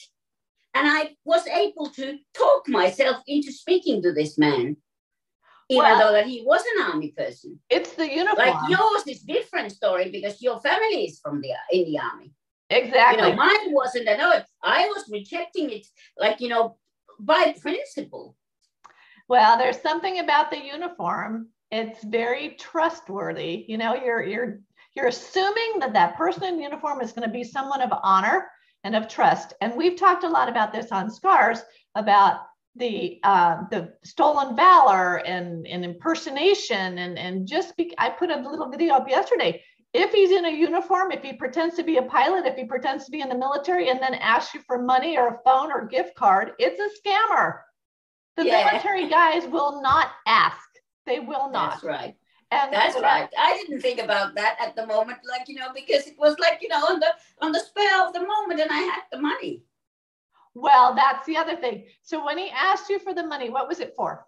And 0.74 0.88
i 0.89 1.15
was 1.24 1.48
able 1.48 1.89
to 1.91 2.18
talk 2.34 2.68
myself 2.68 3.24
into 3.28 3.54
speaking 3.54 4.02
to 4.02 4.12
this 4.12 4.38
man 4.38 4.76
even 5.69 5.84
well, 5.84 5.99
though 5.99 6.13
that 6.13 6.28
he 6.28 6.43
was 6.45 6.62
an 6.75 6.91
army 6.91 7.12
person. 7.17 7.60
It's 7.69 7.93
the 7.93 8.12
uniform. 8.12 8.47
Like 8.47 8.69
yours 8.69 9.08
is 9.08 9.21
different 9.21 9.71
story 9.71 10.12
because 10.12 10.41
your 10.41 10.60
family 10.60 11.06
is 11.06 11.19
from 11.19 11.41
the 11.41 11.51
in 11.71 11.86
the 11.86 11.99
army. 11.99 12.32
Exactly. 12.69 13.23
You 13.23 13.30
know, 13.32 13.36
mine 13.36 13.73
wasn't. 13.73 14.10
I 14.10 14.15
know 14.15 14.41
I 14.63 14.88
was 14.88 15.10
rejecting 15.12 15.71
it, 15.71 15.88
like 16.17 16.39
you 16.39 16.49
know, 16.49 16.78
by 17.19 17.56
principle. 17.60 18.36
Well, 19.28 19.58
there's 19.58 19.82
something 19.82 20.19
about 20.19 20.51
the 20.51 20.63
uniform. 20.63 21.49
It's 21.71 22.04
very 22.04 22.56
trustworthy. 22.60 23.65
You 23.67 23.78
know, 23.78 23.95
you're 23.95 24.23
you're 24.23 24.60
you're 24.95 25.08
assuming 25.08 25.80
that 25.80 25.93
that 25.93 26.15
person 26.15 26.43
in 26.43 26.60
uniform 26.60 27.01
is 27.01 27.12
going 27.12 27.28
to 27.28 27.34
be 27.34 27.43
someone 27.43 27.82
of 27.82 27.91
honor 28.04 28.49
and 28.84 28.95
of 28.95 29.08
trust. 29.08 29.54
And 29.62 29.75
we've 29.75 29.97
talked 29.97 30.23
a 30.23 30.30
lot 30.30 30.47
about 30.47 30.71
this 30.71 30.91
on 30.91 31.10
Scars 31.10 31.63
about 31.95 32.41
the 32.75 33.19
uh, 33.23 33.63
the 33.71 33.93
stolen 34.03 34.55
valor 34.55 35.17
and, 35.17 35.65
and 35.67 35.85
impersonation 35.85 36.97
and 36.97 37.17
and 37.17 37.47
just 37.47 37.75
be, 37.77 37.93
I 37.97 38.09
put 38.09 38.29
a 38.29 38.38
little 38.38 38.69
video 38.69 38.95
up 38.95 39.09
yesterday. 39.09 39.63
If 39.93 40.11
he's 40.11 40.31
in 40.31 40.43
a 40.43 40.49
uniform, 40.49 41.13
if 41.13 41.23
he 41.23 41.33
pretends 41.33 41.75
to 41.77 41.83
be 41.83 41.97
a 41.97 42.01
pilot, 42.01 42.45
if 42.45 42.57
he 42.57 42.65
pretends 42.65 43.05
to 43.05 43.11
be 43.11 43.21
in 43.21 43.29
the 43.29 43.38
military, 43.38 43.89
and 43.89 44.01
then 44.01 44.13
asks 44.15 44.53
you 44.53 44.59
for 44.67 44.81
money 44.81 45.17
or 45.17 45.27
a 45.27 45.39
phone 45.45 45.71
or 45.71 45.85
gift 45.85 46.15
card, 46.15 46.51
it's 46.59 46.79
a 46.79 47.09
scammer. 47.09 47.59
The 48.35 48.45
yeah. 48.45 48.69
military 48.71 49.09
guys 49.09 49.47
will 49.47 49.81
not 49.81 50.09
ask. 50.27 50.67
They 51.05 51.19
will 51.19 51.49
not. 51.49 51.71
That's 51.71 51.83
right. 51.85 52.15
And 52.51 52.73
that's 52.73 52.99
right. 52.99 53.29
I 53.38 53.57
didn't 53.57 53.81
think 53.81 54.01
about 54.01 54.35
that 54.35 54.57
at 54.59 54.75
the 54.75 54.85
moment, 54.85 55.19
like 55.29 55.47
you 55.47 55.55
know, 55.55 55.69
because 55.73 56.07
it 56.07 56.15
was 56.17 56.35
like 56.39 56.59
you 56.61 56.67
know 56.67 56.85
on 56.89 56.99
the 56.99 57.13
on 57.41 57.51
the 57.51 57.59
spur 57.59 58.05
of 58.05 58.13
the 58.13 58.21
moment, 58.21 58.59
and 58.59 58.71
I 58.71 58.79
had 58.79 59.01
the 59.11 59.19
money. 59.19 59.63
Well, 60.56 60.96
that's 60.96 61.28
the 61.28 61.36
other 61.36 61.58
thing. 61.58 61.84
So 62.02 62.26
when 62.26 62.38
he 62.38 62.50
asked 62.50 62.89
you 62.89 62.98
for 62.98 63.13
the 63.13 63.28
money, 63.28 63.50
what 63.50 63.68
was 63.68 63.82
it 63.82 63.94
for? 63.96 64.26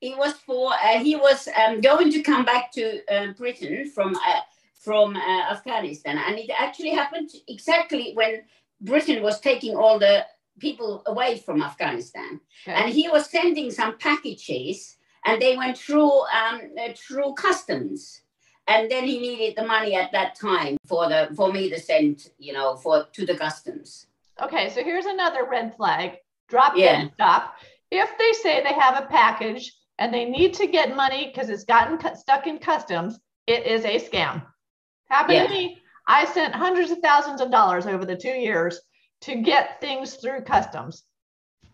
It 0.00 0.16
was 0.16 0.32
for 0.34 0.72
uh, 0.72 0.98
he 1.00 1.16
was 1.16 1.48
um, 1.48 1.80
going 1.80 2.10
to 2.12 2.22
come 2.22 2.44
back 2.44 2.72
to 2.72 3.00
uh, 3.12 3.32
Britain 3.32 3.90
from 3.90 4.14
uh, 4.14 4.40
from 4.74 5.14
uh, 5.14 5.50
Afghanistan, 5.50 6.16
and 6.16 6.38
it 6.38 6.50
actually 6.56 6.90
happened 6.90 7.28
exactly 7.48 8.12
when 8.14 8.42
Britain 8.80 9.22
was 9.22 9.40
taking 9.40 9.76
all 9.76 9.98
the 9.98 10.24
people 10.58 11.02
away 11.04 11.36
from 11.36 11.62
Afghanistan, 11.62 12.40
okay. 12.66 12.76
and 12.78 12.94
he 12.94 13.10
was 13.10 13.28
sending 13.28 13.70
some 13.70 13.98
packages, 13.98 14.96
and 15.26 15.42
they 15.42 15.54
went 15.54 15.76
through 15.76 16.20
um, 16.20 16.62
uh, 16.80 16.92
through 16.96 17.34
customs 17.34 18.22
and 18.68 18.90
then 18.90 19.04
he 19.04 19.18
needed 19.18 19.56
the 19.56 19.66
money 19.66 19.96
at 19.96 20.12
that 20.12 20.34
time 20.36 20.76
for 20.86 21.08
the 21.08 21.28
for 21.34 21.52
me 21.52 21.68
to 21.68 21.78
send 21.80 22.30
you 22.38 22.52
know 22.52 22.76
for 22.76 23.06
to 23.12 23.26
the 23.26 23.36
customs 23.36 24.06
Okay, 24.42 24.70
so 24.70 24.82
here's 24.82 25.06
another 25.06 25.44
red 25.50 25.76
flag. 25.76 26.16
Drop 26.48 26.74
yeah. 26.76 27.02
dead 27.02 27.10
stop. 27.14 27.54
If 27.90 28.10
they 28.18 28.32
say 28.32 28.62
they 28.62 28.72
have 28.74 29.02
a 29.02 29.06
package 29.06 29.72
and 29.98 30.12
they 30.12 30.24
need 30.24 30.54
to 30.54 30.66
get 30.66 30.96
money 30.96 31.26
because 31.26 31.50
it's 31.50 31.64
gotten 31.64 31.98
cu- 31.98 32.16
stuck 32.16 32.46
in 32.46 32.58
customs, 32.58 33.18
it 33.46 33.66
is 33.66 33.84
a 33.84 33.98
scam. 34.00 34.42
Happened 35.08 35.36
Yeah. 35.38 35.46
to 35.46 35.52
me. 35.52 35.78
I 36.06 36.24
sent 36.24 36.54
hundreds 36.54 36.90
of 36.90 36.98
thousands 36.98 37.40
of 37.40 37.50
dollars 37.50 37.86
over 37.86 38.04
the 38.04 38.16
two 38.16 38.30
years 38.30 38.80
to 39.22 39.36
get 39.42 39.80
things 39.80 40.14
through 40.14 40.42
customs. 40.42 41.04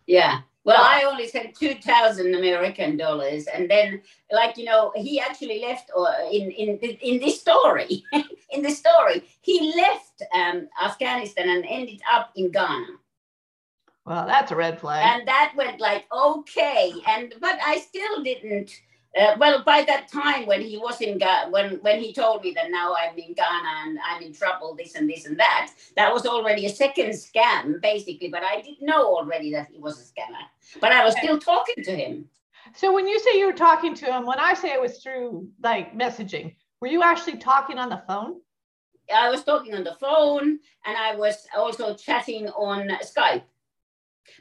Yeah. 0.07 0.40
Well, 0.66 0.83
I 0.83 1.05
only 1.05 1.29
sent 1.29 1.55
two 1.55 1.74
thousand 1.76 2.35
American 2.35 2.96
dollars, 2.96 3.46
and 3.46 3.70
then, 3.70 4.02
like 4.33 4.57
you 4.59 4.64
know, 4.64 4.92
he 4.96 5.20
actually 5.20 5.61
left. 5.61 5.90
Or 5.96 6.09
in 6.33 6.50
in 6.50 6.76
in 7.11 7.20
this 7.20 7.40
story, 7.40 8.02
in 8.50 8.62
the 8.62 8.70
story, 8.70 9.22
he 9.42 9.72
left 9.76 10.22
um, 10.35 10.68
Afghanistan 10.85 11.48
and 11.48 11.64
ended 11.68 12.00
up 12.12 12.33
in 12.35 12.50
Ghana, 12.50 12.87
Well, 14.05 14.26
that's 14.26 14.50
a 14.50 14.57
red 14.57 14.81
flag. 14.81 15.02
and 15.07 15.29
that 15.29 15.52
went 15.57 15.81
like 15.81 16.05
okay. 16.12 16.92
And 17.07 17.35
but 17.40 17.57
I 17.64 17.79
still 17.79 18.22
didn't. 18.24 18.70
Uh, 19.16 19.35
well, 19.38 19.62
by 19.64 19.83
that 19.83 20.09
time 20.09 20.46
when 20.46 20.61
he 20.61 20.76
was 20.76 21.00
in 21.00 21.16
Ghana, 21.16 21.50
when 21.50 21.76
when 21.76 22.00
he 22.00 22.12
told 22.12 22.42
me 22.42 22.52
that 22.52 22.70
now 22.70 22.94
I'm 22.94 23.16
in 23.16 23.33
Ghana 23.33 23.68
and 23.85 23.98
I'm 24.07 24.22
in 24.22 24.35
trouble, 24.35 24.74
this 24.76 24.94
and 24.94 25.09
this 25.09 25.24
and 25.24 25.38
that, 25.38 25.72
that 25.96 26.12
was 26.12 26.26
already 26.26 26.66
a 26.66 26.68
second 26.68 27.11
scam, 27.11 27.81
basically. 27.81 28.29
But 28.29 28.42
I 28.42 28.61
did 28.61 28.83
know 28.83 29.16
already 29.16 29.50
that 29.52 29.68
he 29.72 29.79
was 29.79 29.98
a 29.98 30.05
scammer. 30.05 30.44
But 30.81 30.92
I 30.92 31.05
was 31.05 31.16
still 31.16 31.38
talking 31.38 31.83
to 31.85 31.96
him. 31.96 32.26
So 32.74 32.92
when 32.92 33.09
you 33.09 33.18
say 33.20 33.38
you 33.38 33.46
were 33.46 33.52
talking 33.52 33.94
to 33.94 34.07
him, 34.07 34.26
when 34.26 34.38
I 34.38 34.52
say 34.52 34.72
it 34.72 34.81
was 34.81 34.98
through 34.98 35.48
like 35.62 35.96
messaging, 35.96 36.55
were 36.81 36.88
you 36.88 37.02
actually 37.02 37.38
talking 37.38 37.79
on 37.79 37.88
the 37.88 38.02
phone? 38.07 38.40
I 39.14 39.31
was 39.31 39.44
talking 39.44 39.74
on 39.74 39.85
the 39.85 39.94
phone 39.94 40.59
and 40.85 40.96
I 40.96 41.14
was 41.14 41.46
also 41.57 41.94
chatting 41.94 42.48
on 42.48 42.88
Skype. 43.02 43.44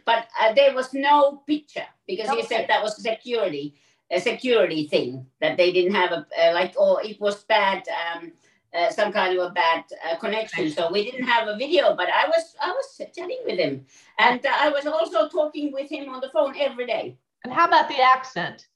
But 0.05 0.27
uh, 0.41 0.53
there 0.53 0.73
was 0.73 0.93
no 0.93 1.43
picture 1.47 1.85
because 2.07 2.29
he 2.31 2.43
said 2.43 2.67
that 2.67 2.81
was 2.81 3.01
security, 3.01 3.75
a 4.11 4.19
security 4.19 4.87
thing 4.87 5.25
that 5.41 5.57
they 5.57 5.71
didn't 5.71 5.95
have 5.95 6.11
a 6.11 6.25
uh, 6.41 6.53
like, 6.53 6.73
or 6.77 7.03
it 7.03 7.19
was 7.19 7.43
bad, 7.45 7.83
um, 7.89 8.31
uh, 8.73 8.89
some 8.89 9.11
kind 9.11 9.37
of 9.37 9.51
a 9.51 9.53
bad 9.53 9.83
uh, 10.05 10.15
connection. 10.17 10.69
So 10.69 10.91
we 10.91 11.09
didn't 11.09 11.27
have 11.27 11.47
a 11.47 11.57
video, 11.57 11.95
but 11.95 12.09
I 12.09 12.27
was 12.27 12.55
I 12.61 12.71
was 12.71 13.01
chatting 13.15 13.39
with 13.45 13.57
him, 13.57 13.85
and 14.19 14.45
uh, 14.45 14.51
I 14.53 14.69
was 14.69 14.85
also 14.85 15.27
talking 15.29 15.71
with 15.71 15.91
him 15.91 16.09
on 16.09 16.21
the 16.21 16.29
phone 16.29 16.55
every 16.57 16.85
day. 16.85 17.17
And 17.43 17.53
how 17.53 17.67
about 17.67 17.87
the 17.87 18.01
accent? 18.01 18.67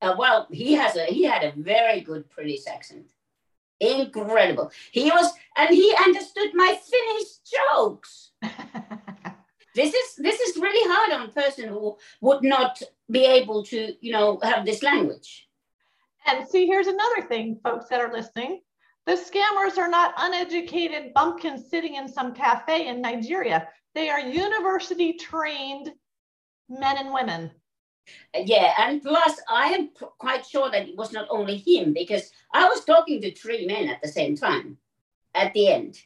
Uh, 0.00 0.14
well, 0.18 0.48
he 0.50 0.72
has 0.74 0.96
a 0.96 1.06
he 1.06 1.24
had 1.24 1.42
a 1.42 1.52
very 1.56 2.00
good 2.00 2.24
British 2.34 2.66
accent, 2.66 3.12
incredible. 3.80 4.70
He 4.92 5.10
was 5.10 5.32
and 5.56 5.70
he 5.70 5.94
understood 6.04 6.50
my 6.54 6.78
Finnish 6.90 7.38
jokes. 7.44 8.30
This 9.74 9.94
is 9.94 10.14
this 10.16 10.40
is 10.40 10.56
really 10.56 10.86
hard 10.94 11.12
on 11.12 11.28
a 11.28 11.32
person 11.32 11.68
who 11.68 11.96
would 12.20 12.42
not 12.42 12.82
be 13.10 13.24
able 13.24 13.62
to 13.64 13.94
you 14.00 14.12
know 14.12 14.38
have 14.42 14.64
this 14.66 14.82
language. 14.82 15.48
and 16.26 16.46
see, 16.48 16.66
here's 16.66 16.86
another 16.86 17.22
thing, 17.28 17.58
folks 17.64 17.88
that 17.88 18.00
are 18.00 18.12
listening. 18.12 18.60
The 19.06 19.14
scammers 19.14 19.78
are 19.78 19.88
not 19.88 20.14
uneducated 20.16 21.12
bumpkins 21.14 21.68
sitting 21.68 21.96
in 21.96 22.06
some 22.08 22.32
cafe 22.34 22.86
in 22.86 23.00
Nigeria. 23.02 23.68
They 23.94 24.08
are 24.10 24.20
university 24.20 25.14
trained 25.14 25.90
men 26.68 26.96
and 26.98 27.12
women. 27.12 27.50
Yeah, 28.34 28.72
and 28.78 29.02
plus 29.02 29.40
I 29.48 29.68
am 29.70 29.90
quite 30.18 30.46
sure 30.46 30.70
that 30.70 30.88
it 30.88 30.96
was 30.96 31.12
not 31.12 31.26
only 31.30 31.56
him 31.56 31.92
because 31.92 32.30
I 32.52 32.68
was 32.68 32.84
talking 32.84 33.20
to 33.22 33.34
three 33.34 33.66
men 33.66 33.88
at 33.88 34.00
the 34.02 34.08
same 34.08 34.36
time. 34.36 34.78
At 35.34 35.52
the 35.54 35.68
end, 35.68 35.98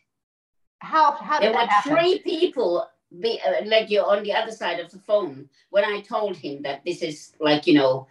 How, 0.78 1.12
how 1.12 1.40
there 1.40 1.50
did 1.50 1.56
were 1.56 1.66
that 1.66 1.70
happen? 1.70 1.92
three 1.92 2.18
people 2.20 2.86
be 3.20 3.40
uh, 3.46 3.64
like 3.66 3.90
you're 3.90 4.06
on 4.06 4.22
the 4.22 4.32
other 4.32 4.52
side 4.52 4.80
of 4.80 4.90
the 4.90 4.98
phone. 4.98 5.48
When 5.70 5.84
I 5.84 6.00
told 6.00 6.36
him 6.36 6.62
that 6.62 6.84
this 6.84 7.02
is 7.02 7.32
like 7.40 7.66
you 7.66 7.74
know 7.74 8.08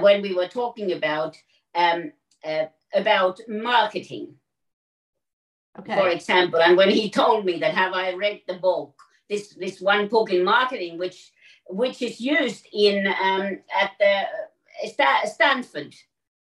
when 0.00 0.22
we 0.22 0.34
were 0.34 0.48
talking 0.48 0.92
about 0.92 1.36
um 1.74 2.12
uh, 2.44 2.66
about 2.94 3.40
marketing. 3.48 4.34
Okay. 5.78 5.94
for 5.94 6.08
example 6.08 6.58
and 6.62 6.74
when 6.74 6.88
he 6.88 7.10
told 7.20 7.44
me 7.44 7.58
that 7.58 7.74
have 7.74 7.92
I 7.92 8.14
read 8.14 8.40
the 8.46 8.54
book? 8.54 8.94
This 9.28 9.54
this 9.54 9.80
one 9.80 10.08
book 10.08 10.30
in 10.30 10.44
marketing 10.44 10.98
which 10.98 11.32
which 11.68 12.00
is 12.00 12.20
used 12.20 12.66
in 12.72 13.06
um 13.06 13.58
at 13.82 13.90
the 13.98 14.22
uh, 15.02 15.26
Stanford 15.26 15.94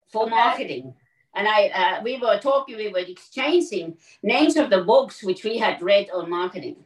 for 0.08 0.24
Okay. 0.24 0.30
marketing. 0.30 0.94
And 1.34 1.48
I 1.48 1.68
uh, 1.68 2.02
we 2.02 2.18
were 2.18 2.38
talking 2.38 2.76
we 2.76 2.88
were 2.88 2.98
exchanging 2.98 3.96
names 4.22 4.56
of 4.56 4.70
the 4.70 4.82
books 4.82 5.22
which 5.24 5.42
we 5.42 5.58
had 5.58 5.82
read 5.82 6.10
on 6.10 6.30
marketing 6.30 6.84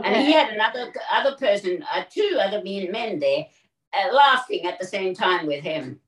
and 0.00 0.26
he 0.26 0.32
had 0.32 0.50
another 0.50 0.92
other 1.12 1.36
person, 1.36 1.84
uh, 1.92 2.02
two 2.10 2.38
other 2.40 2.62
men 2.62 2.90
men 2.90 3.18
there, 3.18 3.46
uh, 3.92 4.14
laughing 4.14 4.64
at 4.66 4.78
the 4.78 4.86
same 4.86 5.14
time 5.14 5.46
with 5.46 5.62
him 5.62 6.00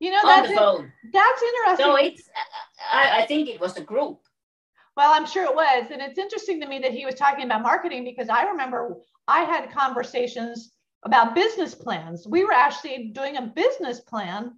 You 0.00 0.10
know, 0.10 0.20
that's, 0.24 0.52
phone. 0.52 0.92
that's 1.12 1.42
interesting. 1.42 1.86
So 1.86 1.96
it's, 1.96 2.28
uh, 2.28 2.96
I, 2.96 3.22
I 3.22 3.26
think 3.26 3.48
it 3.48 3.60
was 3.60 3.76
a 3.76 3.82
group. 3.82 4.20
Well, 4.96 5.12
I'm 5.12 5.26
sure 5.26 5.44
it 5.44 5.54
was. 5.54 5.90
And 5.90 6.00
it's 6.02 6.18
interesting 6.18 6.60
to 6.60 6.68
me 6.68 6.78
that 6.80 6.92
he 6.92 7.04
was 7.06 7.14
talking 7.14 7.44
about 7.44 7.62
marketing 7.62 8.04
because 8.04 8.28
I 8.28 8.44
remember 8.44 8.96
I 9.28 9.40
had 9.40 9.70
conversations 9.70 10.72
about 11.04 11.34
business 11.34 11.74
plans. 11.74 12.26
We 12.26 12.44
were 12.44 12.52
actually 12.52 13.08
doing 13.08 13.36
a 13.36 13.42
business 13.42 14.00
plan 14.00 14.52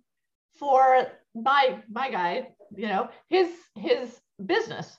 for 0.59 1.07
my 1.35 1.83
my 1.90 2.11
guy, 2.11 2.48
you 2.74 2.88
know, 2.88 3.09
his 3.28 3.48
his 3.76 4.20
business. 4.46 4.96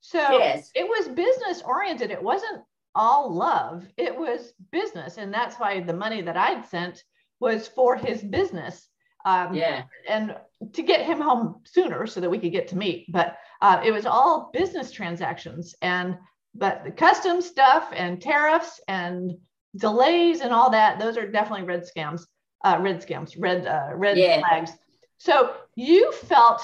So 0.00 0.18
Yes. 0.18 0.70
it 0.74 0.84
was 0.88 1.08
business 1.08 1.62
oriented. 1.62 2.10
It 2.10 2.22
wasn't 2.22 2.62
all 2.94 3.32
love. 3.32 3.86
It 3.96 4.16
was 4.16 4.52
business. 4.72 5.18
And 5.18 5.32
that's 5.32 5.56
why 5.56 5.80
the 5.80 5.92
money 5.92 6.22
that 6.22 6.36
I'd 6.36 6.66
sent 6.66 7.04
was 7.38 7.68
for 7.68 7.96
his 7.96 8.22
business. 8.22 8.88
Um, 9.24 9.54
Yeah. 9.54 9.84
and 10.08 10.36
to 10.72 10.82
get 10.82 11.04
him 11.04 11.20
home 11.20 11.60
sooner 11.64 12.06
so 12.06 12.20
that 12.20 12.30
we 12.30 12.38
could 12.38 12.52
get 12.52 12.68
to 12.68 12.76
meet. 12.78 13.10
But 13.12 13.36
uh, 13.60 13.82
it 13.84 13.92
was 13.92 14.06
all 14.06 14.50
business 14.52 14.90
transactions 14.90 15.74
and 15.82 16.18
but 16.54 16.82
the 16.84 16.90
custom 16.90 17.40
stuff 17.40 17.92
and 17.94 18.20
tariffs 18.20 18.80
and 18.88 19.38
delays 19.76 20.40
and 20.40 20.52
all 20.52 20.70
that, 20.70 20.98
those 20.98 21.16
are 21.16 21.30
definitely 21.30 21.64
red 21.64 21.84
scams, 21.84 22.22
uh, 22.64 22.78
red 22.80 23.06
scams, 23.06 23.36
red 23.38 23.66
uh, 23.66 23.90
red 23.94 24.16
Yeah. 24.16 24.40
flags. 24.40 24.72
So 25.18 25.54
you 25.76 26.10
felt 26.12 26.62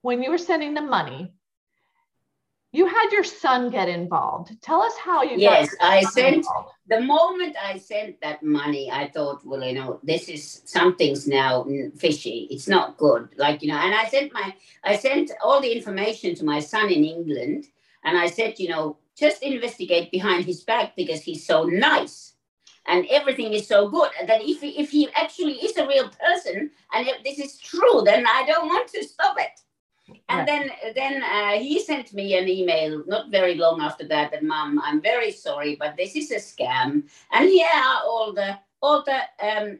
when 0.00 0.22
you 0.22 0.30
were 0.30 0.38
sending 0.38 0.72
the 0.72 0.80
money, 0.80 1.34
you 2.72 2.86
had 2.86 3.10
your 3.12 3.22
son 3.22 3.70
get 3.70 3.88
involved. 3.88 4.60
Tell 4.62 4.80
us 4.80 4.96
how 4.96 5.22
you 5.22 5.36
Yes, 5.36 5.74
I 5.80 6.00
sent- 6.02 6.36
involved. 6.36 6.70
The 6.88 7.00
moment 7.00 7.54
I 7.62 7.78
sent 7.78 8.20
that 8.22 8.42
money, 8.42 8.90
I 8.90 9.08
thought, 9.08 9.44
well, 9.44 9.62
you 9.62 9.74
know, 9.74 10.00
this 10.02 10.28
is 10.28 10.62
something's 10.64 11.28
now 11.28 11.66
fishy. 11.96 12.48
It's 12.50 12.68
not 12.68 12.96
good. 12.96 13.28
Like, 13.36 13.62
you 13.62 13.68
know, 13.68 13.76
and 13.76 13.94
I 13.94 14.06
sent 14.06 14.32
my, 14.32 14.54
I 14.84 14.96
sent 14.96 15.30
all 15.44 15.60
the 15.60 15.70
information 15.70 16.34
to 16.34 16.44
my 16.44 16.60
son 16.60 16.90
in 16.90 17.04
England. 17.04 17.66
And 18.04 18.18
I 18.18 18.26
said, 18.26 18.58
you 18.58 18.68
know, 18.68 18.96
just 19.16 19.42
investigate 19.42 20.10
behind 20.10 20.44
his 20.44 20.64
back 20.64 20.96
because 20.96 21.22
he's 21.22 21.46
so 21.46 21.64
nice 21.64 22.32
and 22.86 23.06
everything 23.10 23.52
is 23.52 23.68
so 23.68 23.88
good. 23.88 24.10
And 24.18 24.28
that 24.28 24.42
if 24.42 24.60
he, 24.60 24.70
if 24.70 24.90
he 24.90 25.08
actually 25.14 25.54
is 25.54 25.76
a 25.76 25.86
real 25.86 26.08
person 26.08 26.70
and 26.92 27.06
if 27.06 27.22
this 27.22 27.38
is 27.38 27.58
true, 27.58 28.02
then 28.04 28.26
I 28.26 28.44
don't 28.46 28.66
want 28.66 28.88
to 28.88 29.04
stop 29.04 29.36
it. 29.38 29.60
And 30.28 30.38
Right. 30.40 30.46
then 30.46 30.70
then 30.94 31.22
uh, 31.22 31.52
he 31.58 31.78
sent 31.80 32.12
me 32.12 32.36
an 32.36 32.48
email 32.48 33.04
not 33.06 33.30
very 33.30 33.54
long 33.54 33.80
after 33.80 34.04
that 34.08 34.30
that 34.32 34.42
mom 34.42 34.80
i'm 34.84 35.00
very 35.00 35.30
sorry 35.30 35.76
but 35.76 35.96
this 35.96 36.16
is 36.16 36.30
a 36.30 36.36
scam. 36.36 37.04
And 37.32 37.48
here 37.48 37.68
are 37.74 38.02
all 38.04 38.32
the 38.32 38.58
all 38.82 39.02
the 39.04 39.20
um, 39.40 39.78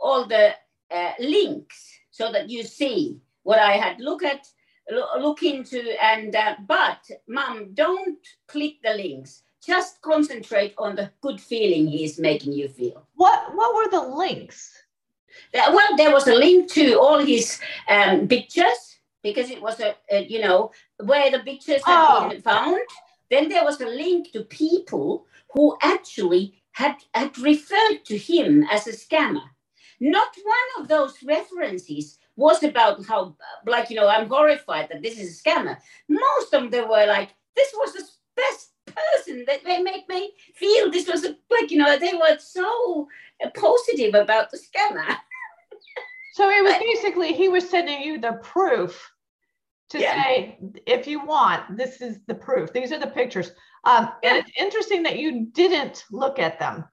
all 0.00 0.26
the 0.26 0.54
uh, 0.90 1.12
links 1.18 1.98
so 2.10 2.30
that 2.32 2.48
you 2.48 2.62
see 2.62 3.18
what 3.42 3.58
i 3.58 3.72
had 3.72 4.00
look 4.00 4.22
at 4.22 4.46
lo- 4.90 5.18
look 5.20 5.42
into. 5.42 5.80
And 6.02 6.34
uh, 6.36 6.54
but 6.66 7.00
mom 7.26 7.74
don't 7.74 8.18
click 8.46 8.76
the 8.82 8.94
links. 8.94 9.42
Just 9.66 10.00
concentrate 10.02 10.74
on 10.78 10.94
the 10.96 11.10
good 11.20 11.40
feeling 11.40 11.88
he 11.88 12.04
is 12.04 12.18
making 12.18 12.52
you 12.52 12.68
feel. 12.68 13.06
What 13.16 13.54
what 13.54 13.74
were 13.74 13.90
the 13.90 14.08
links? 14.16 14.72
Well, 15.52 15.96
there 15.96 16.12
was 16.12 16.26
a 16.28 16.34
link 16.34 16.70
to 16.72 16.94
all 17.00 17.18
his 17.18 17.60
um, 17.88 18.28
pictures 18.28 18.97
because 19.30 19.50
it 19.50 19.60
was 19.62 19.80
a, 19.80 19.94
a 20.10 20.24
you 20.24 20.40
know 20.40 20.70
where 21.10 21.30
the 21.30 21.40
pictures 21.40 21.82
had 21.84 22.06
Oh. 22.08 22.28
been 22.28 22.42
found. 22.42 22.80
Then 23.30 23.48
there 23.48 23.64
was 23.64 23.80
a 23.80 23.86
link 24.04 24.32
to 24.32 24.42
people 24.44 25.26
who 25.52 25.76
actually 25.82 26.44
had 26.72 26.96
had 27.14 27.36
referred 27.38 27.98
to 28.06 28.16
him 28.16 28.64
as 28.70 28.86
a 28.86 28.92
scammer. 28.92 29.46
Not 30.00 30.30
one 30.56 30.70
of 30.82 30.88
those 30.88 31.14
references 31.24 32.18
was 32.36 32.62
about 32.62 33.04
how, 33.06 33.36
like 33.66 33.90
you 33.90 33.96
know, 33.96 34.08
I'm 34.08 34.28
horrified 34.28 34.88
that 34.90 35.02
this 35.02 35.18
is 35.18 35.28
a 35.30 35.42
scammer. 35.42 35.76
Most 36.08 36.54
of 36.54 36.70
them 36.70 36.88
were 36.88 37.06
like, 37.06 37.30
this 37.56 37.72
was 37.74 37.92
the 37.94 38.04
best 38.36 38.64
person 38.86 39.44
that 39.48 39.62
they 39.64 39.82
made 39.82 40.04
me 40.08 40.32
feel 40.54 40.90
this 40.90 41.08
was 41.08 41.24
a, 41.24 41.36
like 41.50 41.70
you 41.70 41.78
know 41.78 41.98
they 41.98 42.14
were 42.14 42.38
so 42.38 43.06
uh, 43.44 43.50
positive 43.54 44.14
about 44.14 44.50
the 44.50 44.58
scammer. 44.58 45.06
So 46.34 46.48
it 46.48 46.62
was 46.62 46.74
basically 46.78 47.32
he 47.32 47.48
was 47.48 47.68
sending 47.68 48.00
you 48.02 48.20
the 48.20 48.34
proof 48.42 49.10
to 49.90 49.98
Yeah. 50.00 50.22
say, 50.22 50.58
if 50.86 51.06
you 51.06 51.24
want, 51.24 51.76
this 51.76 52.00
is 52.00 52.18
the 52.26 52.34
proof. 52.34 52.72
These 52.72 52.92
are 52.92 52.98
the 52.98 53.06
pictures. 53.06 53.52
Um, 53.84 54.10
and 54.22 54.36
it's 54.38 54.50
interesting 54.58 55.02
that 55.04 55.18
you 55.18 55.46
didn't 55.52 56.04
look 56.10 56.38
at 56.38 56.58
them. 56.58 56.84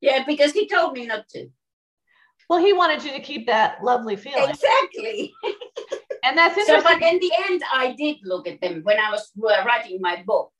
Yeah, 0.00 0.24
because 0.26 0.52
he 0.52 0.68
told 0.68 0.94
me 0.94 1.06
not 1.06 1.28
to. 1.30 1.48
Well, 2.48 2.58
he 2.58 2.72
wanted 2.72 3.04
you 3.04 3.12
to 3.12 3.20
keep 3.20 3.46
that 3.46 3.82
lovely 3.84 4.16
feeling. 4.16 4.50
Exactly. 4.50 5.32
and 6.24 6.36
that's 6.36 6.58
interesting. 6.58 6.90
So, 6.92 6.98
but 6.98 7.02
in 7.02 7.20
the 7.20 7.32
end, 7.48 7.62
I 7.72 7.92
did 7.92 8.16
look 8.24 8.48
at 8.48 8.60
them 8.60 8.80
when 8.82 8.98
I 8.98 9.10
was 9.10 9.30
writing 9.36 10.00
my 10.00 10.22
book. 10.26 10.52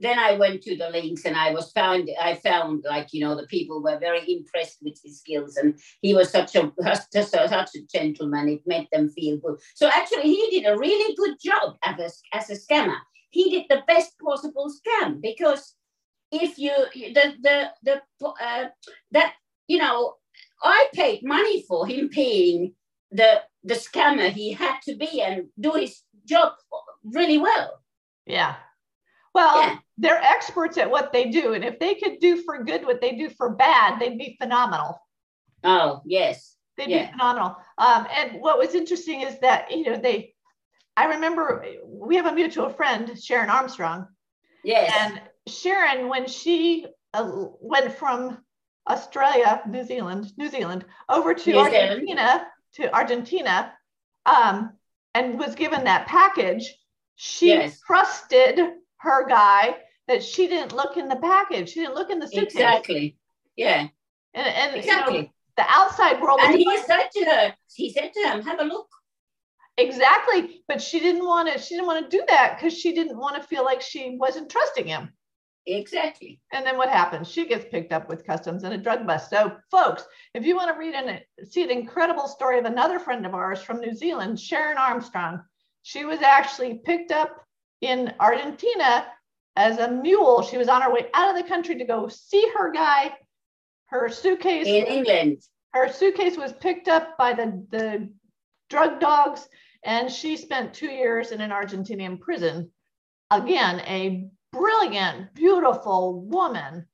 Then 0.00 0.18
I 0.18 0.36
went 0.36 0.62
to 0.62 0.76
the 0.76 0.88
links 0.88 1.24
and 1.24 1.36
I 1.36 1.52
was 1.52 1.70
found. 1.72 2.08
I 2.20 2.34
found 2.36 2.84
like 2.88 3.08
you 3.12 3.20
know 3.20 3.36
the 3.36 3.46
people 3.46 3.82
were 3.82 3.98
very 3.98 4.22
impressed 4.32 4.78
with 4.82 4.98
his 5.04 5.18
skills 5.18 5.56
and 5.56 5.78
he 6.00 6.14
was 6.14 6.30
such 6.30 6.56
a 6.56 6.72
just 7.12 7.34
a, 7.34 7.48
such 7.48 7.70
a 7.74 7.86
gentleman. 7.92 8.48
It 8.48 8.62
made 8.66 8.88
them 8.92 9.10
feel 9.10 9.36
good. 9.38 9.58
So 9.74 9.88
actually, 9.88 10.24
he 10.34 10.48
did 10.50 10.66
a 10.66 10.78
really 10.78 11.14
good 11.14 11.36
job 11.42 11.76
as 11.82 11.98
a, 12.00 12.36
as 12.36 12.50
a 12.50 12.54
scammer. 12.54 12.98
He 13.30 13.50
did 13.50 13.66
the 13.68 13.82
best 13.86 14.18
possible 14.18 14.72
scam 14.72 15.20
because 15.20 15.74
if 16.32 16.58
you 16.58 16.72
the 16.94 17.34
the 17.42 17.70
the 17.82 18.02
uh, 18.22 18.68
that 19.12 19.34
you 19.68 19.78
know 19.78 20.14
I 20.62 20.88
paid 20.94 21.22
money 21.22 21.62
for 21.62 21.86
him 21.86 22.08
paying 22.08 22.74
the 23.10 23.42
the 23.64 23.74
scammer 23.74 24.30
he 24.30 24.52
had 24.52 24.80
to 24.84 24.96
be 24.96 25.20
and 25.20 25.48
do 25.58 25.72
his 25.72 26.02
job 26.24 26.52
really 27.04 27.38
well. 27.38 27.82
Yeah. 28.26 28.56
Well, 29.34 29.60
yeah. 29.60 29.78
they're 29.98 30.20
experts 30.20 30.76
at 30.78 30.90
what 30.90 31.12
they 31.12 31.30
do. 31.30 31.54
And 31.54 31.64
if 31.64 31.78
they 31.78 31.94
could 31.94 32.18
do 32.18 32.42
for 32.42 32.64
good 32.64 32.84
what 32.84 33.00
they 33.00 33.16
do 33.16 33.30
for 33.30 33.50
bad, 33.50 34.00
they'd 34.00 34.18
be 34.18 34.36
phenomenal. 34.40 35.00
Oh, 35.62 36.02
yes. 36.04 36.56
They'd 36.76 36.88
yeah. 36.88 37.06
be 37.06 37.12
phenomenal. 37.12 37.56
Um, 37.78 38.06
and 38.16 38.40
what 38.40 38.58
was 38.58 38.74
interesting 38.74 39.20
is 39.20 39.38
that, 39.40 39.70
you 39.70 39.84
know, 39.84 39.96
they, 39.96 40.34
I 40.96 41.04
remember 41.06 41.64
we 41.86 42.16
have 42.16 42.26
a 42.26 42.34
mutual 42.34 42.70
friend, 42.70 43.18
Sharon 43.22 43.50
Armstrong. 43.50 44.08
Yes. 44.64 44.92
And 44.98 45.20
Sharon, 45.46 46.08
when 46.08 46.26
she 46.26 46.86
uh, 47.14 47.30
went 47.60 47.92
from 47.92 48.38
Australia, 48.88 49.62
New 49.68 49.84
Zealand, 49.84 50.32
New 50.36 50.48
Zealand, 50.48 50.84
over 51.08 51.34
to 51.34 51.50
New 51.50 51.58
Argentina, 51.58 52.00
Zealand. 52.04 52.42
to 52.74 52.94
Argentina, 52.94 53.72
um, 54.26 54.72
and 55.14 55.38
was 55.38 55.54
given 55.54 55.84
that 55.84 56.06
package, 56.06 56.76
she 57.16 57.48
yes. 57.48 57.80
trusted 57.80 58.58
her 59.00 59.26
guy 59.26 59.76
that 60.08 60.22
she 60.22 60.48
didn't 60.48 60.72
look 60.74 60.96
in 60.96 61.08
the 61.08 61.16
package. 61.16 61.70
She 61.70 61.80
didn't 61.80 61.94
look 61.94 62.10
in 62.10 62.18
the 62.18 62.26
suitcase. 62.26 62.54
Exactly. 62.54 63.16
Yeah. 63.56 63.88
And, 64.34 64.46
and 64.46 64.76
exactly. 64.76 65.16
You 65.16 65.22
know, 65.22 65.28
the 65.56 65.64
outside 65.68 66.20
world. 66.20 66.40
And 66.42 66.56
he 66.56 66.78
said 66.78 67.08
to 67.12 67.24
her, 67.24 67.54
he 67.74 67.92
said 67.92 68.12
to 68.14 68.20
him, 68.28 68.42
have 68.42 68.60
a 68.60 68.64
look. 68.64 68.88
Exactly. 69.76 70.62
But 70.68 70.82
she 70.82 71.00
didn't 71.00 71.24
want 71.24 71.52
to, 71.52 71.58
she 71.58 71.74
didn't 71.74 71.86
want 71.86 72.10
to 72.10 72.16
do 72.16 72.22
that 72.28 72.56
because 72.56 72.76
she 72.76 72.94
didn't 72.94 73.18
want 73.18 73.40
to 73.40 73.48
feel 73.48 73.64
like 73.64 73.80
she 73.80 74.16
wasn't 74.18 74.50
trusting 74.50 74.86
him. 74.86 75.10
Exactly. 75.66 76.40
And 76.52 76.66
then 76.66 76.76
what 76.76 76.88
happens? 76.88 77.28
She 77.30 77.46
gets 77.46 77.66
picked 77.70 77.92
up 77.92 78.08
with 78.08 78.26
customs 78.26 78.64
and 78.64 78.74
a 78.74 78.78
drug 78.78 79.06
bust. 79.06 79.30
So, 79.30 79.56
folks, 79.70 80.04
if 80.34 80.44
you 80.44 80.56
want 80.56 80.74
to 80.74 80.78
read 80.78 80.94
and 80.94 81.20
see 81.48 81.62
an 81.62 81.70
incredible 81.70 82.28
story 82.28 82.58
of 82.58 82.64
another 82.64 82.98
friend 82.98 83.24
of 83.26 83.34
ours 83.34 83.62
from 83.62 83.80
New 83.80 83.94
Zealand, 83.94 84.40
Sharon 84.40 84.78
Armstrong, 84.78 85.40
she 85.82 86.04
was 86.04 86.22
actually 86.22 86.80
picked 86.84 87.12
up 87.12 87.44
in 87.80 88.12
Argentina 88.20 89.06
as 89.56 89.78
a 89.78 89.90
mule. 89.90 90.42
She 90.42 90.58
was 90.58 90.68
on 90.68 90.82
her 90.82 90.92
way 90.92 91.06
out 91.14 91.30
of 91.34 91.42
the 91.42 91.48
country 91.48 91.76
to 91.78 91.84
go 91.84 92.08
see 92.08 92.46
her 92.56 92.72
guy. 92.72 93.12
Her 93.86 94.08
suitcase 94.08 94.66
in 94.66 94.86
England. 94.86 95.42
Her 95.72 95.92
suitcase 95.92 96.36
was 96.36 96.52
picked 96.52 96.88
up 96.88 97.16
by 97.18 97.32
the, 97.32 97.64
the 97.70 98.08
drug 98.68 99.00
dogs, 99.00 99.48
and 99.84 100.10
she 100.10 100.36
spent 100.36 100.74
two 100.74 100.90
years 100.90 101.32
in 101.32 101.40
an 101.40 101.50
Argentinian 101.50 102.20
prison. 102.20 102.70
Again, 103.30 103.80
a 103.80 104.28
brilliant, 104.52 105.34
beautiful 105.34 106.20
woman 106.22 106.86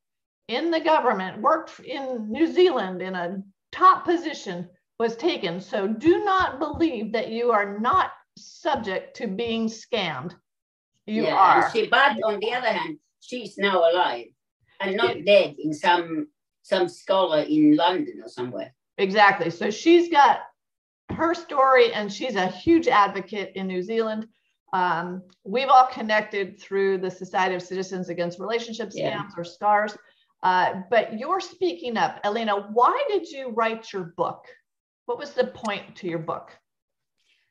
in 0.49 0.71
the 0.71 0.81
government, 0.81 1.43
worked 1.43 1.81
in 1.81 2.31
New 2.31 2.47
Zealand 2.53 3.03
in 3.03 3.15
a 3.15 3.43
top 3.73 4.05
position, 4.05 4.69
was 4.99 5.17
taken. 5.17 5.61
So 5.61 5.87
do 5.87 6.25
not 6.25 6.59
believe 6.59 7.13
that 7.13 7.31
you 7.31 7.51
are 7.51 7.79
not 7.79 8.13
subject 8.39 9.17
to 9.17 9.27
being 9.27 9.69
scammed. 9.69 10.35
You 11.07 11.25
yeah, 11.25 11.35
are. 11.35 11.71
She, 11.71 11.87
but 11.87 12.19
on 12.25 12.41
the 12.41 12.53
other 12.53 12.73
hand, 12.73 12.99
she's 13.21 13.57
now 13.59 13.79
alive 13.79 14.27
and 14.81 14.97
not 14.97 15.25
dead 15.25 15.57
in 15.59 15.73
some 15.73 16.29
some 16.63 16.89
scholar 16.89 17.41
in 17.41 17.77
London 17.77 18.21
or 18.23 18.29
somewhere. 18.29 18.75
Exactly. 18.99 19.51
So 19.51 19.71
she's 19.71 20.11
got 20.11 20.41
her 21.11 21.33
story, 21.35 21.93
and 21.93 22.13
she's 22.13 22.35
a 22.35 22.49
huge 22.49 22.89
advocate 22.89 23.53
in 23.55 23.69
New 23.69 23.83
Zealand. 23.83 24.27
Um, 24.73 25.23
we've 25.45 25.69
all 25.69 25.87
connected 25.87 26.61
through 26.61 26.99
the 26.99 27.11
Society 27.11 27.55
of 27.55 27.63
Citizens 27.63 28.09
Against 28.09 28.41
Relationship 28.41 28.89
Scams 28.89 28.95
yeah. 28.95 29.29
or 29.37 29.45
SCARS. 29.45 29.97
Uh, 30.43 30.83
but 30.91 31.19
you're 31.19 31.41
speaking 31.41 31.97
up, 31.97 32.21
Elena. 32.25 32.69
Why 32.73 33.01
did 33.09 33.29
you 33.29 33.51
write 33.51 33.93
your 33.93 34.13
book? 34.17 34.45
What 35.07 35.19
was 35.19 35.33
the 35.33 35.47
point 35.47 35.95
to 35.97 36.09
your 36.09 36.19
book? 36.19 36.51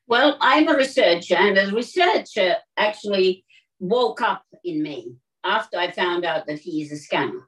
Well, 0.06 0.36
I'm 0.40 0.68
a 0.68 0.76
researcher, 0.76 1.36
and 1.36 1.58
as 1.58 1.70
a 1.70 1.74
researcher 1.74 2.56
actually 2.76 3.45
woke 3.78 4.20
up 4.20 4.44
in 4.64 4.82
me 4.82 5.16
after 5.44 5.78
I 5.78 5.90
found 5.90 6.24
out 6.24 6.46
that 6.46 6.58
he 6.58 6.82
is 6.82 6.92
a 6.92 6.96
scammer. 6.96 7.42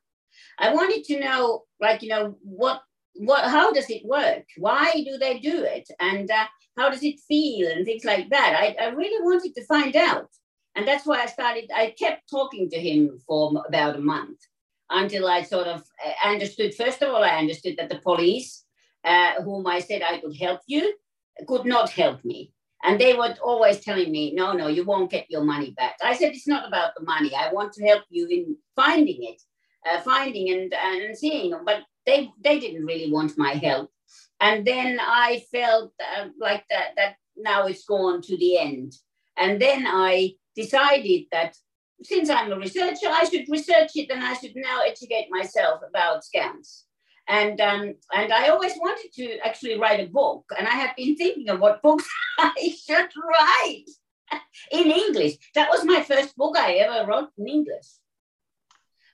I 0.59 0.73
wanted 0.73 1.05
to 1.05 1.21
know, 1.21 1.65
like, 1.81 2.03
you 2.03 2.09
know, 2.09 2.37
what, 2.43 2.83
what, 3.15 3.45
how 3.45 3.73
does 3.73 3.91
it 3.91 4.05
work? 4.05 4.45
Why 4.57 4.93
do 4.93 5.19
they 5.19 5.39
do 5.39 5.63
it? 5.63 5.89
And 6.01 6.31
uh, 6.31 6.47
how 6.77 6.91
does 6.91 7.03
it 7.03 7.21
feel? 7.27 7.71
And 7.71 7.85
things 7.85 8.05
like 8.05 8.31
that. 8.31 8.57
I, 8.57 8.85
I 8.85 8.89
really 8.89 9.23
wanted 9.25 9.55
to 9.55 9.65
find 9.67 9.97
out. 9.97 10.29
And 10.77 10.87
that's 10.87 11.07
why 11.07 11.23
I 11.23 11.27
started, 11.27 11.71
I 11.75 11.95
kept 11.99 12.31
talking 12.31 12.71
to 12.71 12.79
him 12.79 13.19
for 13.27 13.65
about 13.67 13.97
a 13.97 14.01
month 14.01 14.39
until 14.91 15.27
I 15.27 15.43
sort 15.43 15.67
of 15.67 15.83
uh, 16.05 16.29
understood. 16.29 16.75
First 16.75 17.03
of 17.03 17.13
all, 17.13 17.25
I 17.25 17.37
understood 17.37 17.77
that 17.79 17.89
the 17.89 17.99
police, 17.99 18.65
uh, 19.05 19.43
whom 19.43 19.67
I 19.67 19.81
said 19.81 20.03
I 20.03 20.19
could 20.19 20.37
help 20.37 20.61
you, 20.67 20.95
could 21.47 21.67
not 21.67 21.91
help 21.91 22.25
me. 22.25 22.53
And 22.85 23.01
they 23.01 23.15
were 23.15 23.35
always 23.43 23.81
telling 23.81 24.13
me, 24.13 24.33
no, 24.35 24.53
no, 24.53 24.69
you 24.69 24.85
won't 24.85 25.11
get 25.11 25.31
your 25.31 25.43
money 25.45 25.73
back. 25.73 25.97
I 26.03 26.15
said, 26.15 26.33
it's 26.33 26.47
not 26.47 26.67
about 26.69 26.93
the 26.97 27.05
money. 27.05 27.35
I 27.35 27.53
want 27.53 27.73
to 27.75 27.85
help 27.85 28.05
you 28.09 28.27
in 28.29 28.57
finding 28.77 29.25
it, 29.25 29.43
uh, 29.89 30.01
finding 30.01 30.51
and, 30.51 30.73
and 30.73 31.17
seeing. 31.17 31.55
But 31.65 31.83
they, 32.07 32.31
they 32.43 32.61
didn't 32.61 32.87
really 32.87 33.11
want 33.11 33.37
my 33.37 33.53
help. 33.55 33.91
And 34.41 34.65
then 34.65 34.99
I 35.01 35.43
felt 35.51 35.93
uh, 36.01 36.29
like 36.39 36.65
that, 36.71 36.91
that 36.97 37.17
now 37.37 37.67
it's 37.67 37.85
gone 37.85 38.23
to 38.23 38.37
the 38.37 38.59
end. 38.59 38.95
And 39.37 39.61
then 39.61 39.85
I 39.87 40.35
decided 40.55 41.27
that 41.33 41.57
since 42.03 42.31
I'm 42.31 42.53
a 42.53 42.59
researcher, 42.59 43.09
I 43.09 43.25
should 43.25 43.49
research 43.49 43.91
it 43.97 44.11
and 44.11 44.23
I 44.23 44.35
should 44.35 44.55
now 44.55 44.83
educate 44.87 45.29
myself 45.31 45.81
about 45.89 46.23
scams. 46.23 46.85
And 47.29 47.61
um, 47.61 47.95
and 48.15 48.33
I 48.33 48.49
always 48.49 48.73
wanted 48.77 49.13
to 49.15 49.39
actually 49.47 49.79
write 49.79 50.01
a 50.01 50.07
book, 50.07 50.45
and 50.59 50.67
I 50.67 50.71
have 50.71 50.97
been 50.97 51.15
thinking 51.15 51.51
of 51.51 51.61
what 51.61 51.83
books 51.83 52.09
I 52.39 52.75
should 52.87 53.11
write 53.23 53.85
in 54.73 54.91
English. 54.91 55.35
That 55.55 55.69
was 55.69 55.85
my 55.85 56.03
first 56.03 56.37
book 56.37 56.57
I 56.57 56.75
ever 56.75 57.07
wrote 57.07 57.29
in 57.37 57.47
English. 57.47 57.87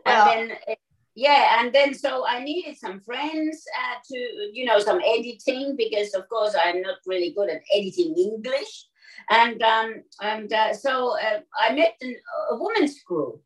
Well, 0.07 0.29
and 0.31 0.51
then 0.51 0.77
yeah, 1.17 1.61
and 1.61 1.73
then 1.73 1.95
so 1.95 2.27
I 2.27 2.43
needed 2.43 2.77
some 2.77 3.01
friends 3.01 3.65
uh, 3.79 3.97
to 4.13 4.19
you 4.53 4.65
know 4.65 4.79
some 4.79 5.01
editing 5.01 5.77
because 5.77 6.15
of 6.15 6.29
course 6.29 6.55
I'm 6.55 6.83
not 6.83 6.99
really 7.07 7.33
good 7.33 7.51
at 7.51 7.63
editing 7.75 8.15
English, 8.17 8.87
and 9.31 9.63
um, 9.63 10.03
and 10.21 10.53
uh, 10.53 10.73
so 10.73 11.19
uh, 11.19 11.41
I 11.59 11.75
met 11.75 11.95
an, 12.01 12.17
a 12.51 12.57
women's 12.57 13.03
group, 13.03 13.43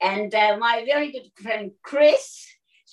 and 0.00 0.34
uh, 0.34 0.56
my 0.58 0.84
very 0.86 1.12
good 1.12 1.30
friend 1.36 1.70
Chris 1.82 2.46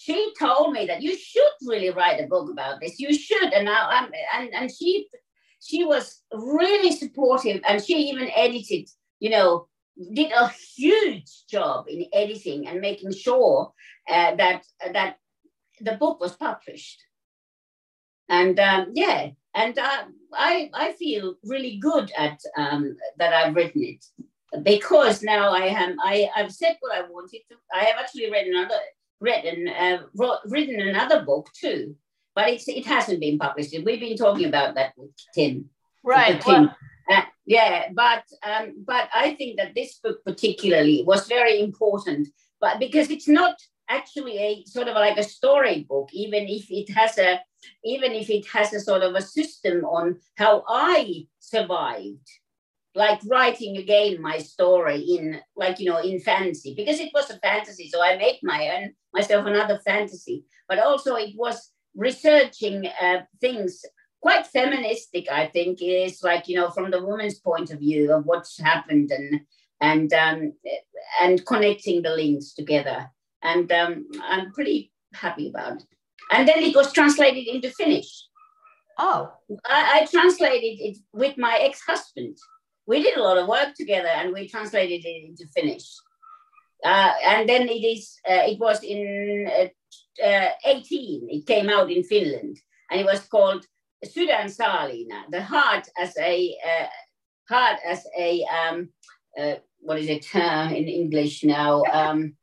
she 0.10 0.34
told 0.40 0.74
me 0.74 0.88
that 0.88 1.02
you 1.04 1.16
should 1.16 1.52
really 1.62 1.92
write 1.92 2.20
a 2.20 2.28
book 2.28 2.50
about 2.50 2.80
this. 2.82 3.00
You 3.00 3.14
should. 3.14 3.54
And 3.54 3.66
now 3.66 3.88
I'm 3.90 4.12
and, 4.36 4.50
and 4.54 4.72
she 4.72 5.08
she 5.60 5.84
was 5.84 6.22
really 6.34 6.92
supportive 6.92 7.62
and 7.68 7.84
she 7.84 7.94
even 8.10 8.30
edited, 8.36 8.90
you 9.20 9.30
know, 9.30 9.68
did 10.14 10.32
a 10.32 10.48
huge 10.76 11.46
job 11.48 11.86
in 11.88 12.06
editing 12.14 12.68
and 12.68 12.82
making 12.82 13.14
sure 13.14 13.74
uh, 14.10 14.36
that 14.36 14.64
that 14.94 15.18
the 15.82 15.94
book 15.94 16.20
was 16.20 16.36
published. 16.36 17.04
And 18.30 18.60
um, 18.60 18.92
yeah, 18.94 19.30
and 19.54 19.78
uh, 19.78 20.04
I 20.34 20.72
I 20.74 20.94
feel 20.94 21.36
really 21.44 21.78
good 21.78 22.12
at 22.18 22.40
um, 22.58 22.98
that 23.18 23.34
I've 23.34 23.56
written 23.56 23.84
it 23.84 24.06
because 24.64 25.22
now 25.22 25.54
I 25.54 25.66
am 25.66 25.98
I 26.02 26.30
I've 26.36 26.52
said 26.52 26.78
what 26.80 26.98
I 26.98 27.02
wanted 27.02 27.42
to. 27.50 27.56
I 27.74 27.84
have 27.84 28.00
actually 28.00 28.32
read 28.32 28.48
another 28.48 28.80
written 29.20 29.68
uh, 29.68 30.04
wrote, 30.16 30.40
written 30.46 30.80
another 30.80 31.24
book 31.24 31.50
too, 31.54 31.96
but 32.36 32.50
it's 32.50 32.68
it 32.68 32.86
hasn't 32.86 33.20
been 33.20 33.38
published. 33.38 33.76
We've 33.86 34.00
been 34.00 34.18
talking 34.18 34.46
about 34.46 34.76
that 34.76 34.94
with 34.98 35.12
Tim. 35.34 35.70
Right. 36.04 36.42
Tim. 36.42 36.72
Uh, 37.10 37.22
yeah, 37.46 37.90
but 37.94 38.24
um, 38.44 38.84
but 38.86 39.10
I 39.14 39.34
think 39.34 39.58
that 39.58 39.74
this 39.76 40.00
book 40.04 40.24
particularly 40.24 41.04
was 41.06 41.28
very 41.28 41.60
important, 41.60 42.28
but 42.62 42.80
because 42.80 43.10
it's 43.10 43.28
not 43.28 43.56
actually 43.90 44.38
a 44.38 44.64
sort 44.66 44.88
of 44.88 44.96
like 44.96 45.18
a 45.18 45.24
storybook, 45.24 46.10
even 46.14 46.48
if 46.48 46.70
it 46.70 46.94
has 46.94 47.18
a 47.18 47.40
even 47.84 48.12
if 48.14 48.30
it 48.30 48.46
has 48.48 48.74
a 48.74 48.80
sort 48.80 49.02
of 49.02 49.16
a 49.16 49.22
system 49.22 49.84
on 49.84 50.20
how 50.38 50.64
I 50.68 51.26
survived 51.40 52.30
like 52.96 53.20
writing 53.28 53.78
again 53.78 54.22
my 54.22 54.38
story 54.38 55.00
in 55.00 55.40
like 55.56 55.80
you 55.80 55.90
know 55.90 56.00
in 56.00 56.20
fantasy 56.20 56.74
because 56.76 57.00
it 57.00 57.12
was 57.14 57.30
a 57.30 57.40
fantasy 57.40 57.88
so 57.88 58.02
i 58.02 58.18
made 58.18 58.40
my 58.42 58.70
own 58.76 58.92
myself 59.14 59.46
another 59.46 59.80
fantasy. 59.86 60.46
But 60.68 60.80
also 60.80 61.16
it 61.16 61.34
was 61.36 61.72
researching 61.96 62.88
uh, 63.02 63.22
things 63.42 63.84
quite 64.22 64.46
feministic 64.46 65.32
i 65.32 65.48
think 65.48 65.80
is 65.82 66.22
like 66.24 66.48
you 66.48 66.56
know 66.56 66.70
from 66.70 66.92
the 66.92 67.04
woman's 67.04 67.40
point 67.40 67.72
of 67.72 67.80
view 67.80 68.14
of 68.14 68.26
what's 68.26 68.60
happened 68.60 69.12
and 69.12 69.42
and 69.82 70.14
um, 70.14 70.54
and 71.22 71.46
connecting 71.46 72.02
the 72.02 72.10
links 72.10 72.54
together. 72.54 73.10
And 73.42 73.72
um, 73.72 74.06
i'm 74.24 74.52
pretty 74.52 74.92
happy 75.14 75.50
about 75.50 75.82
it. 75.82 75.88
And 76.32 76.48
then 76.48 76.60
it 76.60 76.76
was 76.76 76.94
translated 76.94 77.48
into 77.48 77.72
finnish. 77.72 78.28
Oh. 78.98 79.32
I, 79.66 80.02
I 80.02 80.06
translated 80.06 80.80
it 80.80 80.98
with 81.14 81.38
my 81.38 81.58
ex-husband 81.62 82.38
we 82.90 83.04
did 83.04 83.18
a 83.18 83.24
lot 83.24 83.38
of 83.38 83.48
work 83.48 83.72
together 83.76 84.14
and 84.20 84.34
we 84.34 84.48
translated 84.48 85.02
it 85.06 85.20
into 85.28 85.46
finnish 85.56 85.88
uh, 86.86 87.14
and 87.32 87.48
then 87.48 87.64
it 87.70 87.84
is 87.94 88.04
uh, 88.30 88.46
it 88.52 88.60
was 88.60 88.84
in 88.84 89.02
uh, 89.60 89.68
uh 90.26 90.50
18 90.66 91.28
it 91.30 91.46
came 91.46 91.70
out 91.70 91.90
in 91.92 92.04
finland 92.04 92.56
and 92.90 93.00
it 93.02 93.06
was 93.06 93.22
called 93.34 93.66
Sydän 94.06 94.48
Saalina, 94.48 95.30
the 95.30 95.42
heart 95.42 95.88
as 95.98 96.16
a 96.18 96.56
uh, 96.66 96.88
heart 97.50 97.80
as 97.86 98.06
a 98.18 98.46
um, 98.46 98.90
uh, 99.38 99.56
what 99.82 100.00
is 100.00 100.08
it 100.08 100.26
uh, 100.36 100.70
in 100.72 100.88
English 100.88 101.44
now? 101.44 101.84
Um, 101.92 102.36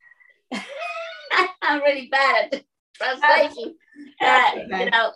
I'm 1.61 1.81
really 1.81 2.09
bad 2.11 2.53
at 2.53 2.63
translation. 2.93 3.75
Uh, 4.21 4.51
you 4.79 4.89
know, 4.91 5.11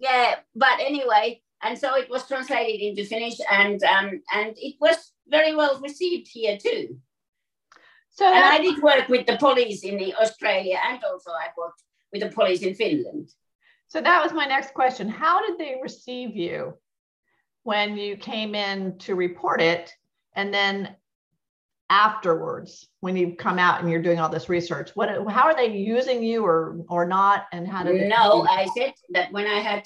yeah. 0.00 0.36
But 0.54 0.80
anyway, 0.80 1.41
and 1.62 1.78
so 1.78 1.96
it 1.96 2.10
was 2.10 2.26
translated 2.26 2.80
into 2.80 3.04
Finnish, 3.04 3.38
and 3.50 3.82
um, 3.84 4.20
and 4.34 4.54
it 4.56 4.76
was 4.80 5.12
very 5.28 5.54
well 5.54 5.80
received 5.80 6.28
here 6.28 6.58
too. 6.58 6.98
So 8.10 8.26
and 8.26 8.44
I 8.44 8.58
did 8.58 8.82
work 8.82 9.08
with 9.08 9.26
the 9.26 9.38
police 9.38 9.84
in 9.84 9.96
the 9.96 10.14
Australia, 10.14 10.78
and 10.86 11.02
also 11.04 11.30
I 11.30 11.48
worked 11.56 11.82
with 12.12 12.22
the 12.22 12.28
police 12.28 12.62
in 12.62 12.74
Finland. 12.74 13.32
So 13.88 14.00
that 14.00 14.22
was 14.22 14.32
my 14.32 14.46
next 14.46 14.74
question. 14.74 15.08
How 15.08 15.46
did 15.46 15.58
they 15.58 15.76
receive 15.82 16.36
you 16.36 16.74
when 17.62 17.96
you 17.96 18.16
came 18.16 18.54
in 18.54 18.98
to 18.98 19.14
report 19.14 19.60
it? 19.60 19.92
And 20.34 20.52
then 20.52 20.96
afterwards, 21.90 22.88
when 23.00 23.16
you 23.16 23.36
come 23.36 23.58
out 23.58 23.80
and 23.80 23.90
you're 23.90 24.02
doing 24.02 24.18
all 24.18 24.30
this 24.30 24.48
research, 24.48 24.90
what 24.94 25.08
how 25.30 25.44
are 25.44 25.54
they 25.54 25.76
using 25.76 26.22
you 26.22 26.44
or 26.44 26.84
or 26.88 27.06
not? 27.06 27.46
And 27.52 27.68
how 27.68 27.84
did 27.84 28.08
No, 28.08 28.46
I 28.48 28.66
said 28.76 28.94
that 29.10 29.32
when 29.32 29.46
I 29.46 29.60
had 29.60 29.84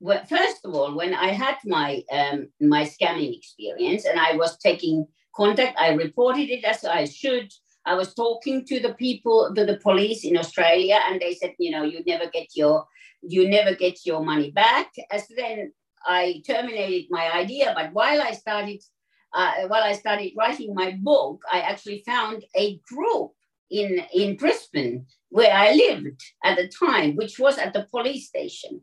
well, 0.00 0.24
first 0.24 0.64
of 0.64 0.74
all, 0.74 0.96
when 0.96 1.12
I 1.14 1.28
had 1.28 1.56
my 1.64 2.02
um, 2.10 2.48
my 2.60 2.84
scamming 2.84 3.36
experience 3.36 4.06
and 4.06 4.18
I 4.18 4.34
was 4.34 4.56
taking 4.58 5.06
contact, 5.36 5.78
I 5.78 5.90
reported 5.90 6.48
it 6.48 6.64
as 6.64 6.84
I 6.84 7.04
should. 7.04 7.52
I 7.84 7.94
was 7.94 8.14
talking 8.14 8.64
to 8.66 8.80
the 8.80 8.94
people, 8.94 9.52
to 9.54 9.64
the 9.64 9.78
police 9.78 10.24
in 10.24 10.36
Australia, 10.36 11.00
and 11.06 11.20
they 11.20 11.34
said, 11.34 11.54
you 11.58 11.70
know, 11.70 11.82
you 11.82 12.02
never 12.06 12.30
get 12.30 12.48
your 12.56 12.86
you 13.22 13.48
never 13.48 13.74
get 13.74 14.06
your 14.06 14.24
money 14.24 14.50
back. 14.50 14.90
As 15.10 15.28
then 15.36 15.72
I 16.06 16.42
terminated 16.46 17.08
my 17.10 17.30
idea, 17.32 17.72
but 17.76 17.92
while 17.92 18.22
I 18.22 18.32
started 18.32 18.80
uh, 19.34 19.68
while 19.68 19.82
I 19.82 19.92
started 19.92 20.32
writing 20.36 20.74
my 20.74 20.92
book, 21.02 21.42
I 21.52 21.60
actually 21.60 22.02
found 22.06 22.44
a 22.56 22.80
group 22.88 23.32
in 23.70 24.02
in 24.14 24.36
Brisbane 24.36 25.04
where 25.28 25.52
I 25.52 25.74
lived 25.74 26.22
at 26.42 26.56
the 26.56 26.68
time, 26.68 27.16
which 27.16 27.38
was 27.38 27.58
at 27.58 27.74
the 27.74 27.86
police 27.90 28.28
station. 28.28 28.80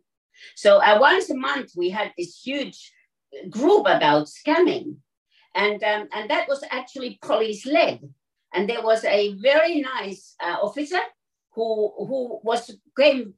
So 0.56 0.78
uh, 0.78 0.98
once 1.00 1.30
a 1.30 1.38
month 1.38 1.72
we 1.76 1.90
had 1.90 2.14
this 2.18 2.42
huge 2.42 2.92
group 3.50 3.82
about 3.82 4.28
scamming, 4.28 4.98
and 5.56 5.84
um, 5.84 6.08
and 6.14 6.30
that 6.30 6.48
was 6.48 6.64
actually 6.72 7.20
police 7.22 7.66
led. 7.66 8.02
And 8.54 8.70
there 8.70 8.82
was 8.82 9.04
a 9.04 9.34
very 9.34 9.82
nice 9.82 10.36
uh, 10.42 10.58
officer 10.62 11.02
who 11.54 11.94
who 11.98 12.40
was 12.44 12.76
came 12.98 13.34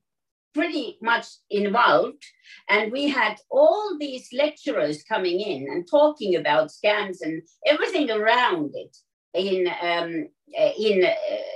pretty 0.53 0.97
much 1.01 1.25
involved. 1.49 2.23
And 2.69 2.91
we 2.91 3.07
had 3.07 3.37
all 3.49 3.97
these 3.99 4.29
lecturers 4.33 5.03
coming 5.03 5.39
in 5.39 5.67
and 5.71 5.87
talking 5.87 6.35
about 6.35 6.69
scams 6.69 7.17
and 7.21 7.41
everything 7.65 8.09
around 8.11 8.71
it 8.73 8.97
in, 9.33 9.67
um, 9.67 10.27
uh, 10.59 10.71
in, 10.77 11.05
uh, 11.05 11.15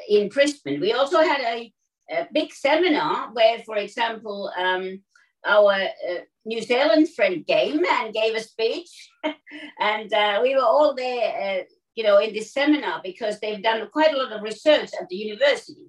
in 0.09 0.29
Brisbane. 0.29 0.79
We 0.79 0.93
also 0.93 1.21
had 1.21 1.41
a, 1.41 1.73
a, 2.11 2.27
big 2.31 2.53
seminar 2.53 3.33
where, 3.33 3.59
for 3.59 3.77
example, 3.77 4.51
um, 4.57 5.01
our 5.45 5.73
uh, 5.73 6.21
New 6.45 6.61
Zealand 6.61 7.09
friend 7.13 7.45
came 7.45 7.83
and 7.85 8.13
gave 8.13 8.35
a 8.35 8.39
speech. 8.41 9.09
and 9.79 10.13
uh, 10.13 10.39
we 10.41 10.55
were 10.55 10.61
all 10.61 10.93
there, 10.95 11.61
uh, 11.61 11.63
you 11.95 12.03
know, 12.03 12.17
in 12.19 12.33
this 12.33 12.53
seminar 12.53 13.01
because 13.03 13.39
they've 13.39 13.63
done 13.63 13.87
quite 13.91 14.13
a 14.13 14.17
lot 14.17 14.31
of 14.31 14.41
research 14.41 14.91
at 14.99 15.07
the 15.09 15.15
university 15.15 15.87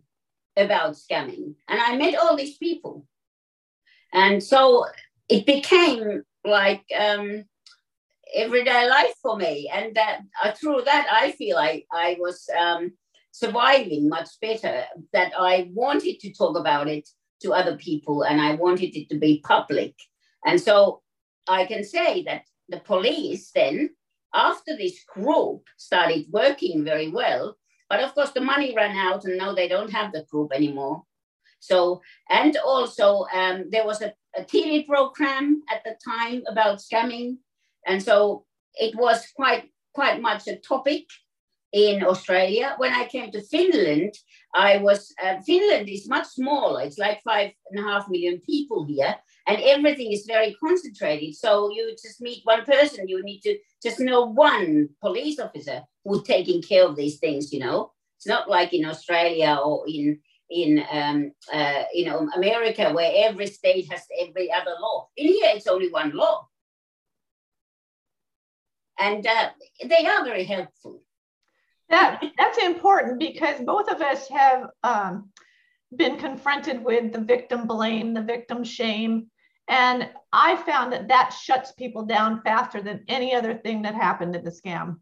about 0.57 0.95
scamming. 0.95 1.55
And 1.69 1.81
I 1.81 1.97
met 1.97 2.17
all 2.17 2.37
these 2.37 2.57
people. 2.59 3.07
And 4.12 4.43
so 4.43 4.87
it 5.29 5.47
became 5.47 6.23
like 6.45 6.85
um, 6.97 7.45
everyday 8.35 8.88
life 8.88 9.14
for 9.21 9.37
me. 9.37 9.71
And 9.73 9.95
that 9.97 10.21
uh, 10.43 10.53
through 10.53 10.83
that, 10.85 11.07
I 11.11 11.33
feel 11.33 11.57
I, 11.57 11.85
I 11.93 12.17
was 12.21 12.49
um, 12.57 12.93
surviving 13.33 14.09
much 14.09 14.29
better, 14.40 14.85
that 15.12 15.33
I 15.37 15.71
wanted 15.73 16.21
to 16.21 16.33
talk 16.33 16.57
about 16.57 16.87
it 16.87 17.09
to 17.42 17.53
other 17.53 17.77
people 17.77 18.23
and 18.23 18.40
I 18.40 18.55
wanted 18.55 18.97
it 18.97 19.09
to 19.11 19.18
be 19.18 19.42
public. 19.44 19.94
And 20.47 20.61
so 20.61 21.03
I 21.49 21.66
can 21.66 21.85
say 21.85 22.23
that 22.25 22.42
the 22.68 22.81
police 22.81 23.51
then, 23.55 23.90
after 24.35 24.77
this 24.77 25.05
group 25.05 25.64
started 25.77 26.27
working 26.31 26.85
very 26.85 27.09
well, 27.09 27.57
but 27.88 28.03
of 28.03 28.14
course, 28.14 28.31
the 28.31 28.40
money 28.40 28.75
ran 28.75 28.97
out, 28.97 29.25
and 29.25 29.37
now 29.37 29.55
they 29.55 29.68
don't 29.68 29.92
have 29.92 30.12
the 30.12 30.25
group 30.31 30.53
anymore. 30.53 31.03
So, 31.61 32.03
and 32.29 32.57
also 32.57 33.27
um, 33.33 33.66
there 33.70 33.87
was 33.87 34.03
a, 34.03 34.12
a 34.37 34.42
TV 34.42 34.87
program 34.87 35.62
at 35.70 35.85
the 35.85 35.97
time 36.05 36.42
about 36.51 36.79
scamming, 36.79 37.37
and 37.87 38.03
so 38.03 38.47
it 38.75 38.94
was 38.97 39.27
quite 39.37 39.70
quite 39.92 40.20
much 40.20 40.49
a 40.49 40.57
topic 40.57 41.05
in 41.75 42.05
Australia. 42.05 42.77
When 42.79 42.93
I 42.93 43.07
came 43.07 43.33
to 43.33 43.43
Finland, 43.43 44.15
I 44.55 44.79
was 44.79 45.13
uh, 45.23 45.41
Finland 45.45 45.89
is 45.89 46.09
much 46.09 46.27
smaller. 46.27 46.83
It's 46.83 46.99
like 46.99 47.21
five 47.23 47.51
and 47.71 47.81
a 47.81 47.83
half 47.83 48.09
million 48.09 48.41
people 48.41 48.87
here, 48.87 49.15
and 49.49 49.61
everything 49.61 50.13
is 50.13 50.25
very 50.25 50.55
concentrated. 50.65 51.35
So 51.35 51.71
you 51.71 51.91
just 52.01 52.21
meet 52.21 52.43
one 52.45 52.65
person, 52.65 53.09
you 53.09 53.23
need 53.25 53.41
to 53.41 53.59
just 53.83 53.99
know 53.99 54.25
one 54.25 54.89
police 55.01 55.41
officer 55.41 55.83
who's 56.05 56.23
taking 56.23 56.63
care 56.63 56.87
of 56.87 56.95
these 56.95 57.19
things. 57.19 57.53
You 57.53 57.59
know, 57.59 57.91
it's 58.17 58.27
not 58.29 58.49
like 58.49 58.73
in 58.73 58.85
Australia 58.85 59.59
or 59.63 59.85
in 59.89 60.21
in 60.51 60.85
um, 60.93 61.33
uh, 61.53 61.83
you 61.93 62.05
know 62.05 62.29
America 62.37 62.93
where 62.93 63.13
every 63.29 63.49
state 63.49 63.91
has 63.91 64.03
every 64.23 64.49
other 64.53 64.77
law. 64.81 65.09
In 65.17 65.27
here, 65.27 65.51
it's 65.57 65.67
only 65.67 65.91
one 65.91 66.13
law, 66.13 66.47
and 69.01 69.27
uh, 69.27 69.51
they 69.85 70.07
are 70.07 70.25
very 70.25 70.45
helpful. 70.45 71.04
That 71.90 72.23
that's 72.38 72.59
important 72.59 73.18
because 73.18 73.61
both 73.61 73.88
of 73.88 74.01
us 74.01 74.29
have 74.29 74.70
um, 74.83 75.31
been 75.94 76.16
confronted 76.16 76.83
with 76.83 77.12
the 77.12 77.20
victim 77.20 77.66
blame, 77.66 78.14
the 78.14 78.23
victim 78.23 78.64
shame, 78.64 79.31
and 79.68 80.11
I 80.33 80.57
found 80.57 80.92
that 80.92 81.09
that 81.09 81.31
shuts 81.31 81.73
people 81.73 82.05
down 82.05 82.42
faster 82.42 82.83
than 82.83 83.05
any 83.09 83.35
other 83.35 83.55
thing 83.55 83.83
that 83.83 83.94
happened 83.94 84.37
in 84.37 84.44
the 84.44 84.51
scam. 84.51 84.97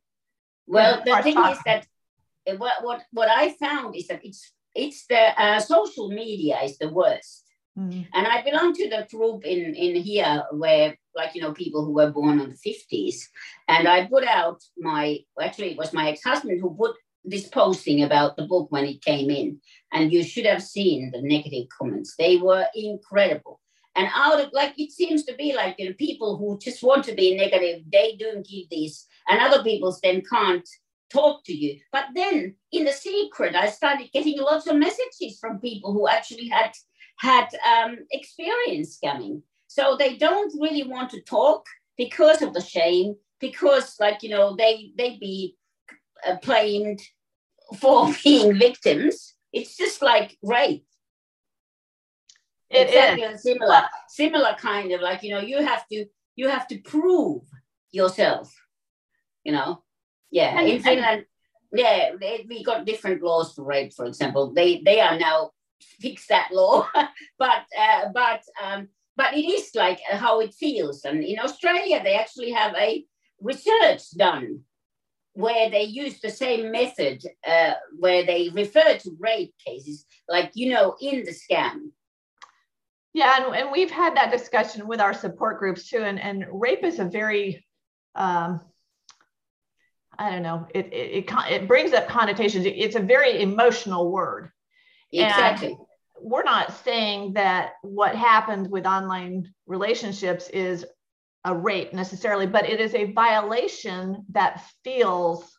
Well, 0.67 1.03
the 1.05 1.23
thing 1.23 1.39
is 1.39 1.59
that 1.67 1.87
eh, 2.47 2.55
what, 2.55 2.85
what, 2.85 3.03
what 3.13 3.29
I 3.29 3.55
found 3.55 3.97
is 3.97 4.07
that 4.07 4.25
it's, 4.25 4.53
it's 4.75 5.07
the 5.07 5.41
uh, 5.41 5.59
social 5.59 6.09
media 6.09 6.61
is 6.63 6.79
the 6.79 6.89
worst. 6.89 7.45
Mm. 7.79 8.07
And 8.13 8.27
I 8.27 8.43
belong 8.43 8.75
to 8.75 8.89
the 8.89 9.07
group 9.11 9.45
in, 9.45 9.75
in 9.75 9.97
here 9.97 10.45
where, 10.53 10.97
like, 11.15 11.35
you 11.35 11.41
know, 11.41 11.53
people 11.53 11.85
who 11.85 11.93
were 11.93 12.11
born 12.11 12.41
in 12.41 12.51
the 12.51 12.57
50s. 12.57 13.17
And 13.69 13.89
I 13.89 14.07
put 14.07 14.25
out 14.25 14.63
my, 14.77 15.21
actually, 15.41 15.73
it 15.73 15.79
was 15.79 15.93
my 15.93 16.11
ex 16.11 16.23
husband 16.23 16.61
who 16.61 16.75
put 16.75 16.97
this 17.25 17.49
posting 17.49 18.03
about 18.03 18.37
the 18.37 18.47
book 18.47 18.71
when 18.71 18.85
it 18.85 19.03
came 19.03 19.31
in. 19.31 19.61
And 19.93 20.13
you 20.13 20.23
should 20.23 20.47
have 20.47 20.63
seen 20.63 21.11
the 21.13 21.23
negative 21.23 21.67
comments. 21.77 22.15
They 22.19 22.37
were 22.37 22.67
incredible. 22.75 23.61
And 23.95 24.09
out 24.15 24.41
of 24.41 24.51
like 24.53 24.73
it 24.79 24.91
seems 24.91 25.25
to 25.25 25.35
be 25.35 25.55
like 25.55 25.77
you 25.79 25.89
know, 25.89 25.95
people 25.99 26.39
who 26.39 26.59
just 26.59 26.83
want 26.83 27.05
to 27.05 27.15
be 27.15 27.37
negative, 27.37 27.83
they 27.93 28.17
don't 28.19 28.47
give 28.47 28.71
these, 28.71 29.07
and 29.29 29.39
other 29.39 29.63
people 29.63 29.95
then 30.03 30.23
can't 30.23 30.67
talk 31.13 31.45
to 31.45 31.53
you. 31.53 31.79
But 31.93 32.07
then 32.15 32.55
in 32.73 32.85
the 32.85 32.93
secret, 32.93 33.55
I 33.55 33.69
started 33.69 34.11
getting 34.13 34.39
lots 34.39 34.67
of 34.67 34.77
messages 34.77 35.39
from 35.39 35.61
people 35.61 35.93
who 35.93 36.09
actually 36.09 36.49
had 36.49 36.73
had 37.23 37.49
um, 37.75 37.97
experience 38.11 38.99
scamming. 38.99 39.43
So 39.69 39.97
they 39.99 40.17
don't 40.17 40.53
really 40.61 40.83
want 40.95 41.11
to 41.11 41.21
talk 41.23 41.65
because 41.97 42.43
of 42.43 42.53
the 42.53 42.61
shame, 42.61 43.15
because 43.41 43.97
like 44.01 44.23
you 44.25 44.31
know 44.35 44.57
they 44.57 44.93
they 44.99 45.11
be 45.19 45.57
uh, 46.27 46.37
blamed 46.45 47.01
for 47.81 48.13
being 48.25 48.59
victims. 48.59 49.35
It's 49.53 49.77
just 49.77 50.03
like 50.03 50.37
rape 50.43 50.87
it 52.71 52.89
exactly 52.89 53.23
is. 53.23 53.43
similar 53.43 53.83
similar 54.09 54.55
kind 54.59 54.93
of 54.93 55.01
like 55.03 55.23
you 55.23 55.31
know 55.35 55.41
you 55.41 55.59
have 55.63 55.85
to 55.93 56.07
you 56.37 56.49
have 56.49 56.67
to 56.69 56.79
prove 56.79 57.43
yourself 57.91 58.51
you 59.45 59.53
know. 59.53 59.83
Yeah, 60.31 60.59
And- 60.59 60.69
in 60.69 60.83
Finland, 60.83 61.27
yeah, 61.75 62.13
they, 62.21 62.47
we 62.49 62.63
got 62.65 62.87
different 62.87 63.23
laws 63.23 63.53
for 63.55 63.65
rape, 63.65 63.93
for 63.93 64.07
example. 64.07 64.53
They 64.55 64.81
they 64.85 65.01
are 65.01 65.19
now 65.19 65.51
fixed 66.01 66.29
that 66.29 66.51
law, 66.53 66.89
but 67.39 67.65
uh, 67.79 68.09
but 68.15 68.43
um, 68.63 68.89
but 69.17 69.35
it 69.35 69.45
is 69.45 69.71
like 69.75 70.01
how 70.11 70.41
it 70.41 70.55
feels. 70.55 71.05
And 71.05 71.23
in 71.23 71.39
Australia, 71.39 72.03
they 72.03 72.15
actually 72.15 72.51
have 72.51 72.75
a 72.75 73.05
research 73.41 74.11
done 74.17 74.61
where 75.35 75.71
they 75.71 75.85
use 75.85 76.21
the 76.21 76.31
same 76.31 76.71
method 76.71 77.25
uh, 77.47 77.73
where 77.99 78.25
they 78.25 78.51
refer 78.51 78.99
to 78.99 79.17
rape 79.19 79.55
cases, 79.65 80.05
like 80.29 80.51
you 80.55 80.71
know, 80.71 80.97
in 81.01 81.25
the 81.25 81.33
scam. 81.33 81.91
Yeah, 83.15 83.45
and, 83.45 83.55
and 83.55 83.73
we've 83.73 83.91
had 83.91 84.17
that 84.17 84.31
discussion 84.31 84.87
with 84.87 85.01
our 85.01 85.13
support 85.13 85.59
groups 85.59 85.89
too. 85.89 85.99
And, 85.99 86.19
and 86.19 86.47
rape 86.51 86.83
is 86.83 86.99
a 86.99 87.05
very, 87.05 87.65
um, 88.15 88.61
I 90.19 90.31
don't 90.31 90.43
know, 90.43 90.67
it, 90.75 90.87
it, 90.93 91.29
it, 91.29 91.33
it 91.51 91.69
brings 91.69 91.93
up 91.93 92.09
connotations. 92.09 92.65
It's 92.67 92.97
a 92.97 93.01
very 93.01 93.43
emotional 93.43 94.11
word. 94.11 94.51
And- 95.13 95.23
Exactly. 95.23 95.79
We're 96.25 96.45
not 96.45 96.73
saying 96.85 97.33
that 97.33 97.73
what 97.83 98.15
happened 98.15 98.71
with 98.71 98.87
online 98.87 99.53
relationships 99.67 100.49
is 100.49 100.87
a 101.45 101.53
rape 101.53 101.93
necessarily, 101.93 102.47
but 102.47 102.69
it 102.69 102.81
is 102.81 102.95
a 102.95 103.11
violation 103.11 104.25
that 104.31 104.63
feels 104.85 105.59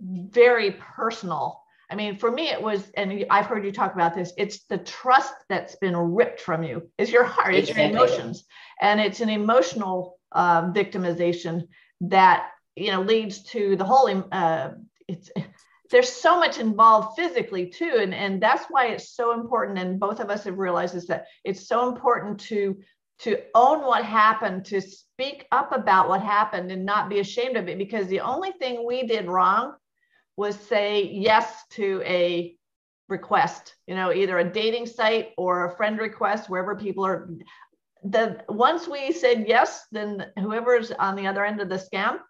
very 0.00 0.72
personal. 0.72 1.62
I 1.90 1.94
mean, 1.94 2.18
for 2.18 2.28
me, 2.30 2.48
it 2.48 2.60
was, 2.60 2.90
and 2.96 3.24
I've 3.30 3.46
heard 3.46 3.64
you 3.64 3.70
talk 3.70 3.94
about 3.94 4.14
this, 4.14 4.32
it's 4.36 4.64
the 4.64 4.78
trust 4.78 5.32
that's 5.48 5.76
been 5.76 5.96
ripped 5.96 6.40
from 6.40 6.64
you, 6.64 6.90
is 6.98 7.12
your 7.12 7.24
heart, 7.24 7.54
it's 7.54 7.68
your 7.68 7.78
emotions. 7.78 8.44
And 8.80 9.00
it's 9.00 9.20
an 9.20 9.28
emotional 9.28 10.18
uh, 10.32 10.70
victimization 10.72 11.68
that, 12.00 12.50
you 12.74 12.90
know, 12.90 13.02
leads 13.02 13.44
to 13.44 13.76
the 13.76 13.84
whole, 13.84 14.24
uh, 14.32 14.70
it's, 15.06 15.30
there's 15.90 16.12
so 16.12 16.38
much 16.38 16.58
involved 16.58 17.16
physically 17.16 17.66
too. 17.66 17.98
And, 18.00 18.14
and 18.14 18.42
that's 18.42 18.66
why 18.68 18.88
it's 18.88 19.10
so 19.10 19.32
important. 19.32 19.78
And 19.78 19.98
both 19.98 20.20
of 20.20 20.30
us 20.30 20.44
have 20.44 20.58
realized 20.58 20.94
is 20.94 21.06
that 21.06 21.26
it's 21.44 21.66
so 21.66 21.88
important 21.88 22.40
to, 22.40 22.78
to 23.20 23.38
own 23.54 23.82
what 23.84 24.04
happened, 24.04 24.64
to 24.66 24.80
speak 24.80 25.46
up 25.50 25.72
about 25.72 26.08
what 26.08 26.20
happened 26.22 26.70
and 26.70 26.84
not 26.84 27.08
be 27.08 27.20
ashamed 27.20 27.56
of 27.56 27.68
it. 27.68 27.78
Because 27.78 28.06
the 28.06 28.20
only 28.20 28.52
thing 28.52 28.86
we 28.86 29.06
did 29.06 29.26
wrong 29.26 29.74
was 30.36 30.56
say 30.56 31.02
yes 31.04 31.64
to 31.70 32.02
a 32.04 32.54
request, 33.08 33.74
you 33.86 33.94
know, 33.94 34.12
either 34.12 34.38
a 34.38 34.52
dating 34.52 34.86
site 34.86 35.30
or 35.36 35.64
a 35.64 35.76
friend 35.76 35.98
request, 35.98 36.50
wherever 36.50 36.76
people 36.76 37.04
are. 37.04 37.30
The 38.04 38.44
once 38.48 38.86
we 38.86 39.10
said 39.10 39.46
yes, 39.48 39.86
then 39.90 40.26
whoever's 40.38 40.92
on 40.92 41.16
the 41.16 41.26
other 41.26 41.44
end 41.44 41.60
of 41.60 41.68
the 41.68 41.76
scam 41.76 42.20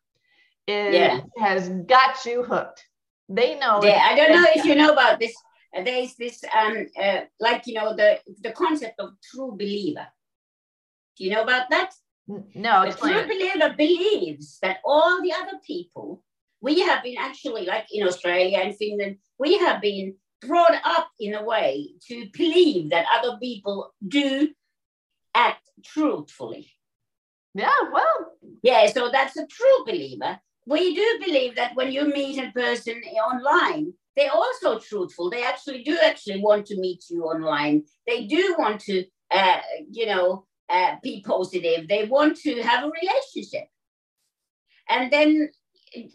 is 0.66 0.94
Yeah. 0.94 1.20
has 1.36 1.68
got 1.68 2.24
you 2.24 2.42
hooked. 2.42 2.87
They 3.28 3.58
know. 3.58 3.80
Yeah, 3.82 4.00
I 4.10 4.14
don't 4.16 4.32
know 4.32 4.48
if 4.54 4.64
you 4.64 4.74
know 4.80 4.92
about 4.92 5.18
this. 5.20 5.34
Uh, 5.76 5.82
There 5.84 6.02
is 6.02 6.16
this, 6.16 6.42
um, 6.56 6.86
uh, 7.00 7.20
like 7.40 7.66
you 7.66 7.74
know, 7.74 7.94
the 7.94 8.18
the 8.42 8.52
concept 8.52 8.96
of 9.00 9.10
true 9.30 9.52
believer. 9.52 10.06
Do 11.16 11.24
you 11.24 11.30
know 11.30 11.42
about 11.42 11.68
that? 11.70 11.90
No, 12.54 12.84
The 12.90 12.96
true 12.96 13.18
it. 13.18 13.28
believer 13.28 13.74
believes 13.76 14.58
that 14.62 14.78
all 14.84 15.20
the 15.22 15.32
other 15.32 15.58
people, 15.66 16.22
we 16.60 16.80
have 16.80 17.02
been 17.02 17.16
actually, 17.18 17.64
like 17.66 17.86
in 17.90 18.06
Australia 18.06 18.58
and 18.58 18.76
Finland, 18.76 19.16
we 19.38 19.58
have 19.58 19.80
been 19.80 20.14
brought 20.40 20.76
up 20.84 21.08
in 21.18 21.34
a 21.34 21.42
way 21.42 21.94
to 22.08 22.28
believe 22.32 22.90
that 22.90 23.06
other 23.16 23.36
people 23.38 23.92
do 24.06 24.48
act 25.34 25.64
truthfully. 25.84 26.70
Yeah, 27.54 27.80
well, 27.92 28.16
Yeah, 28.62 28.86
so 28.86 29.10
that's 29.10 29.36
a 29.36 29.46
true 29.46 29.84
believer. 29.86 30.38
We 30.68 30.94
do 30.94 31.24
believe 31.24 31.56
that 31.56 31.74
when 31.76 31.90
you 31.90 32.04
meet 32.06 32.38
a 32.38 32.52
person 32.52 33.00
online, 33.30 33.94
they're 34.16 34.30
also 34.32 34.78
truthful. 34.78 35.30
They 35.30 35.42
actually 35.42 35.82
do 35.82 35.96
actually 36.02 36.42
want 36.42 36.66
to 36.66 36.78
meet 36.78 37.04
you 37.08 37.24
online. 37.24 37.84
They 38.06 38.26
do 38.26 38.54
want 38.58 38.80
to, 38.82 39.04
uh, 39.30 39.60
you 39.90 40.04
know, 40.04 40.44
uh, 40.68 40.96
be 41.02 41.22
positive. 41.26 41.88
They 41.88 42.04
want 42.04 42.36
to 42.40 42.62
have 42.62 42.84
a 42.84 42.90
relationship, 43.00 43.68
and 44.90 45.10
then 45.10 45.50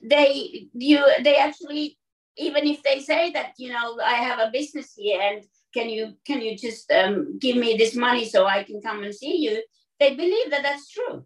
they 0.04 0.68
you 0.74 1.04
they 1.24 1.38
actually 1.38 1.98
even 2.38 2.68
if 2.68 2.84
they 2.84 3.00
say 3.00 3.32
that 3.32 3.54
you 3.58 3.72
know 3.74 3.98
I 4.06 4.16
have 4.16 4.38
a 4.38 4.52
business 4.52 4.94
here 4.96 5.20
and 5.20 5.44
can 5.74 5.90
you 5.90 6.14
can 6.28 6.42
you 6.42 6.56
just 6.56 6.92
um, 6.92 7.40
give 7.40 7.58
me 7.58 7.76
this 7.76 7.96
money 7.96 8.26
so 8.26 8.46
I 8.46 8.62
can 8.62 8.82
come 8.82 9.04
and 9.04 9.16
see 9.16 9.38
you? 9.38 9.64
They 10.00 10.16
believe 10.16 10.52
that 10.52 10.62
that's 10.62 10.92
true. 10.92 11.26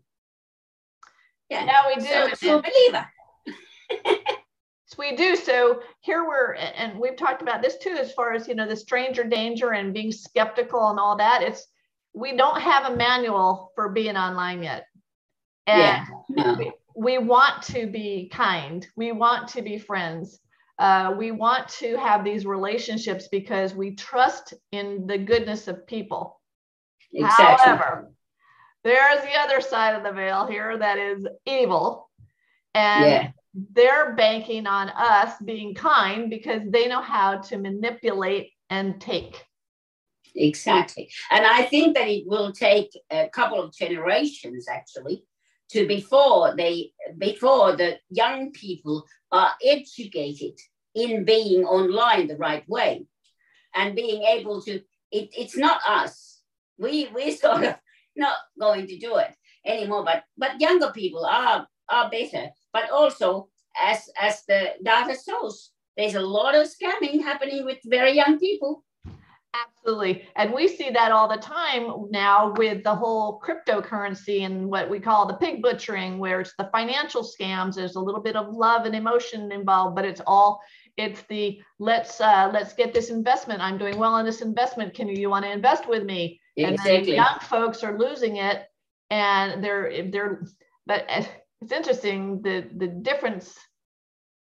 Yeah. 1.50 1.66
yeah, 1.66 1.84
we 1.88 1.96
do. 1.96 2.08
So 2.08 2.30
true 2.36 2.62
believer. 2.62 3.06
We 4.98 5.16
do. 5.16 5.36
So 5.36 5.82
here 6.02 6.26
we're, 6.26 6.54
and 6.54 7.00
we've 7.00 7.18
talked 7.18 7.42
about 7.42 7.62
this 7.62 7.78
too, 7.78 7.96
as 8.00 8.14
far 8.14 8.34
as, 8.34 8.48
you 8.48 8.56
know, 8.56 8.68
the 8.68 8.76
stranger 8.76 9.24
danger 9.24 9.74
and 9.74 9.94
being 9.94 10.12
skeptical 10.12 10.90
and 10.90 11.00
all 11.00 11.18
that. 11.18 11.44
It's, 11.44 11.68
we 12.14 12.36
don't 12.36 12.60
have 12.60 12.92
a 12.92 12.96
manual 12.96 13.72
for 13.76 13.90
being 13.90 14.18
online 14.18 14.64
yet. 14.64 14.86
And 15.68 15.82
Yeah. 15.82 16.06
No. 16.30 16.54
we, 16.54 16.72
we 16.96 17.18
want 17.20 17.62
to 17.64 17.86
be 17.86 18.30
kind. 18.34 18.88
We 18.96 19.12
want 19.12 19.50
to 19.50 19.62
be 19.62 19.78
friends. 19.78 20.40
Uh, 20.80 21.14
we 21.18 21.32
want 21.32 21.68
to 21.68 21.98
have 21.98 22.24
these 22.24 22.46
relationships 22.46 23.28
because 23.32 23.76
we 23.76 23.96
trust 23.96 24.54
in 24.72 25.06
the 25.06 25.18
goodness 25.18 25.68
of 25.68 25.86
people. 25.86 26.40
Exactly. 27.14 27.66
However, 27.66 28.12
there's 28.84 29.22
the 29.22 29.40
other 29.40 29.62
side 29.62 29.96
of 29.96 30.04
the 30.04 30.12
veil 30.12 30.48
here 30.48 30.78
that 30.78 30.98
is 30.98 31.28
evil. 31.46 32.10
And 32.74 33.06
yeah. 33.06 33.32
They're 33.54 34.14
banking 34.16 34.68
on 34.68 34.90
us 34.90 35.34
being 35.44 35.74
kind 35.74 36.30
because 36.30 36.62
they 36.70 36.88
know 36.88 37.02
how 37.02 37.38
to 37.38 37.58
manipulate 37.58 38.52
and 38.70 39.00
take. 39.02 39.46
Exactly. 40.36 41.10
And 41.32 41.46
I 41.46 41.64
think 41.64 41.96
that 41.96 42.08
it 42.08 42.28
will 42.28 42.52
take 42.52 42.92
a 43.10 43.28
couple 43.30 43.62
of 43.62 43.74
generations 43.74 44.68
actually 44.70 45.24
to 45.72 45.88
before 45.88 46.56
they 46.56 46.92
before 47.18 47.76
the 47.76 47.98
young 48.10 48.52
people 48.52 49.06
are 49.32 49.52
educated 49.66 50.58
in 50.96 51.26
being 51.26 51.66
online 51.66 52.28
the 52.28 52.38
right 52.38 52.68
way 52.70 53.06
and 53.76 53.96
being 53.96 54.24
able 54.24 54.62
to 54.62 54.82
it, 55.12 55.30
it's 55.38 55.58
not 55.58 55.82
us. 55.88 56.42
We 56.78 57.10
we're 57.14 57.36
sort 57.38 57.64
of 57.64 57.76
not 58.16 58.36
going 58.60 58.88
to 58.88 58.98
do 58.98 59.18
it 59.18 59.36
anymore, 59.66 60.04
but 60.04 60.24
but 60.38 60.62
younger 60.62 60.92
people 60.92 61.26
are 61.26 61.68
are 61.90 62.10
better. 62.10 62.50
But 62.78 62.92
also 62.92 63.50
as 63.76 64.10
as 64.22 64.44
the 64.48 64.74
data 64.84 65.16
shows, 65.28 65.72
there's 65.96 66.14
a 66.14 66.22
lot 66.22 66.54
of 66.54 66.68
scamming 66.68 67.24
happening 67.24 67.66
with 67.66 67.80
very 67.86 68.12
young 68.12 68.38
people. 68.38 68.84
Absolutely. 69.64 70.28
And 70.36 70.54
we 70.54 70.68
see 70.68 70.92
that 70.92 71.12
all 71.12 71.28
the 71.28 71.42
time 71.42 72.12
now 72.12 72.54
with 72.56 72.84
the 72.84 72.94
whole 72.94 73.42
cryptocurrency 73.42 74.46
and 74.46 74.68
what 74.68 74.88
we 74.88 75.00
call 75.00 75.26
the 75.26 75.34
pig 75.34 75.64
butchering, 75.64 76.20
where 76.20 76.42
it's 76.42 76.54
the 76.60 76.70
financial 76.72 77.24
scams. 77.24 77.76
There's 77.76 77.96
a 77.96 78.00
little 78.00 78.22
bit 78.22 78.36
of 78.36 78.54
love 78.54 78.86
and 78.86 78.96
emotion 78.96 79.52
involved, 79.52 79.96
but 79.96 80.06
it's 80.06 80.22
all 80.28 80.62
it's 80.98 81.24
the 81.30 81.60
let's 81.80 82.22
uh, 82.22 82.52
let's 82.54 82.74
get 82.74 82.94
this 82.94 83.10
investment. 83.10 83.60
I'm 83.62 83.80
doing 83.80 83.98
well 83.98 84.14
on 84.14 84.26
this 84.26 84.42
investment. 84.42 84.94
Can 84.94 85.08
you, 85.08 85.16
you 85.16 85.32
want 85.32 85.46
to 85.46 85.52
invest 85.52 85.90
with 85.90 86.04
me? 86.04 86.40
And 86.58 86.78
then 86.84 87.06
young 87.06 87.40
folks 87.42 87.84
are 87.84 87.98
losing 87.98 88.38
it, 88.38 88.68
and 89.10 89.64
they're 89.64 90.12
they're. 90.12 90.44
But 90.86 91.06
it's 91.62 91.72
interesting 91.72 92.42
the 92.42 92.68
the 92.76 92.88
difference 92.88 93.58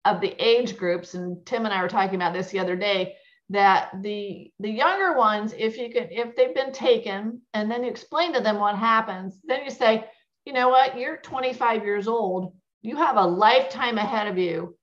of 0.05 0.21
the 0.21 0.35
age 0.39 0.77
groups. 0.77 1.15
And 1.15 1.45
Tim 1.47 1.65
and 1.65 1.73
I 1.75 1.83
were 1.83 1.89
talking 1.89 2.17
about 2.17 2.33
this 2.33 2.51
the 2.51 2.59
other 2.59 2.77
day 2.77 3.15
that 3.51 3.91
the 4.03 4.51
the 4.61 4.71
younger 4.71 5.17
ones 5.17 5.55
if 5.57 5.77
you 5.77 5.91
can 5.91 6.09
if 6.11 6.35
they've 6.35 6.55
been 6.55 6.73
taken 6.73 7.41
and 7.55 7.71
then 7.71 7.85
you 7.85 7.91
explain 7.91 8.33
to 8.33 8.41
them 8.41 8.59
what 8.59 8.77
happens 8.77 9.39
then 9.45 9.63
you 9.65 9.71
say 9.71 10.05
you 10.47 10.53
know 10.55 10.71
what 10.71 10.99
you're 10.99 11.19
25 11.19 11.85
years 11.85 12.09
old 12.09 12.55
you 12.81 12.97
have 12.97 13.17
a 13.17 13.27
lifetime 13.27 13.99
ahead 13.99 14.27
of 14.27 14.39
you 14.39 14.75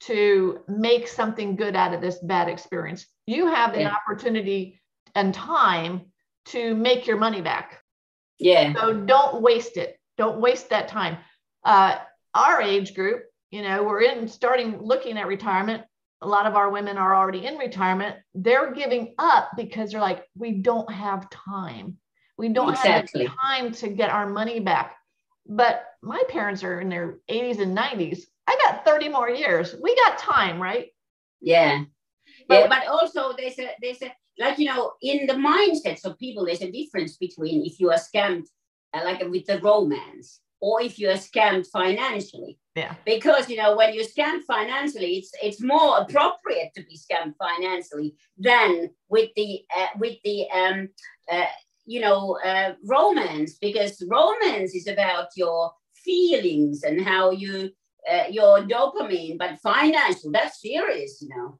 to 0.00 0.60
make 0.68 1.08
something 1.08 1.56
good 1.56 1.74
out 1.74 1.94
of 1.94 2.00
this 2.00 2.18
bad 2.20 2.48
experience 2.48 3.06
you 3.26 3.46
have 3.48 3.74
an 3.74 3.80
Yeah. 3.80 3.94
opportunity 3.94 4.80
and 5.16 5.34
time 5.34 6.02
to 6.46 6.74
make 6.76 7.06
your 7.08 7.16
money 7.16 7.40
back 7.40 7.82
Yeah. 8.38 8.72
so 8.74 8.92
don't 8.92 9.42
waste 9.42 9.78
it. 9.78 9.98
Don't 10.16 10.40
waste 10.40 10.70
that 10.70 10.86
time. 10.88 11.18
Uh, 11.66 11.98
our 12.34 12.62
age 12.62 12.94
group, 12.94 13.24
you 13.50 13.62
know, 13.62 13.82
we're 13.82 14.02
in 14.02 14.28
starting 14.28 14.78
looking 14.80 15.18
at 15.18 15.26
retirement. 15.26 15.82
A 16.22 16.26
lot 16.28 16.46
of 16.46 16.54
our 16.56 16.70
women 16.70 16.96
are 16.96 17.14
already 17.14 17.44
in 17.44 17.56
retirement. 17.56 18.16
They're 18.34 18.72
giving 18.72 19.14
up 19.18 19.50
because 19.56 19.90
they're 19.90 20.00
like, 20.00 20.24
we 20.36 20.52
don't 20.52 20.90
have 20.90 21.28
time. 21.30 21.98
We 22.38 22.48
don't 22.50 22.70
Exactly. 22.70 23.26
have 23.26 23.36
time 23.42 23.72
to 23.72 23.88
get 23.88 24.10
our 24.10 24.28
money 24.28 24.60
back. 24.60 24.96
But 25.46 25.84
my 26.02 26.22
parents 26.28 26.62
are 26.64 26.80
in 26.80 26.88
their 26.88 27.18
80s 27.30 27.60
and 27.60 27.76
90s. 27.76 28.20
I 28.46 28.56
got 28.64 28.84
30 28.84 29.08
more 29.08 29.28
years. 29.28 29.74
We 29.82 29.94
got 29.96 30.18
time, 30.18 30.60
right? 30.60 30.88
Yeah. 31.40 31.84
But- 32.48 32.60
yeah, 32.60 32.68
but 32.68 32.86
also 32.88 33.34
there's 33.36 33.58
a 33.58 33.70
there's 33.82 34.02
a 34.02 34.12
like 34.38 34.58
you 34.58 34.66
know 34.66 34.92
in 35.02 35.26
the 35.26 35.32
mindsets 35.34 36.04
of 36.04 36.18
people 36.18 36.44
there's 36.44 36.62
a 36.62 36.70
difference 36.70 37.16
between 37.16 37.64
if 37.64 37.80
you 37.80 37.90
are 37.90 37.98
scammed 37.98 38.46
uh, 38.94 39.02
like 39.04 39.20
with 39.28 39.46
the 39.46 39.58
romance 39.60 40.40
or 40.60 40.82
if 40.82 40.98
you 40.98 41.08
are 41.10 41.14
scammed 41.14 41.66
financially. 41.66 42.58
Yeah. 42.74 42.94
Because 43.04 43.48
you 43.48 43.56
know 43.56 43.76
when 43.76 43.94
you're 43.94 44.04
scammed 44.04 44.42
financially, 44.42 45.16
it's 45.18 45.32
it's 45.42 45.62
more 45.62 45.98
appropriate 45.98 46.72
to 46.76 46.82
be 46.82 46.98
scammed 46.98 47.34
financially 47.38 48.14
than 48.36 48.90
with 49.08 49.30
the 49.36 49.62
uh, 49.76 49.88
with 49.98 50.16
the 50.24 50.46
um, 50.50 50.88
uh, 51.30 51.46
you 51.86 52.00
know 52.00 52.38
uh, 52.44 52.74
romance 52.84 53.58
because 53.60 54.02
romance 54.08 54.74
is 54.74 54.88
about 54.88 55.28
your 55.36 55.72
feelings 56.04 56.82
and 56.82 57.00
how 57.00 57.30
you 57.30 57.70
uh, 58.10 58.24
your 58.30 58.60
dopamine, 58.60 59.38
but 59.38 59.58
financial 59.60 60.30
that's 60.30 60.60
serious, 60.60 61.20
you 61.20 61.28
know. 61.28 61.58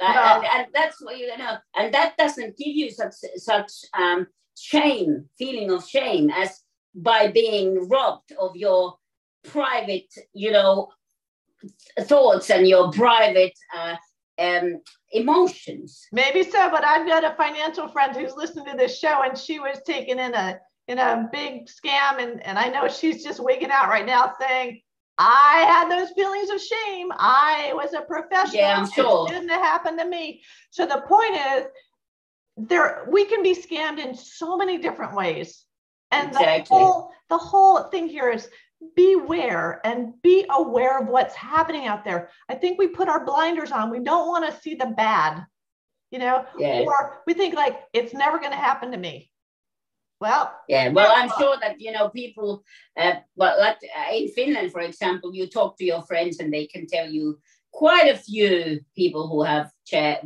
Like, 0.00 0.16
and, 0.16 0.44
and, 0.44 0.66
that's 0.72 1.02
what 1.02 1.18
you 1.18 1.26
know, 1.36 1.56
and 1.74 1.92
that 1.92 2.16
doesn't 2.16 2.56
give 2.56 2.68
you 2.68 2.88
such 2.90 3.14
such 3.36 3.72
um, 3.94 4.28
shame, 4.56 5.28
feeling 5.38 5.72
of 5.72 5.88
shame 5.88 6.30
as 6.30 6.60
by 7.02 7.30
being 7.30 7.88
robbed 7.88 8.32
of 8.38 8.56
your 8.56 8.96
private, 9.44 10.12
you 10.32 10.50
know, 10.50 10.88
thoughts 12.00 12.50
and 12.50 12.66
your 12.66 12.90
private 12.92 13.54
uh, 13.76 13.96
um, 14.38 14.80
emotions. 15.12 16.06
Maybe 16.12 16.42
so, 16.42 16.70
but 16.70 16.84
I've 16.84 17.06
got 17.06 17.24
a 17.24 17.34
financial 17.36 17.88
friend 17.88 18.14
who's 18.14 18.34
listening 18.34 18.66
to 18.66 18.76
this 18.76 18.98
show, 18.98 19.22
and 19.22 19.36
she 19.36 19.58
was 19.58 19.80
taken 19.86 20.18
in 20.18 20.34
a 20.34 20.58
in 20.86 20.98
a 20.98 21.28
big 21.32 21.66
scam, 21.66 22.18
and 22.18 22.44
and 22.44 22.58
I 22.58 22.68
know 22.68 22.88
she's 22.88 23.24
just 23.24 23.42
wigging 23.42 23.70
out 23.70 23.88
right 23.88 24.06
now, 24.06 24.32
saying, 24.40 24.80
"I 25.18 25.64
had 25.66 25.90
those 25.90 26.10
feelings 26.12 26.50
of 26.50 26.60
shame. 26.60 27.08
I 27.12 27.72
was 27.74 27.92
a 27.94 28.02
professional. 28.02 28.60
Yeah, 28.60 28.78
I'm 28.78 28.90
sure. 28.90 29.28
It 29.28 29.32
didn't 29.32 29.50
happen 29.50 29.96
to 29.98 30.04
me." 30.04 30.42
So 30.70 30.86
the 30.86 31.02
point 31.06 31.34
is, 31.34 31.64
there 32.56 33.06
we 33.10 33.24
can 33.24 33.42
be 33.42 33.54
scammed 33.54 33.98
in 33.98 34.14
so 34.14 34.56
many 34.56 34.78
different 34.78 35.14
ways. 35.14 35.64
And 36.10 36.28
exactly. 36.28 36.62
the 36.68 36.74
whole 36.74 37.12
the 37.28 37.38
whole 37.38 37.82
thing 37.84 38.08
here 38.08 38.30
is 38.30 38.48
beware 38.94 39.80
and 39.84 40.14
be 40.22 40.46
aware 40.50 40.98
of 40.98 41.08
what's 41.08 41.34
happening 41.34 41.86
out 41.86 42.04
there. 42.04 42.30
I 42.48 42.54
think 42.54 42.78
we 42.78 42.88
put 42.88 43.08
our 43.08 43.24
blinders 43.24 43.72
on. 43.72 43.90
We 43.90 44.00
don't 44.00 44.28
want 44.28 44.46
to 44.46 44.60
see 44.60 44.74
the 44.74 44.86
bad, 44.86 45.44
you 46.10 46.18
know, 46.18 46.46
or 46.58 47.22
we 47.26 47.34
think 47.34 47.54
like 47.54 47.80
it's 47.92 48.14
never 48.14 48.38
going 48.38 48.52
to 48.52 48.56
happen 48.56 48.92
to 48.92 48.96
me. 48.98 49.30
Well, 50.20 50.52
yeah, 50.68 50.88
well, 50.88 51.12
I'm 51.14 51.30
sure 51.38 51.56
that 51.60 51.80
you 51.80 51.92
know 51.92 52.08
people. 52.08 52.64
Uh, 52.96 53.14
well, 53.36 53.58
like 53.60 53.78
uh, 53.96 54.14
in 54.14 54.28
Finland, 54.28 54.72
for 54.72 54.80
example, 54.80 55.32
you 55.32 55.46
talk 55.46 55.78
to 55.78 55.84
your 55.84 56.02
friends 56.02 56.40
and 56.40 56.52
they 56.52 56.66
can 56.66 56.86
tell 56.86 57.08
you 57.08 57.38
quite 57.72 58.08
a 58.08 58.16
few 58.16 58.80
people 58.96 59.28
who 59.28 59.42
have 59.42 59.70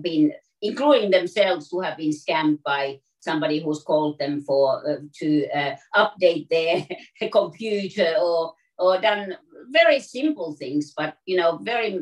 been, 0.00 0.32
including 0.62 1.10
themselves, 1.10 1.68
who 1.70 1.80
have 1.82 1.98
been 1.98 2.10
scammed 2.10 2.62
by 2.62 3.00
somebody 3.22 3.62
who's 3.62 3.82
called 3.82 4.18
them 4.18 4.42
for 4.42 4.88
uh, 4.88 4.96
to 5.14 5.48
uh, 5.50 5.76
update 5.96 6.48
their 6.48 6.86
computer 7.30 8.16
or 8.20 8.54
or 8.78 9.00
done 9.00 9.36
very 9.70 10.00
simple 10.00 10.54
things, 10.54 10.92
but 10.96 11.16
you 11.24 11.36
know, 11.36 11.58
very 11.62 12.00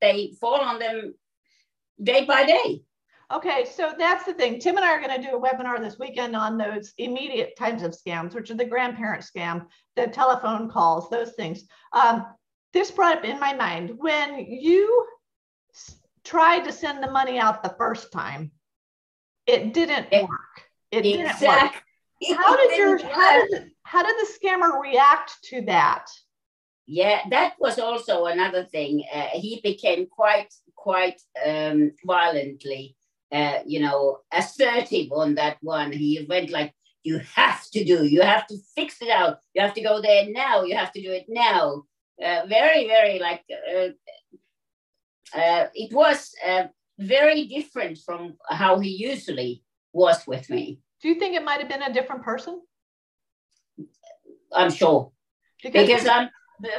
they 0.00 0.34
fall 0.40 0.60
on 0.60 0.78
them 0.78 1.14
day 2.02 2.24
by 2.24 2.44
day. 2.44 2.82
Okay, 3.32 3.64
so 3.64 3.94
that's 3.98 4.24
the 4.24 4.34
thing. 4.34 4.58
Tim 4.58 4.76
and 4.76 4.84
I 4.84 4.90
are 4.90 5.00
going 5.00 5.20
to 5.20 5.26
do 5.26 5.36
a 5.36 5.40
webinar 5.40 5.80
this 5.80 5.98
weekend 5.98 6.36
on 6.36 6.58
those 6.58 6.92
immediate 6.98 7.56
types 7.56 7.82
of 7.82 7.92
scams, 7.92 8.34
which 8.34 8.50
are 8.50 8.54
the 8.54 8.66
grandparent 8.66 9.24
scam, 9.24 9.66
the 9.96 10.06
telephone 10.08 10.68
calls, 10.68 11.08
those 11.08 11.32
things. 11.32 11.64
Um, 11.92 12.26
this 12.74 12.90
brought 12.90 13.18
up 13.18 13.24
in 13.24 13.40
my 13.40 13.54
mind 13.54 13.92
when 13.96 14.38
you 14.38 15.06
tried 16.22 16.64
to 16.64 16.72
send 16.72 17.02
the 17.02 17.10
money 17.10 17.38
out 17.38 17.62
the 17.62 17.74
first 17.78 18.12
time, 18.12 18.50
it 19.46 19.74
didn't 19.74 20.08
it, 20.10 20.22
work. 20.22 20.40
It 20.90 21.06
exactly. 21.06 21.48
didn't 21.48 21.62
work. 21.62 21.82
How 22.38 22.56
did 22.56 22.76
your 22.76 22.98
how 23.06 23.46
did, 23.46 23.70
how 23.82 24.02
did 24.02 24.16
the 24.16 24.32
scammer 24.32 24.80
react 24.80 25.32
to 25.44 25.62
that? 25.62 26.06
Yeah, 26.86 27.20
that 27.30 27.54
was 27.58 27.78
also 27.78 28.26
another 28.26 28.64
thing. 28.64 29.04
Uh, 29.12 29.28
he 29.32 29.60
became 29.62 30.06
quite 30.06 30.52
quite 30.74 31.20
um, 31.44 31.92
violently, 32.04 32.96
uh, 33.32 33.60
you 33.66 33.80
know, 33.80 34.18
assertive 34.32 35.12
on 35.12 35.34
that 35.36 35.58
one. 35.60 35.92
He 35.92 36.26
went 36.28 36.50
like, 36.50 36.74
"You 37.02 37.20
have 37.34 37.68
to 37.72 37.84
do. 37.84 38.04
You 38.04 38.22
have 38.22 38.46
to 38.48 38.56
fix 38.74 39.00
it 39.02 39.10
out. 39.10 39.38
You 39.54 39.62
have 39.62 39.74
to 39.74 39.82
go 39.82 40.00
there 40.00 40.26
now. 40.30 40.64
You 40.64 40.76
have 40.76 40.92
to 40.92 41.02
do 41.02 41.10
it 41.10 41.26
now." 41.28 41.84
Uh, 42.22 42.46
very, 42.46 42.86
very 42.86 43.18
like 43.18 43.42
uh, 43.50 43.88
uh, 45.36 45.66
it 45.74 45.92
was 45.92 46.32
uh, 46.46 46.64
very 46.98 47.46
different 47.46 47.98
from 47.98 48.34
how 48.48 48.78
he 48.78 48.90
usually 48.90 49.62
was 49.92 50.26
with 50.26 50.48
me. 50.50 50.80
Do 51.02 51.08
you 51.08 51.16
think 51.16 51.34
it 51.34 51.44
might 51.44 51.60
have 51.60 51.68
been 51.68 51.82
a 51.82 51.92
different 51.92 52.22
person? 52.22 52.60
I'm 54.52 54.70
sure. 54.70 55.12
Because, 55.62 55.86
because 55.86 56.06
um, 56.06 56.30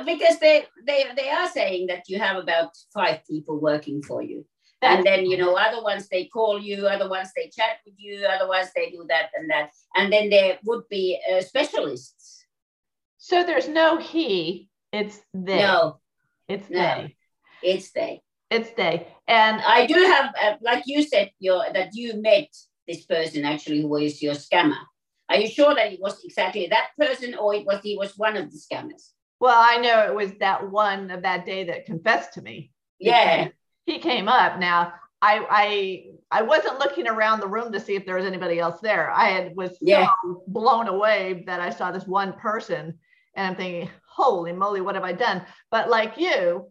because 0.06 0.40
they, 0.40 0.66
they 0.86 1.06
they 1.16 1.30
are 1.30 1.50
saying 1.50 1.88
that 1.88 2.08
you 2.08 2.20
have 2.20 2.38
about 2.38 2.70
five 2.94 3.26
people 3.30 3.60
working 3.60 4.02
for 4.02 4.22
you. 4.22 4.46
And 4.82 5.04
then 5.04 5.26
you 5.26 5.38
know, 5.38 5.56
other 5.56 5.82
ones 5.82 6.08
they 6.10 6.26
call 6.26 6.60
you, 6.60 6.86
other 6.86 7.10
ones 7.10 7.32
they 7.36 7.50
chat 7.50 7.78
with 7.86 7.96
you, 7.98 8.24
other 8.26 8.48
ones 8.48 8.70
they 8.76 8.92
do 8.92 9.04
that 9.10 9.32
and 9.36 9.50
that, 9.50 9.72
and 9.96 10.14
then 10.14 10.30
there 10.30 10.60
would 10.64 10.88
be 10.90 11.20
uh, 11.32 11.42
specialists. 11.42 12.46
So 13.18 13.44
there's 13.44 13.68
no 13.68 13.98
he, 13.98 14.70
it's 14.92 15.20
they. 15.34 15.58
No, 15.58 16.00
it's 16.48 16.70
no, 16.70 16.80
they. 16.80 17.16
It's 17.64 17.92
they. 17.92 18.22
It's 18.52 18.70
they. 18.72 19.08
And 19.28 19.62
I 19.62 19.86
do 19.86 19.96
have, 19.96 20.36
uh, 20.42 20.56
like 20.62 20.84
you 20.86 21.04
said, 21.04 21.32
your 21.40 21.64
that 21.74 21.96
you 21.96 22.22
met 22.22 22.48
this 22.88 23.06
person 23.06 23.44
actually 23.44 23.82
who 23.82 23.88
was 23.88 24.22
your 24.22 24.36
scammer. 24.36 24.78
Are 25.30 25.38
you 25.38 25.48
sure 25.48 25.74
that 25.74 25.94
it 25.94 26.00
was 26.00 26.24
exactly 26.24 26.68
that 26.68 26.90
person, 27.00 27.36
or 27.36 27.56
it 27.56 27.66
was 27.66 27.82
he 27.82 27.98
was 27.98 28.18
one 28.18 28.38
of 28.38 28.52
the 28.52 28.58
scammers? 28.58 29.10
Well, 29.40 29.58
I 29.58 29.78
know 29.78 30.06
it 30.06 30.16
was 30.16 30.32
that 30.40 30.70
one 30.70 31.10
of 31.10 31.24
that 31.24 31.46
day 31.46 31.64
that 31.66 31.86
confessed 31.86 32.34
to 32.34 32.42
me. 32.42 32.72
Yeah, 33.00 33.50
he, 33.86 34.00
came 34.00 34.28
up. 34.28 34.60
Now, 34.60 34.94
I 35.22 35.46
I 35.50 36.40
I 36.40 36.42
wasn't 36.44 36.80
looking 36.80 37.08
around 37.08 37.40
the 37.40 37.48
room 37.48 37.72
to 37.72 37.80
see 37.80 37.96
if 37.96 38.06
there 38.06 38.16
was 38.16 38.26
anybody 38.26 38.60
else 38.60 38.80
there. 38.82 39.12
I 39.12 39.30
had 39.30 39.56
was 39.56 39.76
yeah. 39.82 40.08
so 40.24 40.44
blown 40.48 40.88
away 40.88 41.44
that 41.48 41.60
I 41.60 41.72
saw 41.72 41.92
this 41.92 42.06
one 42.06 42.34
person, 42.34 43.00
and 43.36 43.48
I'm 43.48 43.56
thinking, 43.56 43.90
holy 44.08 44.54
moly, 44.54 44.82
what 44.82 44.96
have 44.96 45.04
I 45.04 45.14
done? 45.14 45.44
But 45.72 45.90
like 45.90 46.18
you, 46.18 46.70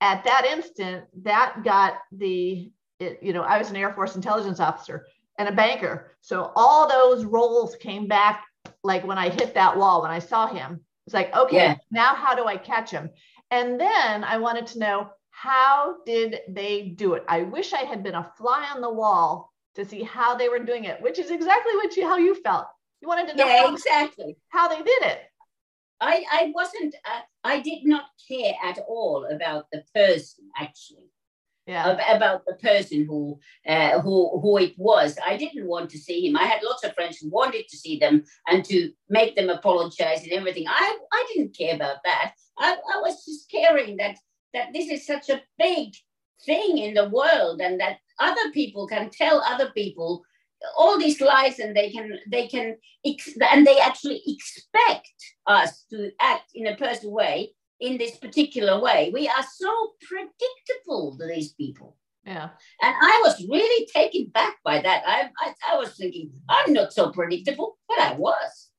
at 0.00 0.24
that 0.24 0.46
instant, 0.46 1.04
that 1.22 1.62
got 1.64 1.94
the, 2.12 2.70
it, 3.00 3.18
you 3.22 3.32
know, 3.32 3.42
I 3.42 3.58
was 3.58 3.70
an 3.70 3.76
Air 3.76 3.92
Force 3.92 4.16
intelligence 4.16 4.60
officer 4.60 5.06
and 5.38 5.48
a 5.48 5.52
banker. 5.52 6.12
So 6.20 6.52
all 6.56 6.88
those 6.88 7.24
roles 7.24 7.76
came 7.76 8.06
back 8.06 8.44
like 8.82 9.06
when 9.06 9.18
I 9.18 9.28
hit 9.28 9.54
that 9.54 9.76
wall, 9.76 10.02
when 10.02 10.10
I 10.10 10.18
saw 10.18 10.46
him. 10.46 10.80
It's 11.06 11.14
like, 11.14 11.34
okay, 11.36 11.56
yeah. 11.56 11.76
now 11.90 12.14
how 12.14 12.34
do 12.34 12.46
I 12.46 12.56
catch 12.56 12.90
him? 12.90 13.10
And 13.50 13.80
then 13.80 14.24
I 14.24 14.38
wanted 14.38 14.66
to 14.68 14.78
know 14.78 15.10
how 15.30 15.96
did 16.04 16.40
they 16.48 16.94
do 16.96 17.14
it? 17.14 17.24
I 17.28 17.42
wish 17.42 17.72
I 17.72 17.82
had 17.82 18.02
been 18.02 18.14
a 18.14 18.32
fly 18.36 18.68
on 18.74 18.80
the 18.80 18.90
wall 18.90 19.52
to 19.76 19.84
see 19.84 20.02
how 20.02 20.34
they 20.34 20.48
were 20.48 20.58
doing 20.58 20.84
it, 20.84 21.00
which 21.00 21.18
is 21.18 21.30
exactly 21.30 21.74
what 21.76 21.96
you 21.96 22.06
how 22.06 22.16
you 22.16 22.34
felt. 22.34 22.66
You 23.00 23.08
wanted 23.08 23.28
to 23.28 23.36
know 23.36 23.46
yeah, 23.46 23.66
how, 23.66 23.72
exactly 23.72 24.36
how 24.48 24.68
they 24.68 24.82
did 24.82 25.02
it. 25.02 25.20
I, 26.00 26.24
I 26.30 26.52
wasn't, 26.54 26.94
uh, 27.04 27.20
I 27.44 27.60
did 27.60 27.84
not 27.84 28.04
care 28.28 28.54
at 28.62 28.78
all 28.88 29.26
about 29.30 29.66
the 29.72 29.82
person 29.94 30.50
actually. 30.56 31.10
Yeah. 31.66 31.98
About 32.16 32.44
the 32.46 32.54
person 32.54 33.06
who, 33.06 33.40
uh, 33.66 34.00
who, 34.00 34.38
who 34.40 34.56
it 34.58 34.74
was. 34.76 35.18
I 35.26 35.36
didn't 35.36 35.66
want 35.66 35.90
to 35.90 35.98
see 35.98 36.28
him. 36.28 36.36
I 36.36 36.44
had 36.44 36.62
lots 36.62 36.84
of 36.84 36.94
friends 36.94 37.18
who 37.18 37.28
wanted 37.28 37.66
to 37.68 37.76
see 37.76 37.98
them 37.98 38.22
and 38.46 38.64
to 38.66 38.92
make 39.08 39.34
them 39.34 39.48
apologize 39.48 40.22
and 40.22 40.30
everything. 40.30 40.66
I, 40.68 40.98
I 41.12 41.26
didn't 41.34 41.56
care 41.56 41.74
about 41.74 41.96
that. 42.04 42.34
I, 42.56 42.74
I 42.74 43.00
was 43.00 43.24
just 43.24 43.50
caring 43.50 43.96
that, 43.96 44.16
that 44.54 44.68
this 44.72 44.88
is 44.88 45.04
such 45.04 45.28
a 45.28 45.42
big 45.58 45.94
thing 46.44 46.78
in 46.78 46.94
the 46.94 47.08
world 47.08 47.60
and 47.60 47.80
that 47.80 47.98
other 48.20 48.52
people 48.52 48.86
can 48.86 49.10
tell 49.10 49.40
other 49.40 49.70
people 49.70 50.22
all 50.76 50.98
these 50.98 51.20
lies 51.20 51.58
and 51.58 51.76
they 51.76 51.90
can 51.90 52.18
they 52.30 52.48
can 52.48 52.76
and 53.50 53.66
they 53.66 53.78
actually 53.78 54.22
expect 54.26 55.12
us 55.46 55.84
to 55.90 56.10
act 56.20 56.50
in 56.54 56.66
a 56.66 56.76
personal 56.76 57.12
way 57.12 57.52
in 57.80 57.98
this 57.98 58.16
particular 58.16 58.80
way. 58.80 59.10
We 59.12 59.28
are 59.28 59.44
so 59.54 59.90
predictable 60.00 61.16
to 61.18 61.26
these 61.26 61.52
people. 61.52 61.96
Yeah. 62.24 62.48
And 62.82 62.94
i 63.00 63.22
was 63.24 63.46
really 63.48 63.86
taken 63.94 64.30
back 64.34 64.56
by 64.64 64.80
that. 64.80 65.02
I 65.06 65.30
i, 65.40 65.52
I 65.72 65.78
was 65.78 65.96
thinking 65.96 66.32
i'm 66.48 66.72
not 66.72 66.92
so 66.92 67.10
predictable 67.10 67.78
but 67.88 68.00
i 68.00 68.14
was. 68.14 68.70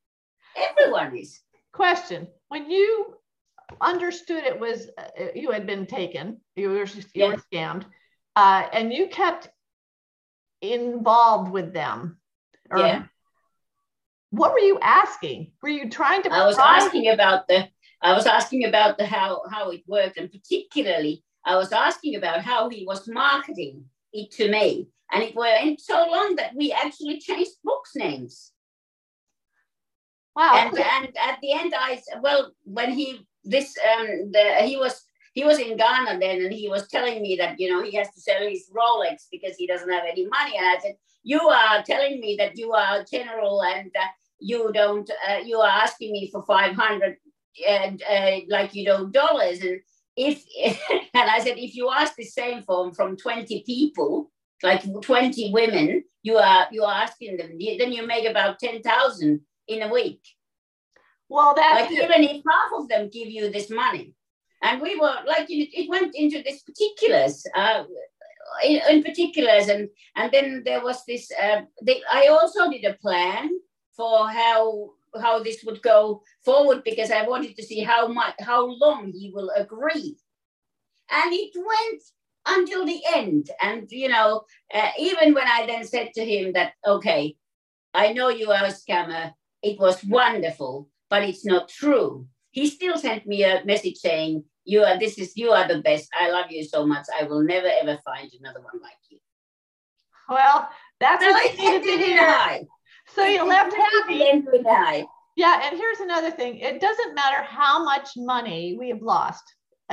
Everyone 0.57 1.15
is. 1.15 1.39
Question. 1.71 2.27
When 2.49 2.69
you 2.71 3.13
understood 3.81 4.43
it 4.43 4.59
was 4.59 4.89
uh, 4.97 5.25
you 5.35 5.51
had 5.51 5.67
been 5.67 5.85
taken 5.85 6.39
you 6.55 6.69
were, 6.69 6.85
you 6.85 7.03
yeah. 7.13 7.27
were 7.27 7.43
scammed 7.51 7.83
uh, 8.35 8.67
and 8.71 8.93
you 8.93 9.07
kept 9.07 9.49
involved 10.61 11.51
with 11.51 11.73
them? 11.73 12.17
Or 12.69 12.79
yeah. 12.79 13.03
What 14.31 14.53
were 14.53 14.59
you 14.59 14.79
asking? 14.81 15.51
Were 15.61 15.69
you 15.69 15.89
trying 15.89 16.23
to? 16.23 16.33
I 16.33 16.45
was 16.45 16.57
asking 16.57 17.09
about 17.09 17.47
the. 17.47 17.67
I 18.01 18.13
was 18.13 18.25
asking 18.25 18.65
about 18.65 18.97
the 18.97 19.05
how 19.05 19.41
how 19.49 19.71
it 19.71 19.81
worked, 19.87 20.17
and 20.17 20.31
particularly 20.31 21.23
I 21.45 21.55
was 21.55 21.71
asking 21.71 22.15
about 22.15 22.41
how 22.41 22.69
he 22.69 22.85
was 22.85 23.07
marketing 23.07 23.85
it 24.11 24.31
to 24.31 24.51
me, 24.51 24.89
and 25.11 25.23
it 25.23 25.35
went 25.35 25.79
so 25.79 26.05
long 26.11 26.35
that 26.35 26.53
we 26.55 26.71
actually 26.71 27.19
changed 27.19 27.51
books 27.63 27.91
names. 27.95 28.51
Wow. 30.35 30.53
And 30.55 30.77
and 30.77 31.17
at 31.17 31.39
the 31.41 31.53
end, 31.53 31.73
I 31.75 32.01
well, 32.21 32.51
when 32.63 32.91
he 32.91 33.25
this 33.43 33.75
um 33.97 34.31
the 34.31 34.61
he 34.63 34.77
was 34.77 35.03
he 35.37 35.43
was 35.43 35.59
in 35.59 35.77
Ghana 35.77 36.17
then, 36.19 36.41
and 36.41 36.51
he 36.51 36.67
was 36.67 36.87
telling 36.87 37.21
me 37.21 37.35
that 37.35 37.59
you 37.59 37.69
know 37.69 37.83
he 37.83 37.95
has 37.95 38.09
to 38.09 38.19
sell 38.19 38.41
his 38.41 38.71
Rolex 38.75 39.27
because 39.31 39.55
he 39.55 39.67
doesn't 39.67 39.91
have 39.91 40.05
any 40.11 40.25
money. 40.25 40.57
And 40.57 40.65
I 40.65 40.79
said, 40.81 40.95
you 41.21 41.39
are 41.41 41.83
telling 41.83 42.19
me 42.19 42.35
that 42.39 42.57
you 42.57 42.73
are 42.73 43.03
general 43.03 43.61
and 43.61 43.91
uh, 43.95 44.07
you 44.39 44.71
don't 44.73 45.07
uh, 45.29 45.37
you 45.45 45.59
are 45.59 45.69
asking 45.69 46.11
me 46.11 46.31
for 46.31 46.41
five 46.41 46.73
hundred 46.73 47.17
and 47.69 48.01
uh, 48.09 48.37
like 48.49 48.73
you 48.73 48.85
know 48.85 49.05
dollars. 49.05 49.59
And 49.61 49.79
if 50.15 50.43
and 51.13 51.29
I 51.29 51.37
said 51.37 51.59
if 51.59 51.75
you 51.75 51.91
ask 51.91 52.15
the 52.15 52.23
same 52.23 52.63
from 52.63 52.91
from 52.95 53.15
twenty 53.15 53.61
people 53.63 54.31
like 54.63 54.81
20 55.03 55.51
women 55.53 56.03
you 56.23 56.35
are 56.35 56.65
you 56.71 56.83
are 56.83 57.03
asking 57.03 57.37
them 57.37 57.59
then 57.77 57.91
you 57.91 58.07
make 58.07 58.27
about 58.27 58.57
10,000 58.57 59.39
in 59.67 59.81
a 59.83 59.93
week. 59.93 60.21
Well 61.29 61.53
that's 61.55 61.91
like 61.91 61.91
even 61.91 62.23
if 62.23 62.37
half 62.37 62.71
of 62.81 62.89
them 62.89 63.11
give 63.13 63.27
you 63.27 63.51
this 63.51 63.69
money 63.69 64.15
and 64.63 64.81
we 64.81 64.95
were 64.99 65.15
like 65.25 65.47
it 65.49 65.89
went 65.89 66.15
into 66.15 66.41
this 66.43 66.61
particulars 66.63 67.45
uh, 67.55 67.83
in, 68.63 68.81
in, 68.89 69.03
particulars 69.03 69.67
and 69.67 69.89
and 70.15 70.31
then 70.31 70.63
there 70.65 70.81
was 70.81 71.03
this 71.05 71.29
uh, 71.41 71.61
they, 71.83 72.01
i 72.11 72.27
also 72.27 72.69
did 72.69 72.85
a 72.85 72.93
plan 72.93 73.49
for 73.95 74.29
how 74.29 74.91
how 75.21 75.41
this 75.41 75.63
would 75.63 75.81
go 75.81 76.21
forward 76.43 76.83
because 76.83 77.11
i 77.11 77.21
wanted 77.27 77.55
to 77.55 77.63
see 77.63 77.81
how 77.81 78.07
much 78.07 78.35
how 78.39 78.65
long 78.65 79.11
he 79.11 79.31
will 79.33 79.51
agree 79.55 80.17
and 81.09 81.33
it 81.33 81.51
went 81.55 82.03
until 82.47 82.85
the 82.85 83.01
end. 83.13 83.49
And, 83.61 83.87
you 83.91 84.09
know, 84.09 84.43
uh, 84.73 84.89
even 84.99 85.33
when 85.33 85.47
I 85.47 85.65
then 85.67 85.83
said 85.85 86.13
to 86.15 86.25
him 86.25 86.53
that, 86.53 86.73
okay, 86.85 87.35
I 87.93 88.13
know 88.13 88.29
you 88.29 88.51
are 88.51 88.65
a 88.65 88.73
scammer, 88.73 89.33
it 89.61 89.79
was 89.79 90.03
wonderful, 90.03 90.89
but 91.09 91.23
it's 91.23 91.45
not 91.45 91.69
true. 91.69 92.27
He 92.57 92.65
still 92.65 92.97
sent 92.97 93.27
me 93.27 93.43
a 93.43 93.63
message 93.65 93.97
saying, 93.97 94.43
you 94.65 94.81
are, 94.81 94.97
this 94.97 95.19
is, 95.19 95.37
you 95.37 95.51
are 95.51 95.67
the 95.67 95.79
best. 95.83 96.09
I 96.19 96.31
love 96.31 96.47
you 96.49 96.63
so 96.63 96.87
much. 96.87 97.05
I 97.15 97.23
will 97.25 97.43
never, 97.43 97.67
ever 97.67 97.99
find 98.03 98.31
another 98.39 98.61
one 98.61 98.81
like 98.81 98.97
you. 99.11 99.19
Well, 100.27 100.67
that's 100.99 101.23
so 101.23 101.29
what 101.29 101.51
I 101.51 101.55
needed 101.55 101.83
to 101.83 101.97
hear. 102.03 102.59
So 103.13 103.25
you 103.25 103.47
left 103.47 103.75
happy. 103.75 104.33
Yeah, 105.35 105.61
and 105.65 105.77
here's 105.77 105.99
another 105.99 106.31
thing. 106.31 106.57
It 106.57 106.81
doesn't 106.81 107.13
matter 107.13 107.43
how 107.43 107.83
much 107.83 108.09
money 108.17 108.75
we 108.75 108.89
have 108.89 109.03
lost. 109.03 109.43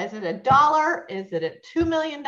Is 0.00 0.14
it 0.14 0.24
a 0.24 0.32
dollar? 0.32 1.04
Is 1.10 1.34
it 1.34 1.42
at 1.42 1.62
$2 1.76 1.86
million? 1.86 2.24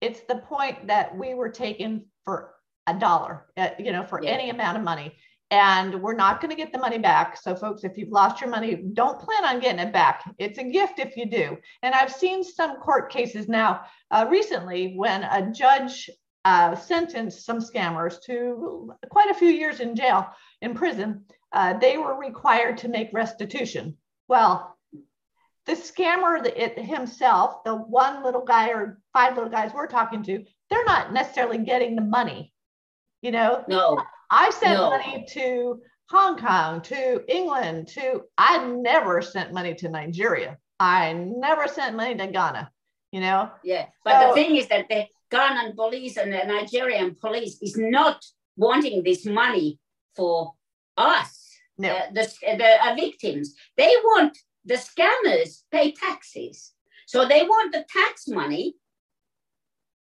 It's 0.00 0.20
the 0.26 0.36
point 0.36 0.86
that 0.86 1.14
we 1.18 1.34
were 1.34 1.50
taken 1.50 2.06
for 2.24 2.54
a 2.86 2.94
dollar, 2.94 3.44
uh, 3.58 3.68
you 3.78 3.92
know, 3.92 4.04
for 4.04 4.22
yeah. 4.22 4.30
any 4.30 4.48
amount 4.48 4.78
of 4.78 4.84
money. 4.84 5.14
And 5.50 6.00
we're 6.02 6.16
not 6.16 6.40
going 6.40 6.50
to 6.50 6.56
get 6.56 6.72
the 6.72 6.78
money 6.78 6.98
back. 6.98 7.36
So, 7.40 7.54
folks, 7.54 7.84
if 7.84 7.96
you've 7.96 8.10
lost 8.10 8.40
your 8.40 8.50
money, 8.50 8.82
don't 8.94 9.20
plan 9.20 9.44
on 9.44 9.60
getting 9.60 9.86
it 9.86 9.92
back. 9.92 10.24
It's 10.38 10.58
a 10.58 10.64
gift 10.64 10.98
if 10.98 11.16
you 11.16 11.26
do. 11.26 11.56
And 11.82 11.94
I've 11.94 12.12
seen 12.12 12.42
some 12.42 12.76
court 12.76 13.12
cases 13.12 13.48
now 13.48 13.82
uh, 14.10 14.26
recently 14.28 14.94
when 14.96 15.22
a 15.22 15.52
judge 15.52 16.10
uh, 16.44 16.74
sentenced 16.74 17.44
some 17.44 17.58
scammers 17.58 18.20
to 18.26 18.92
quite 19.10 19.30
a 19.30 19.34
few 19.34 19.48
years 19.48 19.80
in 19.80 19.94
jail, 19.94 20.28
in 20.60 20.74
prison. 20.74 21.24
Uh, 21.52 21.78
they 21.78 21.98
were 21.98 22.18
required 22.18 22.78
to 22.78 22.88
make 22.88 23.10
restitution. 23.12 23.96
Well, 24.28 24.76
the 25.66 25.72
scammer 25.72 26.44
it, 26.44 26.78
himself, 26.78 27.64
the 27.64 27.74
one 27.74 28.22
little 28.22 28.44
guy 28.44 28.70
or 28.70 28.98
five 29.12 29.34
little 29.34 29.50
guys 29.50 29.72
we're 29.72 29.86
talking 29.86 30.22
to, 30.24 30.44
they're 30.68 30.84
not 30.84 31.12
necessarily 31.12 31.58
getting 31.58 31.96
the 31.96 32.02
money. 32.02 32.52
You 33.22 33.30
know, 33.30 33.64
no, 33.68 34.02
I 34.30 34.50
sent 34.50 34.74
no. 34.74 34.90
money 34.90 35.26
to 35.30 35.80
Hong 36.10 36.38
Kong, 36.38 36.82
to 36.82 37.22
England, 37.28 37.88
to 37.88 38.22
I 38.36 38.64
never 38.64 39.22
sent 39.22 39.52
money 39.52 39.74
to 39.76 39.88
Nigeria. 39.88 40.58
I 40.78 41.12
never 41.12 41.68
sent 41.68 41.96
money 41.96 42.14
to 42.16 42.26
Ghana. 42.26 42.70
You 43.12 43.20
know. 43.20 43.50
Yeah, 43.62 43.86
but 44.04 44.20
so, 44.20 44.28
the 44.28 44.34
thing 44.34 44.56
is 44.56 44.68
that 44.68 44.88
the 44.88 45.06
Ghanaian 45.30 45.74
police 45.74 46.16
and 46.16 46.32
the 46.32 46.44
Nigerian 46.44 47.14
police 47.20 47.58
is 47.62 47.76
not 47.76 48.24
wanting 48.56 49.02
this 49.02 49.24
money 49.24 49.78
for 50.16 50.52
us, 50.96 51.50
no. 51.78 51.90
uh, 51.90 52.06
the 52.12 52.32
the 52.42 52.86
uh, 52.86 52.94
victims. 52.94 53.54
They 53.76 53.92
want 54.04 54.36
the 54.64 54.74
scammers 54.74 55.62
pay 55.70 55.92
taxes. 55.92 56.72
So 57.06 57.26
they 57.26 57.42
want 57.42 57.72
the 57.72 57.84
tax 57.88 58.26
money 58.28 58.74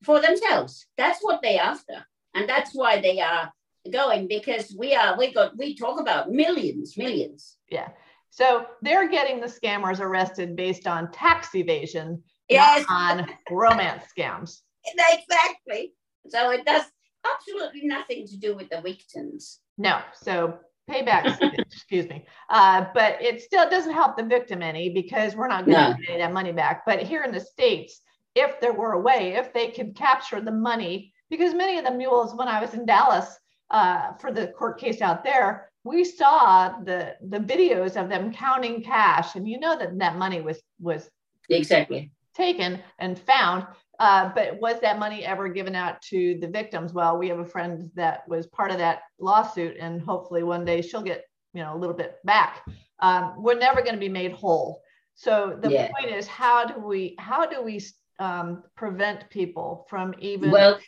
for 0.04 0.20
themselves. 0.20 0.86
That's 0.96 1.20
what 1.20 1.40
they're 1.42 1.60
after. 1.60 2.06
And 2.34 2.48
that's 2.48 2.72
why 2.74 3.00
they 3.00 3.20
are 3.20 3.52
going 3.92 4.28
because 4.28 4.74
we 4.78 4.94
are 4.94 5.16
we 5.18 5.32
got 5.32 5.56
we 5.56 5.76
talk 5.76 6.00
about 6.00 6.30
millions, 6.30 6.96
millions. 6.96 7.56
Yeah. 7.70 7.88
So 8.30 8.66
they're 8.82 9.08
getting 9.08 9.40
the 9.40 9.46
scammers 9.46 10.00
arrested 10.00 10.56
based 10.56 10.86
on 10.86 11.10
tax 11.10 11.54
evasion, 11.54 12.22
yes. 12.48 12.84
on 12.88 13.26
romance 13.50 14.04
scams. 14.16 14.60
Exactly. 14.88 15.94
So 16.28 16.50
it 16.50 16.64
does 16.64 16.84
absolutely 17.28 17.88
nothing 17.88 18.24
to 18.28 18.36
do 18.36 18.54
with 18.54 18.68
the 18.68 18.80
victims. 18.80 19.58
No. 19.76 20.00
So 20.14 20.60
payback, 20.88 21.38
excuse 21.58 22.08
me. 22.08 22.24
Uh, 22.48 22.86
but 22.94 23.20
it 23.20 23.42
still 23.42 23.68
doesn't 23.68 23.92
help 23.92 24.16
the 24.16 24.22
victim 24.22 24.62
any 24.62 24.90
because 24.90 25.34
we're 25.34 25.48
not 25.48 25.66
going 25.66 25.96
to 25.96 26.02
get 26.06 26.18
that 26.18 26.32
money 26.32 26.52
back. 26.52 26.84
But 26.86 27.02
here 27.02 27.24
in 27.24 27.32
the 27.32 27.40
States, 27.40 28.00
if 28.34 28.60
there 28.60 28.72
were 28.72 28.92
a 28.92 29.00
way, 29.00 29.34
if 29.34 29.52
they 29.52 29.68
could 29.70 29.96
capture 29.96 30.40
the 30.40 30.52
money, 30.52 31.12
because 31.30 31.54
many 31.54 31.78
of 31.78 31.84
the 31.84 31.90
mules, 31.90 32.34
when 32.34 32.48
I 32.48 32.60
was 32.60 32.74
in 32.74 32.86
Dallas 32.86 33.36
uh, 33.70 34.12
for 34.14 34.32
the 34.32 34.48
court 34.48 34.78
case 34.78 35.00
out 35.00 35.24
there, 35.24 35.70
we 35.84 36.04
saw 36.04 36.80
the 36.80 37.14
the 37.28 37.38
videos 37.38 38.00
of 38.00 38.08
them 38.08 38.32
counting 38.32 38.82
cash, 38.82 39.34
and 39.34 39.48
you 39.48 39.58
know 39.58 39.78
that 39.78 39.98
that 39.98 40.16
money 40.16 40.40
was 40.40 40.60
was 40.80 41.08
exactly 41.48 42.10
taken 42.34 42.80
and 42.98 43.18
found. 43.18 43.66
Uh, 43.98 44.30
but 44.34 44.60
was 44.60 44.78
that 44.80 44.98
money 44.98 45.24
ever 45.24 45.48
given 45.48 45.74
out 45.74 46.02
to 46.02 46.36
the 46.40 46.48
victims? 46.48 46.92
Well, 46.92 47.16
we 47.16 47.28
have 47.28 47.38
a 47.38 47.46
friend 47.46 47.90
that 47.94 48.28
was 48.28 48.46
part 48.46 48.70
of 48.70 48.78
that 48.78 49.02
lawsuit, 49.18 49.76
and 49.80 50.02
hopefully 50.02 50.42
one 50.42 50.64
day 50.64 50.82
she'll 50.82 51.02
get 51.02 51.24
you 51.54 51.62
know 51.62 51.74
a 51.74 51.78
little 51.78 51.96
bit 51.96 52.16
back. 52.24 52.64
Um, 53.00 53.34
we're 53.38 53.58
never 53.58 53.80
going 53.80 53.94
to 53.94 54.00
be 54.00 54.08
made 54.08 54.32
whole. 54.32 54.82
So 55.14 55.58
the 55.60 55.70
yeah. 55.70 55.90
point 55.92 56.14
is, 56.14 56.26
how 56.26 56.66
do 56.66 56.78
we 56.78 57.16
how 57.18 57.46
do 57.46 57.62
we 57.62 57.80
um, 58.18 58.64
prevent 58.76 59.30
people 59.30 59.86
from 59.88 60.14
even 60.18 60.50
well, 60.50 60.78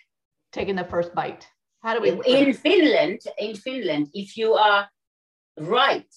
taking 0.52 0.76
the 0.76 0.84
first 0.84 1.14
bite? 1.14 1.46
How 1.82 1.94
do 1.94 2.00
we? 2.00 2.10
In 2.26 2.52
Finland, 2.54 3.20
in 3.38 3.54
Finland, 3.54 4.08
if 4.12 4.36
you 4.36 4.54
are 4.54 4.88
right 5.58 6.12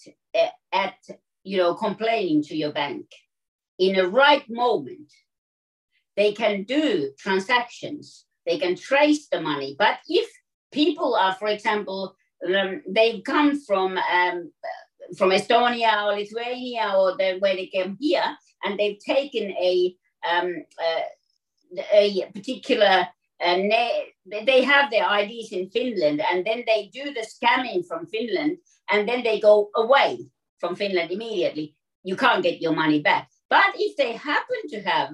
at 0.74 0.96
you 1.44 1.58
know 1.58 1.74
complaining 1.74 2.44
to 2.44 2.56
your 2.56 2.72
bank 2.72 3.06
in 3.78 3.96
the 3.96 4.08
right 4.08 4.48
moment 4.50 5.12
they 6.18 6.34
can 6.34 6.64
do 6.64 7.12
transactions, 7.18 8.26
they 8.46 8.58
can 8.58 8.76
trace 8.76 9.28
the 9.28 9.42
money. 9.42 9.76
But 9.78 10.00
if 10.08 10.30
people 10.72 11.16
are, 11.16 11.34
for 11.36 11.48
example, 11.48 12.16
um, 12.46 12.82
they 12.88 13.22
come 13.22 13.60
from 13.62 13.98
um, 13.98 14.52
from 15.18 15.32
Estonia 15.32 16.06
or 16.06 16.18
Lithuania 16.20 16.94
or 16.98 17.18
the, 17.18 17.38
where 17.40 17.56
they 17.56 17.68
came 17.68 17.98
here, 18.00 18.38
and 18.64 18.78
they've 18.78 19.00
taken 19.00 19.52
a 19.52 19.96
um, 20.30 20.54
uh, 20.80 21.82
a 21.94 22.26
particular 22.34 23.08
uh, 23.42 24.44
they 24.46 24.64
have 24.64 24.92
their 24.92 25.08
IDs 25.20 25.52
in 25.52 25.70
Finland, 25.70 26.22
and 26.22 26.46
then 26.46 26.64
they 26.68 26.90
do 26.94 27.14
the 27.14 27.26
scamming 27.26 27.86
from 27.88 28.06
Finland, 28.08 28.58
and 28.90 29.08
then 29.08 29.24
they 29.24 29.40
go 29.40 29.70
away 29.76 30.20
from 30.60 30.76
Finland 30.76 31.12
immediately. 31.12 31.76
You 32.04 32.16
can't 32.16 32.44
get 32.44 32.62
your 32.62 32.74
money 32.74 33.02
back. 33.02 33.30
But 33.50 33.74
if 33.76 33.98
they 33.98 34.14
happen 34.14 34.62
to 34.70 34.82
have 34.82 35.10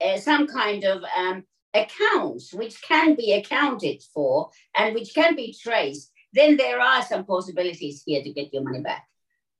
uh, 0.00 0.16
some 0.18 0.46
kind 0.46 0.84
of 0.84 1.02
um, 1.16 1.44
accounts 1.74 2.52
which 2.52 2.80
can 2.82 3.14
be 3.14 3.32
accounted 3.34 4.02
for 4.14 4.50
and 4.76 4.94
which 4.94 5.14
can 5.14 5.36
be 5.36 5.54
traced, 5.54 6.10
then 6.32 6.56
there 6.56 6.80
are 6.80 7.02
some 7.02 7.24
possibilities 7.24 8.02
here 8.04 8.22
to 8.22 8.32
get 8.32 8.52
your 8.52 8.62
money 8.62 8.80
back. 8.80 9.06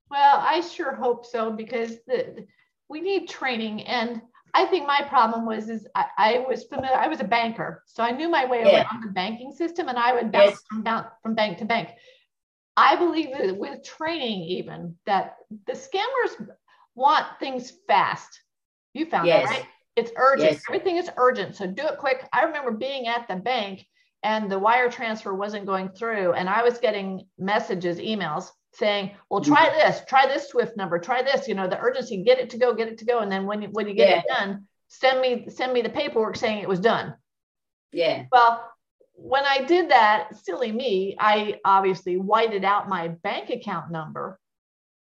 Well, 0.09 0.37
I 0.39 0.61
sure 0.61 0.95
hope 0.95 1.25
so 1.25 1.51
because 1.51 1.97
the, 2.07 2.45
we 2.89 3.01
need 3.01 3.27
training. 3.27 3.83
And 3.83 4.21
I 4.53 4.65
think 4.65 4.87
my 4.87 5.01
problem 5.07 5.45
was 5.45 5.69
is 5.69 5.87
I, 5.95 6.05
I, 6.17 6.45
was 6.47 6.63
familiar. 6.63 6.95
I 6.95 7.07
was 7.07 7.19
a 7.19 7.25
banker, 7.25 7.83
so 7.85 8.03
I 8.03 8.11
knew 8.11 8.29
my 8.29 8.45
way 8.45 8.63
yeah. 8.65 8.83
around 8.83 9.03
the 9.03 9.11
banking 9.11 9.51
system, 9.51 9.87
and 9.89 9.97
I 9.97 10.13
would 10.13 10.31
bounce 10.31 10.51
yes. 10.51 10.83
from, 10.83 11.05
from 11.21 11.35
bank 11.35 11.57
to 11.59 11.65
bank. 11.65 11.89
I 12.75 12.95
believe 12.95 13.29
that 13.37 13.57
with 13.57 13.83
training, 13.83 14.43
even 14.43 14.95
that 15.05 15.37
the 15.65 15.73
scammers 15.73 16.49
want 16.95 17.25
things 17.39 17.73
fast. 17.87 18.41
You 18.93 19.05
found 19.05 19.27
yes. 19.27 19.49
that 19.49 19.57
right? 19.57 19.67
It's 19.95 20.11
urgent. 20.15 20.51
Yes. 20.51 20.63
Everything 20.69 20.97
is 20.97 21.09
urgent. 21.17 21.55
So 21.55 21.65
do 21.65 21.87
it 21.87 21.97
quick. 21.97 22.27
I 22.31 22.43
remember 22.43 22.71
being 22.71 23.07
at 23.07 23.27
the 23.27 23.35
bank 23.35 23.85
and 24.23 24.51
the 24.51 24.59
wire 24.59 24.91
transfer 24.91 25.33
wasn't 25.33 25.65
going 25.65 25.89
through. 25.89 26.33
And 26.33 26.47
I 26.47 26.63
was 26.63 26.77
getting 26.77 27.25
messages, 27.37 27.97
emails 27.97 28.49
saying, 28.77 29.11
well, 29.29 29.41
try 29.41 29.67
mm-hmm. 29.67 29.79
this, 29.79 30.01
try 30.07 30.27
this 30.27 30.49
Swift 30.49 30.77
number, 30.77 30.99
try 30.99 31.21
this, 31.23 31.47
you 31.47 31.55
know, 31.55 31.67
the 31.67 31.79
urgency, 31.79 32.23
get 32.23 32.39
it 32.39 32.49
to 32.51 32.57
go, 32.57 32.73
get 32.73 32.87
it 32.87 32.97
to 32.99 33.05
go. 33.05 33.19
And 33.19 33.31
then 33.31 33.45
when 33.45 33.61
you, 33.61 33.69
when 33.69 33.87
you 33.87 33.93
get 33.93 34.09
yeah. 34.09 34.19
it 34.19 34.25
done, 34.27 34.67
send 34.87 35.21
me, 35.21 35.47
send 35.49 35.73
me 35.73 35.81
the 35.81 35.89
paperwork 35.89 36.35
saying 36.35 36.59
it 36.59 36.69
was 36.69 36.79
done. 36.79 37.15
Yeah. 37.91 38.25
Well, 38.31 38.71
when 39.13 39.45
I 39.45 39.63
did 39.63 39.89
that, 39.89 40.35
silly 40.43 40.71
me, 40.71 41.15
I 41.19 41.59
obviously 41.65 42.17
whited 42.17 42.63
out 42.63 42.87
my 42.87 43.07
bank 43.07 43.49
account 43.49 43.91
number 43.91 44.39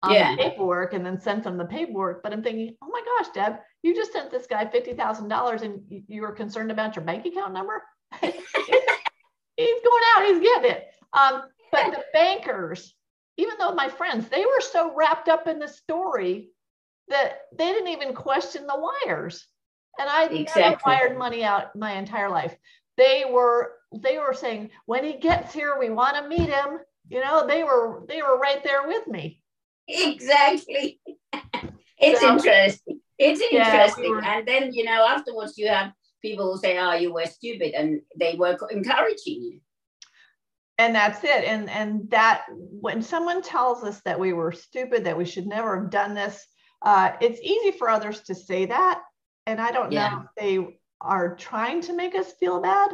on 0.02 0.12
Yeah. 0.12 0.36
the 0.36 0.42
paperwork 0.42 0.92
and 0.92 1.04
then 1.04 1.18
sent 1.18 1.44
them 1.44 1.56
the 1.56 1.64
paperwork. 1.64 2.22
But 2.22 2.32
I'm 2.32 2.42
thinking, 2.42 2.76
oh 2.82 2.88
my 2.88 3.02
gosh, 3.18 3.32
Deb, 3.32 3.56
you 3.82 3.94
just 3.94 4.12
sent 4.12 4.30
this 4.30 4.46
guy 4.46 4.66
fifty 4.66 4.92
thousand 4.92 5.28
dollars, 5.28 5.62
and 5.62 5.82
you, 5.88 6.02
you 6.08 6.22
were 6.22 6.32
concerned 6.32 6.70
about 6.70 6.94
your 6.96 7.04
bank 7.04 7.24
account 7.24 7.52
number. 7.52 7.82
he's 8.20 8.30
going 8.30 10.02
out, 10.16 10.26
he's 10.26 10.40
getting 10.40 10.70
it. 10.72 10.88
Um, 11.12 11.42
but 11.70 11.90
the 11.90 12.04
bankers, 12.12 12.94
even 13.36 13.54
though 13.58 13.72
my 13.74 13.88
friends, 13.88 14.28
they 14.28 14.44
were 14.44 14.60
so 14.60 14.94
wrapped 14.94 15.28
up 15.28 15.46
in 15.46 15.58
the 15.58 15.68
story 15.68 16.50
that 17.08 17.40
they 17.56 17.66
didn't 17.72 17.88
even 17.88 18.14
question 18.14 18.66
the 18.66 18.90
wires. 19.06 19.46
And 19.98 20.08
I 20.08 20.22
never 20.24 20.34
Exactly. 20.36 20.92
wired 20.92 21.18
money 21.18 21.44
out 21.44 21.74
my 21.76 21.92
entire 21.92 22.30
life. 22.30 22.56
They 22.96 23.24
were 23.30 23.72
they 23.94 24.18
were 24.18 24.32
saying 24.34 24.70
when 24.86 25.04
he 25.04 25.14
gets 25.14 25.52
here, 25.52 25.78
we 25.78 25.90
want 25.90 26.16
to 26.16 26.28
meet 26.28 26.48
him. 26.48 26.78
You 27.08 27.20
know, 27.20 27.46
they 27.46 27.62
were 27.64 28.04
they 28.08 28.22
were 28.22 28.38
right 28.38 28.62
there 28.64 28.86
with 28.86 29.06
me. 29.08 29.42
exactly. 29.88 31.00
it's 31.98 32.20
So- 32.20 32.32
interesting. 32.34 33.00
It's 33.18 33.40
Yeah, 33.40 33.48
we 33.48 33.56
interesting. 33.58 34.10
were- 34.10 34.24
and 34.24 34.48
then, 34.48 34.72
you 34.72 34.84
know, 34.84 35.06
afterwards 35.06 35.56
you 35.56 35.68
have 35.68 35.92
people 36.22 36.50
who 36.52 36.58
say, 36.58 36.78
oh, 36.78 36.94
you 36.94 37.12
were 37.12 37.26
stupid. 37.26 37.72
And 37.74 38.00
they 38.18 38.34
were 38.34 38.56
encouraging 38.70 39.42
you. 39.42 39.60
And 40.82 40.94
that's 40.94 41.22
it 41.22 41.44
and 41.44 41.70
and 41.70 42.10
that 42.10 42.44
when 42.86 43.02
someone 43.02 43.40
tells 43.42 43.84
us 43.84 44.00
that 44.04 44.18
we 44.18 44.32
were 44.32 44.52
stupid 44.52 45.04
that 45.04 45.16
we 45.16 45.24
should 45.24 45.46
never 45.46 45.70
have 45.80 45.90
done 45.90 46.12
this 46.14 46.44
uh, 46.82 47.12
it's 47.20 47.40
easy 47.40 47.70
for 47.78 47.88
others 47.88 48.20
to 48.22 48.34
say 48.34 48.66
that 48.66 49.00
and 49.46 49.60
i 49.60 49.70
don't 49.70 49.92
Yeah. 49.92 50.08
know 50.10 50.20
if 50.24 50.30
they 50.42 50.78
are 51.00 51.36
trying 51.36 51.80
to 51.82 51.92
make 51.92 52.14
us 52.14 52.32
feel 52.40 52.60
bad 52.60 52.90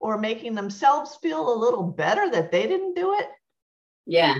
or 0.00 0.18
making 0.18 0.54
themselves 0.54 1.16
feel 1.22 1.42
a 1.52 1.62
little 1.64 1.82
better 2.04 2.30
that 2.30 2.50
they 2.52 2.66
didn't 2.72 2.94
do 2.94 3.14
it 3.20 3.28
Yeah. 4.06 4.36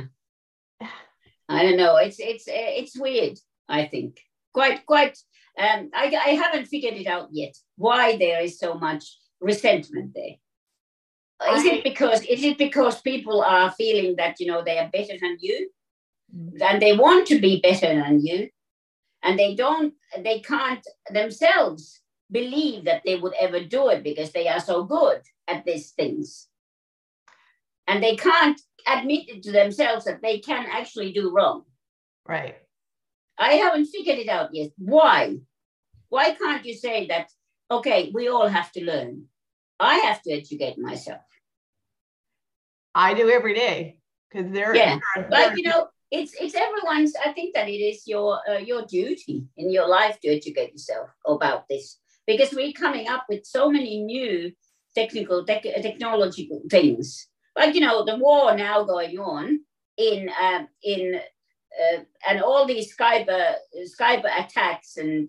I 1.48 1.62
don't 1.62 1.76
know. 1.76 1.96
It's 1.96 2.18
it's 2.18 2.44
it's 2.48 2.98
weird. 2.98 3.36
I 3.68 3.84
think 3.92 4.18
quite 4.54 4.86
quite. 4.86 5.16
Um, 5.58 5.90
I 5.94 6.06
I 6.28 6.30
haven't 6.42 6.66
figured 6.72 6.94
it 6.94 7.06
out 7.06 7.28
yet. 7.32 7.54
Why 7.76 8.16
there 8.16 8.40
is 8.42 8.58
so 8.58 8.74
much 8.86 9.04
resentment 9.40 10.12
there? 10.14 10.36
Is 11.52 11.64
it 11.64 11.84
because 11.84 12.22
is 12.24 12.42
it 12.44 12.58
because 12.58 13.00
people 13.00 13.42
are 13.42 13.70
feeling 13.72 14.16
that 14.16 14.40
you 14.40 14.46
know 14.46 14.62
they 14.64 14.78
are 14.78 14.88
better 14.90 15.14
than 15.20 15.36
you, 15.40 15.70
Mm. 16.34 16.60
and 16.62 16.82
they 16.82 16.96
want 16.96 17.26
to 17.28 17.38
be 17.38 17.60
better 17.60 17.94
than 17.94 18.24
you, 18.24 18.48
and 19.22 19.38
they 19.38 19.54
don't 19.54 19.94
they 20.18 20.40
can't 20.40 20.86
themselves 21.10 22.00
believe 22.30 22.84
that 22.84 23.02
they 23.04 23.16
would 23.16 23.34
ever 23.38 23.60
do 23.60 23.88
it 23.90 24.02
because 24.02 24.32
they 24.32 24.48
are 24.48 24.60
so 24.60 24.84
good 24.84 25.20
at 25.46 25.64
these 25.64 25.90
things, 25.92 26.48
and 27.86 28.02
they 28.02 28.16
can't 28.16 28.60
admit 28.86 29.28
it 29.28 29.42
to 29.42 29.52
themselves 29.52 30.04
that 30.06 30.22
they 30.22 30.38
can 30.38 30.66
actually 30.66 31.12
do 31.12 31.30
wrong. 31.30 31.64
right 32.26 32.56
I 33.38 33.54
haven't 33.54 33.86
figured 33.86 34.18
it 34.18 34.28
out 34.28 34.54
yet. 34.54 34.70
Why? 34.78 35.38
Why 36.08 36.34
can't 36.34 36.64
you 36.64 36.74
say 36.74 37.06
that, 37.08 37.26
okay, 37.68 38.10
we 38.14 38.28
all 38.28 38.46
have 38.48 38.70
to 38.72 38.84
learn? 38.84 39.26
I 39.80 39.96
have 40.06 40.22
to 40.22 40.30
educate 40.32 40.78
myself. 40.78 41.22
I 42.94 43.14
do 43.14 43.30
every 43.30 43.54
day 43.54 43.98
because 44.30 44.50
they're, 44.52 44.74
Yeah, 44.74 44.98
they're- 45.16 45.28
But 45.30 45.56
you 45.56 45.64
know, 45.68 45.88
it's 46.10 46.34
it's 46.40 46.54
everyone's. 46.54 47.14
I 47.24 47.32
think 47.32 47.54
that 47.54 47.68
it 47.68 47.72
is 47.90 48.06
your 48.06 48.38
uh, 48.48 48.58
your 48.58 48.84
duty 48.86 49.44
in 49.56 49.70
your 49.70 49.88
life 49.88 50.18
to 50.20 50.28
educate 50.28 50.72
yourself 50.72 51.08
about 51.26 51.68
this 51.68 51.98
because 52.26 52.52
we're 52.52 52.72
coming 52.72 53.08
up 53.08 53.24
with 53.28 53.44
so 53.44 53.70
many 53.70 54.00
new 54.02 54.52
technical 54.94 55.44
tech, 55.44 55.62
technological 55.62 56.62
things. 56.70 57.28
Like 57.56 57.74
you 57.74 57.80
know, 57.80 58.04
the 58.04 58.16
war 58.16 58.56
now 58.56 58.84
going 58.84 59.18
on 59.18 59.60
in 59.96 60.30
um, 60.40 60.68
in 60.82 61.14
uh, 61.80 62.00
and 62.28 62.42
all 62.42 62.66
these 62.66 62.96
cyber 62.96 63.54
cyber 64.00 64.30
attacks 64.38 64.96
and 64.96 65.28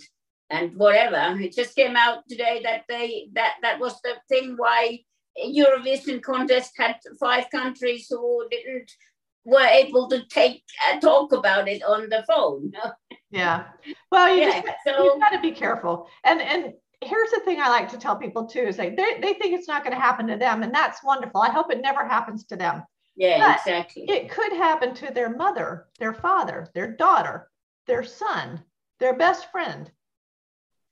and 0.49 0.76
whatever. 0.76 1.39
It 1.39 1.55
just 1.55 1.76
came 1.76 1.95
out 1.95 2.24
today 2.30 2.61
that 2.63 2.84
they 2.89 3.30
that 3.34 3.53
that 3.63 3.80
was 3.80 3.99
the 4.01 4.16
thing 4.30 4.55
why 4.57 4.99
Eurovision 5.44 6.22
contest 6.22 6.72
had 6.78 6.98
five 7.20 7.46
countries 7.52 8.08
who 8.10 8.48
didn't 8.50 8.92
were 9.44 9.66
able 9.66 10.08
to 10.10 10.26
take 10.28 10.64
uh, 10.90 11.00
talk 11.00 11.32
about 11.32 11.68
it 11.68 11.84
on 11.84 12.10
the 12.10 12.24
phone. 12.28 12.72
yeah 13.32 13.66
well 14.12 14.34
you 14.34 14.42
Yeah, 14.42 14.62
just 14.62 14.74
so- 14.86 15.04
you've 15.04 15.20
got 15.20 15.30
to 15.32 15.42
be 15.42 15.52
careful 15.52 16.08
and 16.24 16.42
and 16.42 16.74
here's 17.02 17.32
the 17.32 17.42
thing 17.42 17.60
i 17.60 17.68
like 17.70 17.90
to 17.90 17.98
tell 17.98 18.16
people 18.16 18.46
too 18.46 18.62
is 18.62 18.78
like 18.78 18.96
they, 18.96 19.20
they 19.20 19.34
think 19.34 19.54
it's 19.54 19.68
not 19.68 19.84
going 19.84 19.94
to 19.96 20.00
happen 20.00 20.26
to 20.28 20.38
them 20.38 20.64
and 20.64 20.74
that's 20.74 21.04
wonderful 21.04 21.42
i 21.42 21.50
hope 21.50 21.72
it 21.72 21.82
never 21.82 22.08
happens 22.08 22.46
to 22.46 22.56
them 22.56 22.84
Yeah, 23.16 23.40
But 23.40 23.60
exactly. 23.60 24.04
it 24.08 24.30
could 24.30 24.54
happen 24.54 24.94
to 24.96 25.14
their 25.14 25.30
mother, 25.30 25.88
their 26.00 26.14
father, 26.14 26.70
their 26.76 26.92
daughter, 27.06 27.50
their 27.88 28.04
son, 28.04 28.64
their 29.00 29.16
best 29.18 29.52
friend. 29.52 29.92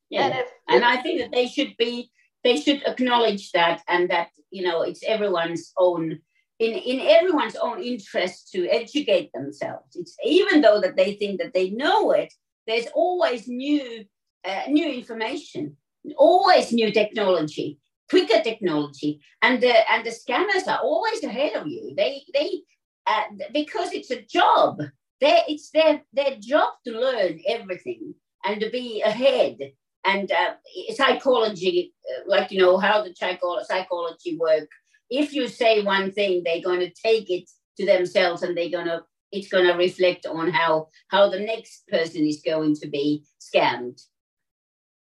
Yeah. 0.09 0.21
And 0.25 0.33
if 0.41 0.47
and 0.73 0.85
I 0.85 0.95
think 1.01 1.19
that 1.21 1.31
they 1.31 1.47
should 1.47 1.73
be 1.77 2.11
they 2.43 2.59
should 2.59 2.83
acknowledge 2.85 3.51
that 3.51 3.81
and 3.87 4.09
that 4.09 4.29
you 4.51 4.63
know 4.63 4.81
it's 4.81 5.03
everyone's 5.03 5.71
own 5.77 6.19
in 6.59 6.73
in 6.73 6.99
everyone's 6.99 7.55
own 7.55 7.81
interest 7.81 8.51
to 8.51 8.67
educate 8.69 9.31
themselves. 9.33 9.95
It's 9.95 10.15
even 10.23 10.61
though 10.61 10.79
that 10.81 10.95
they 10.95 11.13
think 11.15 11.41
that 11.41 11.53
they 11.53 11.69
know 11.71 12.11
it 12.11 12.33
there's 12.67 12.87
always 12.93 13.47
new 13.47 14.05
uh, 14.45 14.63
new 14.67 14.89
information 14.89 15.77
always 16.17 16.73
new 16.73 16.91
technology 16.91 17.79
quicker 18.09 18.41
technology 18.41 19.21
and 19.41 19.61
the 19.61 19.91
and 19.91 20.05
the 20.05 20.11
scammers 20.11 20.67
are 20.67 20.79
always 20.79 21.23
ahead 21.23 21.53
of 21.55 21.67
you. 21.67 21.93
They 21.95 22.23
they 22.33 22.61
uh, 23.07 23.23
because 23.53 23.91
it's 23.91 24.11
a 24.11 24.21
job 24.21 24.81
they 25.19 25.41
it's 25.47 25.69
their 25.71 26.01
their 26.13 26.35
job 26.39 26.73
to 26.85 26.91
learn 26.99 27.39
everything 27.47 28.13
and 28.45 28.61
to 28.61 28.69
be 28.69 29.01
ahead 29.01 29.57
and 30.05 30.31
uh, 30.31 30.53
psychology, 30.95 31.93
uh, 32.09 32.23
like 32.27 32.51
you 32.51 32.59
know 32.59 32.77
how 32.77 33.03
the 33.03 33.13
psycho- 33.15 33.63
psychology 33.63 34.37
work. 34.37 34.69
If 35.09 35.33
you 35.33 35.47
say 35.47 35.83
one 35.83 36.11
thing, 36.11 36.43
they're 36.43 36.61
going 36.61 36.79
to 36.81 36.89
take 36.91 37.29
it 37.29 37.49
to 37.77 37.85
themselves, 37.85 38.43
and 38.43 38.55
they're 38.57 38.69
going 38.69 38.87
to 38.87 39.03
it's 39.31 39.47
going 39.47 39.65
to 39.65 39.73
reflect 39.73 40.25
on 40.25 40.51
how 40.51 40.89
how 41.07 41.29
the 41.29 41.39
next 41.39 41.87
person 41.87 42.25
is 42.25 42.41
going 42.45 42.75
to 42.75 42.87
be 42.87 43.23
scammed. 43.41 43.99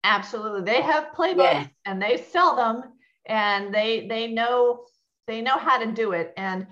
absolutely 0.03 0.61
they 0.61 0.81
have 0.81 1.11
playbooks 1.15 1.37
Yeah. 1.37 1.67
and 1.85 2.01
they 2.01 2.17
sell 2.17 2.55
them 2.55 2.83
and 3.25 3.73
they 3.73 4.07
they 4.07 4.27
know 4.27 4.85
they 5.27 5.41
know 5.41 5.57
how 5.57 5.77
to 5.83 5.91
do 5.91 6.11
it 6.11 6.33
and 6.37 6.67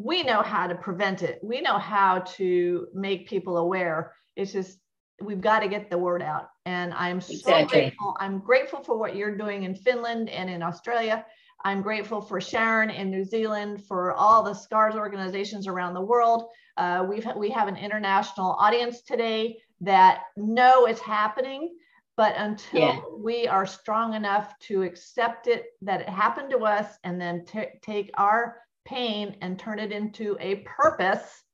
we 0.00 0.22
know 0.22 0.42
how 0.42 0.68
to 0.68 0.76
prevent 0.76 1.22
it. 1.22 1.40
We 1.42 1.60
know 1.60 1.76
how 1.78 2.20
to 2.36 2.86
make 2.94 3.28
people 3.28 3.56
aware. 3.56 4.12
It's 4.36 4.52
just 4.52 4.78
we've 5.20 5.40
got 5.40 5.60
to 5.60 5.68
get 5.68 5.90
the 5.90 5.98
word 5.98 6.22
out. 6.22 6.50
And 6.68 6.92
I'm 6.92 7.18
so 7.18 7.32
Exactly. 7.32 7.80
grateful. 7.80 8.16
I'm 8.20 8.40
grateful 8.40 8.82
for 8.84 8.98
what 8.98 9.16
you're 9.16 9.34
doing 9.38 9.62
in 9.62 9.74
Finland 9.74 10.28
and 10.28 10.50
in 10.50 10.62
Australia. 10.62 11.24
I'm 11.64 11.80
grateful 11.80 12.20
for 12.20 12.42
Sharon 12.42 12.90
in 12.90 13.10
New 13.10 13.24
Zealand, 13.24 13.82
for 13.86 14.12
all 14.12 14.42
the 14.42 14.52
SCARS 14.52 14.94
organizations 14.94 15.66
around 15.66 15.94
the 15.94 16.02
world. 16.12 16.50
Uh, 16.76 17.06
we've 17.08 17.26
we 17.36 17.48
have 17.50 17.68
an 17.68 17.76
international 17.76 18.50
audience 18.58 19.00
today 19.00 19.62
that 19.80 20.24
know 20.36 20.84
it's 20.84 21.00
happening, 21.00 21.74
but 22.18 22.34
until 22.36 22.80
Yeah. 22.80 23.00
we 23.16 23.48
are 23.48 23.64
strong 23.64 24.12
enough 24.12 24.52
to 24.68 24.82
accept 24.82 25.46
it 25.46 25.68
that 25.80 26.02
it 26.02 26.08
happened 26.10 26.50
to 26.50 26.66
us, 26.66 26.98
and 27.02 27.18
then 27.18 27.46
ta- 27.46 27.72
take 27.80 28.10
our 28.18 28.58
pain 28.84 29.36
and 29.40 29.58
turn 29.58 29.78
it 29.78 29.90
into 29.90 30.36
a 30.38 30.56
purpose 30.80 31.44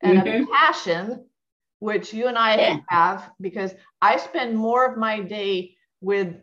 and 0.00 0.18
a 0.18 0.22
Mhm. 0.40 0.50
passion, 0.50 1.30
which 1.84 2.14
you 2.14 2.28
and 2.28 2.38
I 2.38 2.56
Yeah. 2.56 2.78
have, 2.88 3.30
because 3.38 3.74
I 4.00 4.16
spend 4.16 4.56
more 4.56 4.86
of 4.86 4.96
my 4.96 5.20
day 5.20 5.76
with 6.00 6.34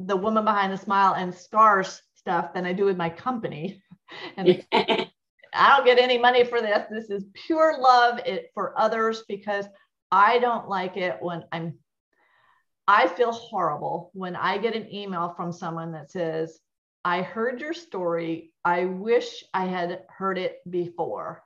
the 0.00 0.16
woman 0.16 0.44
behind 0.44 0.72
the 0.72 0.78
smile 0.78 1.12
and 1.14 1.34
scars 1.34 2.00
stuff 2.14 2.54
than 2.54 2.64
I 2.64 2.72
do 2.72 2.86
with 2.86 2.96
my 2.96 3.10
company. 3.10 3.82
And 4.38 4.64
I 4.72 5.76
don't 5.76 5.84
get 5.84 5.98
any 5.98 6.16
money 6.16 6.42
for 6.44 6.62
this. 6.62 6.86
This 6.90 7.10
is 7.10 7.26
pure 7.34 7.78
love 7.78 8.20
it 8.24 8.50
for 8.54 8.72
others 8.80 9.24
because 9.28 9.66
I 10.10 10.38
don't 10.38 10.66
like 10.68 10.96
it 10.96 11.18
when 11.20 11.44
I'm 11.52 11.74
I 12.86 13.06
feel 13.08 13.32
horrible 13.32 14.10
when 14.14 14.34
I 14.34 14.56
get 14.56 14.74
an 14.74 14.88
email 14.94 15.34
from 15.36 15.52
someone 15.52 15.92
that 15.92 16.10
says, 16.10 16.58
I 17.04 17.20
heard 17.20 17.60
your 17.60 17.74
story. 17.74 18.52
I 18.64 18.86
wish 18.86 19.44
I 19.52 19.66
had 19.66 20.04
heard 20.08 20.38
it 20.38 20.60
before. 20.68 21.44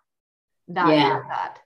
Dot, 0.72 0.94
Yeah. 0.94 1.22
dot. 1.28 1.58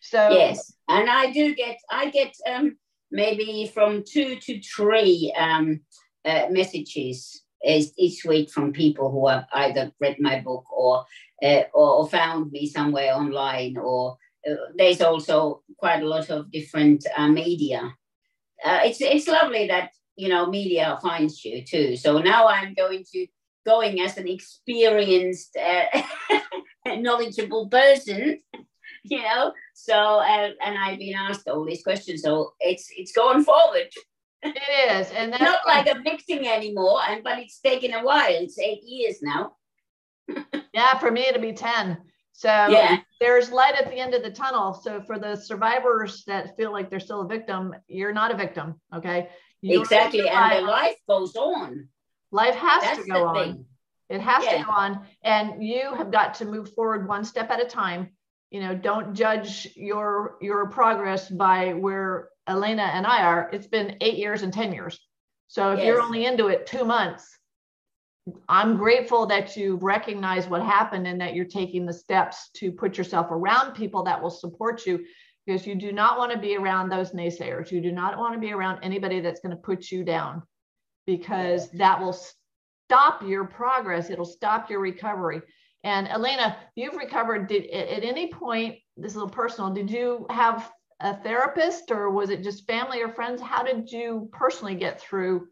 So 0.00 0.30
yes, 0.30 0.72
and 0.88 1.08
I 1.08 1.30
do 1.30 1.54
get 1.54 1.78
I 1.90 2.10
get 2.10 2.34
um, 2.46 2.76
maybe 3.10 3.70
from 3.72 4.02
two 4.04 4.36
to 4.36 4.60
three 4.60 5.32
um, 5.38 5.80
uh, 6.24 6.46
messages 6.50 7.42
each 7.62 8.24
week 8.24 8.50
from 8.50 8.72
people 8.72 9.10
who 9.10 9.28
have 9.28 9.46
either 9.52 9.92
read 10.00 10.16
my 10.18 10.40
book 10.40 10.64
or 10.72 11.04
uh, 11.42 11.62
or, 11.74 12.08
found 12.08 12.50
me 12.50 12.66
somewhere 12.66 13.14
online. 13.14 13.76
Or 13.76 14.16
uh, 14.48 14.54
there's 14.76 15.00
also 15.00 15.62
quite 15.76 16.02
a 16.02 16.08
lot 16.08 16.30
of 16.30 16.50
different 16.50 17.06
uh, 17.16 17.28
media. 17.28 17.94
Uh, 18.64 18.80
it's 18.84 19.00
it's 19.00 19.28
lovely 19.28 19.66
that 19.68 19.90
you 20.16 20.28
know 20.28 20.46
media 20.46 20.98
finds 21.02 21.44
you 21.44 21.62
too. 21.62 21.96
So 21.96 22.18
now 22.18 22.48
I'm 22.48 22.74
going 22.74 23.04
to 23.12 23.26
going 23.66 24.00
as 24.00 24.16
an 24.16 24.26
experienced, 24.26 25.54
uh, 25.56 26.02
knowledgeable 26.96 27.68
person 27.68 28.40
you 29.04 29.22
know. 29.22 29.52
So 29.74 30.20
and, 30.20 30.54
and 30.64 30.78
I've 30.78 30.98
been 30.98 31.14
asked 31.16 31.48
all 31.48 31.64
these 31.64 31.82
questions, 31.82 32.22
so 32.22 32.54
it's 32.60 32.88
it's 32.96 33.12
going 33.12 33.44
forward. 33.44 33.88
It 34.42 34.56
is, 34.90 35.10
and 35.12 35.32
that's 35.32 35.42
Not 35.42 35.60
like 35.66 35.86
a 35.86 36.00
victim 36.02 36.44
anymore, 36.44 37.00
and 37.08 37.22
but 37.22 37.38
it's 37.38 37.60
taken 37.60 37.92
a 37.94 38.02
while. 38.02 38.26
It's 38.30 38.58
eight 38.58 38.82
years 38.82 39.20
now. 39.22 39.56
yeah, 40.74 40.98
for 40.98 41.10
me 41.10 41.22
it'll 41.26 41.42
be 41.42 41.52
10. 41.52 41.98
So 42.32 42.48
Yeah. 42.48 42.98
there's 43.20 43.50
light 43.50 43.74
at 43.74 43.90
the 43.90 43.96
end 43.98 44.14
of 44.14 44.22
the 44.22 44.30
tunnel. 44.30 44.72
So 44.72 45.02
for 45.02 45.18
the 45.18 45.36
survivors 45.36 46.24
that 46.26 46.56
feel 46.56 46.72
like 46.72 46.88
they're 46.88 47.00
still 47.00 47.20
a 47.22 47.26
victim, 47.26 47.74
you're 47.88 48.12
not 48.14 48.30
a 48.32 48.36
victim. 48.36 48.80
Okay. 48.94 49.28
You're 49.60 49.82
Exactly, 49.82 50.26
and 50.28 50.52
the 50.64 50.66
life 50.70 50.96
goes 51.08 51.36
on. 51.36 51.88
life 52.30 52.54
has 52.54 52.82
That's 52.82 53.02
to 53.04 53.10
go 53.12 53.26
on. 53.26 53.34
thing. 53.34 53.64
It 54.08 54.20
has 54.22 54.44
Yeah. 54.44 54.58
to 54.58 54.64
go 54.64 54.70
on. 54.70 55.06
And 55.22 55.62
you 55.62 55.92
have 55.94 56.10
got 56.10 56.34
to 56.34 56.44
move 56.46 56.72
forward 56.74 57.06
one 57.06 57.24
step 57.24 57.50
at 57.50 57.60
a 57.60 57.66
time. 57.66 58.10
You 58.50 58.60
know, 58.60 58.74
don't 58.74 59.14
judge 59.14 59.68
your 59.76 60.36
your 60.40 60.68
progress 60.68 61.28
by 61.28 61.72
where 61.72 62.30
Elena 62.46 62.82
and 62.82 63.06
I 63.06 63.22
are. 63.22 63.48
It's 63.52 63.68
been 63.68 63.96
eight 64.00 64.18
years 64.18 64.42
and 64.42 64.52
10 64.52 64.72
years. 64.72 64.98
So 65.46 65.72
if 65.72 65.84
you're 65.84 66.00
only 66.00 66.26
into 66.26 66.46
it 66.48 66.66
two 66.66 66.84
months, 66.84 67.38
I'm 68.48 68.76
grateful 68.76 69.26
that 69.26 69.56
you 69.56 69.76
recognize 69.76 70.46
what 70.46 70.62
happened 70.62 71.06
and 71.06 71.20
that 71.20 71.34
you're 71.34 71.44
taking 71.44 71.86
the 71.86 71.92
steps 71.92 72.50
to 72.54 72.70
put 72.70 72.98
yourself 72.98 73.28
around 73.30 73.74
people 73.74 74.02
that 74.04 74.22
will 74.22 74.30
support 74.30 74.86
you 74.86 75.04
because 75.44 75.66
you 75.66 75.74
do 75.74 75.92
not 75.92 76.18
want 76.18 76.32
to 76.32 76.38
be 76.38 76.56
around 76.56 76.88
those 76.88 77.12
naysayers. 77.12 77.70
You 77.70 77.80
do 77.80 77.92
not 77.92 78.18
want 78.18 78.34
to 78.34 78.40
be 78.40 78.52
around 78.52 78.80
anybody 78.82 79.20
that's 79.20 79.40
going 79.40 79.56
to 79.56 79.62
put 79.62 79.90
you 79.90 80.04
down 80.04 80.42
because 81.06 81.70
that 81.70 82.00
will 82.00 82.16
stop 82.86 83.22
your 83.22 83.44
progress. 83.44 84.10
It'll 84.10 84.24
stop 84.24 84.70
your 84.70 84.80
recovery. 84.80 85.40
And 85.82 86.08
Elena, 86.08 86.56
you've 86.74 86.96
recovered. 86.96 87.48
Did 87.48 87.66
at 87.70 88.04
any 88.04 88.30
point, 88.32 88.76
this 88.96 89.12
is 89.12 89.16
a 89.16 89.20
little 89.20 89.30
personal, 89.30 89.72
did 89.72 89.90
you 89.90 90.26
have 90.30 90.70
a 91.00 91.16
therapist 91.16 91.90
or 91.90 92.10
was 92.10 92.28
it 92.28 92.42
just 92.42 92.66
family 92.66 93.00
or 93.02 93.08
friends? 93.08 93.40
How 93.40 93.62
did 93.62 93.90
you 93.90 94.28
personally 94.32 94.74
get 94.74 95.00
through 95.00 95.48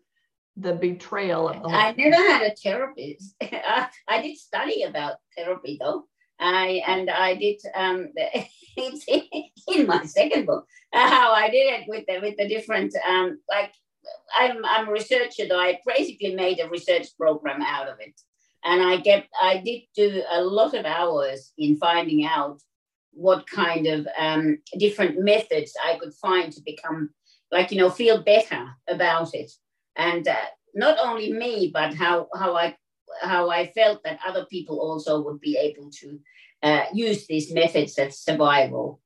the 0.58 0.74
betrayal 0.74 1.48
of 1.48 1.62
the 1.62 1.68
I 1.68 1.94
never 1.96 2.16
had 2.16 2.42
a 2.42 2.54
therapist. 2.54 3.34
I, 3.40 3.88
I 4.08 4.22
did 4.22 4.36
study 4.36 4.82
about 4.82 5.16
therapy 5.36 5.78
though. 5.80 6.04
I 6.40 6.82
and 6.86 7.10
I 7.10 7.34
did 7.34 7.60
um 7.74 8.08
it's 8.76 9.04
in 9.68 9.86
my 9.86 10.04
second 10.04 10.46
book 10.46 10.66
uh, 10.92 11.08
how 11.08 11.32
I 11.32 11.50
did 11.50 11.80
it 11.80 11.88
with 11.88 12.04
the 12.06 12.20
with 12.20 12.36
the 12.36 12.48
different 12.48 12.94
um 13.08 13.40
like 13.48 13.72
I'm 14.36 14.64
I'm 14.64 14.88
a 14.88 14.92
researcher 14.92 15.48
though 15.48 15.58
I 15.58 15.80
basically 15.84 16.34
made 16.34 16.60
a 16.60 16.68
research 16.68 17.08
program 17.18 17.60
out 17.62 17.88
of 17.88 17.98
it 17.98 18.20
and 18.64 18.82
I 18.82 18.96
get 18.96 19.26
I 19.40 19.59
did 19.59 19.82
do 19.94 20.22
a 20.30 20.42
lot 20.42 20.74
of 20.74 20.84
hours 20.84 21.52
in 21.59 21.76
finding 21.76 22.24
out 22.24 22.61
what 23.12 23.48
kind 23.48 23.86
of 23.86 24.06
um, 24.18 24.59
different 24.78 25.18
methods 25.20 25.72
I 25.84 25.98
could 25.98 26.14
find 26.14 26.52
to 26.52 26.61
become 26.64 27.11
like 27.50 27.70
you 27.70 27.78
know 27.78 27.90
feel 27.90 28.22
better 28.22 28.68
about 28.88 29.34
it. 29.34 29.50
And 29.96 30.26
uh, 30.26 30.36
not 30.74 30.98
only 31.00 31.32
me 31.32 31.70
but 31.72 31.94
how 31.94 32.28
how 32.34 32.56
I 32.56 32.76
how 33.22 33.50
I 33.50 33.66
felt 33.72 34.02
that 34.04 34.20
other 34.26 34.46
people 34.46 34.80
also 34.80 35.22
would 35.22 35.40
be 35.40 35.56
able 35.56 35.90
to 36.00 36.18
uh, 36.62 36.84
use 36.92 37.26
these 37.26 37.52
methods 37.52 37.98
as 37.98 38.18
survival 38.18 39.00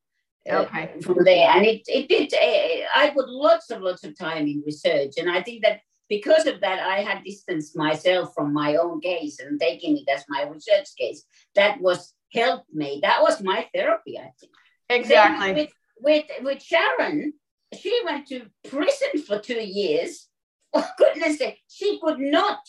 uh, 0.50 0.62
Okay. 0.62 0.90
from 1.03 1.24
there. 1.24 1.48
And 1.50 1.64
it 1.64 1.82
it 1.86 2.09
did 2.09 2.34
uh, 2.34 2.86
I 2.96 3.11
put 3.11 3.28
lots 3.28 3.70
of 3.70 3.82
lots 3.82 4.05
of 4.05 4.18
time 4.18 4.46
in 4.46 4.62
research. 4.66 5.12
And 5.18 5.30
I 5.30 5.42
think 5.42 5.62
that 5.62 5.80
because 6.16 6.46
of 6.52 6.56
that 6.64 6.78
I 6.94 6.98
had 7.08 7.24
distanced 7.24 7.72
myself 7.86 8.24
from 8.34 8.48
my 8.62 8.70
own 8.82 9.00
case 9.00 9.34
and 9.40 9.58
taking 9.58 9.92
it 10.00 10.08
as 10.14 10.24
my 10.34 10.42
research 10.54 10.88
case 11.00 11.20
that 11.58 11.80
was 11.86 12.00
helped 12.38 12.70
me 12.82 12.90
that 13.06 13.18
was 13.26 13.42
my 13.50 13.60
therapy 13.74 14.14
I 14.18 14.30
think 14.38 14.52
Exactly. 14.90 15.52
with, 15.58 15.72
with 16.06 16.24
with 16.46 16.60
Sharon, 16.70 17.32
she 17.80 17.94
went 18.04 18.26
to 18.28 18.38
prison 18.68 19.12
for 19.26 19.38
two 19.38 19.62
years. 19.82 20.28
For 20.72 20.82
oh, 20.84 20.90
goodness 20.98 21.38
sake, 21.38 21.58
she 21.76 21.88
could 22.02 22.18
not 22.18 22.60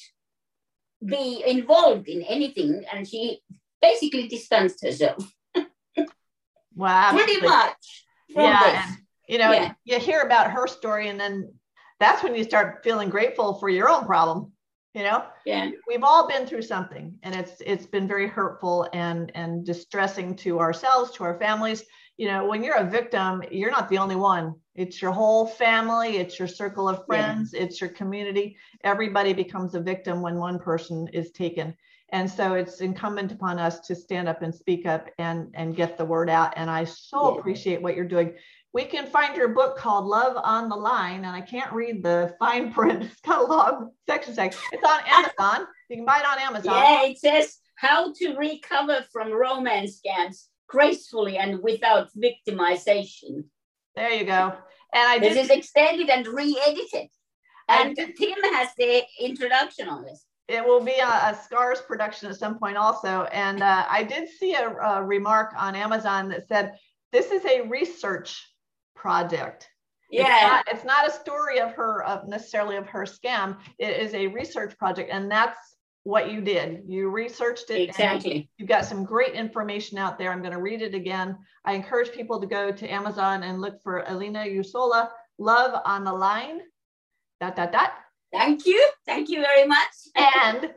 be 1.15 1.43
involved 1.45 2.07
in 2.07 2.21
anything, 2.35 2.71
and 2.93 3.07
she 3.07 3.41
basically 3.81 4.27
distanced 4.27 4.79
herself 4.85 5.23
Wow. 6.75 7.11
pretty 7.11 7.39
much 7.41 7.83
Yeah, 8.29 8.59
this. 8.63 8.81
and, 8.85 8.97
you 9.31 9.37
know, 9.41 9.51
Yeah. 9.51 9.73
you 9.89 9.99
hear 9.99 10.21
about 10.21 10.51
her 10.55 10.67
story, 10.67 11.09
and 11.11 11.19
then 11.19 11.35
that's 12.03 12.23
when 12.23 12.35
you 12.35 12.43
start 12.43 12.83
feeling 12.83 13.09
grateful 13.09 13.55
for 13.55 13.69
your 13.69 13.89
own 13.89 14.05
problem. 14.05 14.51
You 14.93 15.03
know, 15.03 15.25
Yeah, 15.45 15.71
we've 15.87 16.03
all 16.03 16.27
been 16.27 16.45
through 16.45 16.61
something, 16.63 17.17
and 17.23 17.35
it's 17.35 17.61
it's 17.65 17.85
been 17.85 18.07
very 18.07 18.27
hurtful 18.27 18.87
and 18.93 19.31
and 19.35 19.65
distressing 19.65 20.35
to 20.37 20.59
ourselves, 20.59 21.11
to 21.13 21.23
our 21.23 21.39
families. 21.39 21.83
You 22.17 22.27
know, 22.27 22.45
when 22.45 22.63
you're 22.63 22.75
a 22.77 22.89
victim, 22.89 23.43
you're 23.51 23.71
not 23.71 23.89
the 23.89 23.97
only 23.97 24.15
one. 24.15 24.53
It's 24.75 25.01
your 25.01 25.11
whole 25.11 25.47
family, 25.47 26.17
it's 26.17 26.37
your 26.37 26.47
circle 26.47 26.87
of 26.87 27.05
Yeah. 27.07 27.07
friends, 27.07 27.53
it's 27.53 27.81
your 27.81 27.89
community. 27.89 28.57
Everybody 28.83 29.33
becomes 29.33 29.73
a 29.75 29.81
victim 29.81 30.21
when 30.21 30.35
one 30.37 30.59
person 30.59 31.07
is 31.13 31.31
taken. 31.31 31.75
And 32.11 32.29
so 32.29 32.53
it's 32.53 32.81
incumbent 32.81 33.31
upon 33.31 33.57
us 33.57 33.79
to 33.87 33.95
stand 33.95 34.27
up 34.27 34.43
and 34.43 34.53
speak 34.53 34.85
up 34.85 35.09
and, 35.17 35.49
and 35.55 35.75
get 35.75 35.97
the 35.97 36.05
word 36.05 36.29
out. 36.29 36.53
And 36.55 36.69
I 36.69 36.83
so 36.83 37.25
Yeah. 37.25 37.39
appreciate 37.39 37.81
what 37.81 37.95
you're 37.95 38.05
doing. 38.07 38.35
We 38.74 38.86
can 38.86 39.05
find 39.05 39.36
your 39.38 39.49
book 39.49 39.78
called 39.78 40.05
Love 40.05 40.36
on 40.43 40.67
the 40.67 40.76
Line, 40.76 41.17
and 41.26 41.36
I 41.36 41.41
can't 41.41 41.71
read 41.71 42.01
the 42.03 42.36
fine 42.39 42.74
print. 42.78 43.03
It's 43.03 43.21
got 43.21 43.41
a 43.41 43.45
long 43.45 43.91
section. 44.09 44.34
section. 44.34 44.61
It's 44.71 44.84
on 44.84 44.99
Amazon. 45.07 45.67
You 45.89 45.97
can 45.97 46.05
buy 46.05 46.19
it 46.19 46.26
on 46.26 46.39
Amazon. 46.39 46.74
yeah. 46.74 47.03
It 47.03 47.19
says 47.19 47.57
how 47.76 48.11
to 48.13 48.36
recover 48.36 49.05
from 49.11 49.32
romance 49.32 50.01
scams 50.01 50.47
gracefully 50.67 51.38
and 51.38 51.61
without 51.61 52.09
victimization. 52.17 53.43
There 53.95 54.11
you 54.11 54.26
go. 54.26 54.53
And 54.93 55.07
I 55.07 55.19
This 55.19 55.34
did 55.36 55.45
is 55.45 55.49
extended 55.51 56.09
and 56.09 56.26
re-edited, 56.28 57.09
and 57.67 57.95
did- 57.95 58.15
Tim 58.15 58.38
has 58.53 58.69
the 58.78 59.03
introduction 59.19 59.88
on 59.88 60.03
this. 60.03 60.26
it 60.47 60.65
will 60.65 60.82
be 60.84 60.93
a, 60.99 61.07
a 61.07 61.39
scars 61.43 61.82
production 61.82 62.30
at 62.30 62.36
some 62.36 62.59
point 62.59 62.76
also 62.76 63.24
and 63.32 63.63
uh, 63.63 63.86
i 63.89 64.03
did 64.03 64.28
see 64.28 64.53
a, 64.55 64.67
a 64.69 65.01
remark 65.01 65.53
on 65.57 65.74
amazon 65.74 66.28
that 66.28 66.45
said 66.49 66.74
this 67.13 67.32
is 67.32 67.45
a 67.45 67.61
research 67.69 68.45
project. 68.95 69.69
It's 70.09 70.27
Yeah, 70.27 70.47
not, 70.47 70.67
it's 70.71 70.85
not 70.85 71.07
a 71.07 71.11
story 71.11 71.59
of 71.59 71.71
her 71.73 72.03
of 72.03 72.27
necessarily 72.27 72.75
of 72.75 72.87
her 72.87 73.03
scam. 73.03 73.57
It 73.79 73.97
is 73.97 74.13
a 74.13 74.27
research 74.27 74.77
project 74.77 75.09
and 75.11 75.29
that's 75.31 75.57
what 76.03 76.31
you 76.31 76.41
did. 76.41 76.83
You 76.85 77.09
researched 77.09 77.69
it 77.69 77.79
and 77.79 77.89
exactly. 77.89 78.49
you've 78.57 78.69
got 78.69 78.85
some 78.85 79.05
great 79.05 79.33
information 79.33 79.97
out 79.97 80.17
there. 80.17 80.31
I'm 80.31 80.41
going 80.41 80.51
to 80.53 80.61
read 80.61 80.81
it 80.81 80.93
again. 80.93 81.37
I 81.65 81.73
encourage 81.73 82.11
people 82.11 82.39
to 82.41 82.47
go 82.47 82.71
to 82.71 82.87
amazon 82.91 83.43
and 83.43 83.61
look 83.61 83.81
for 83.81 84.03
Alina 84.07 84.43
usola 84.45 85.09
love 85.39 85.81
on 85.85 86.03
the 86.03 86.13
line. 86.13 86.61
Dot 87.41 87.55
dot 87.55 87.71
dot. 87.71 87.93
Thank 88.31 88.65
you. 88.65 88.89
Thank 89.05 89.29
you 89.29 89.41
very 89.41 89.65
much. 89.65 89.93
and 90.15 90.71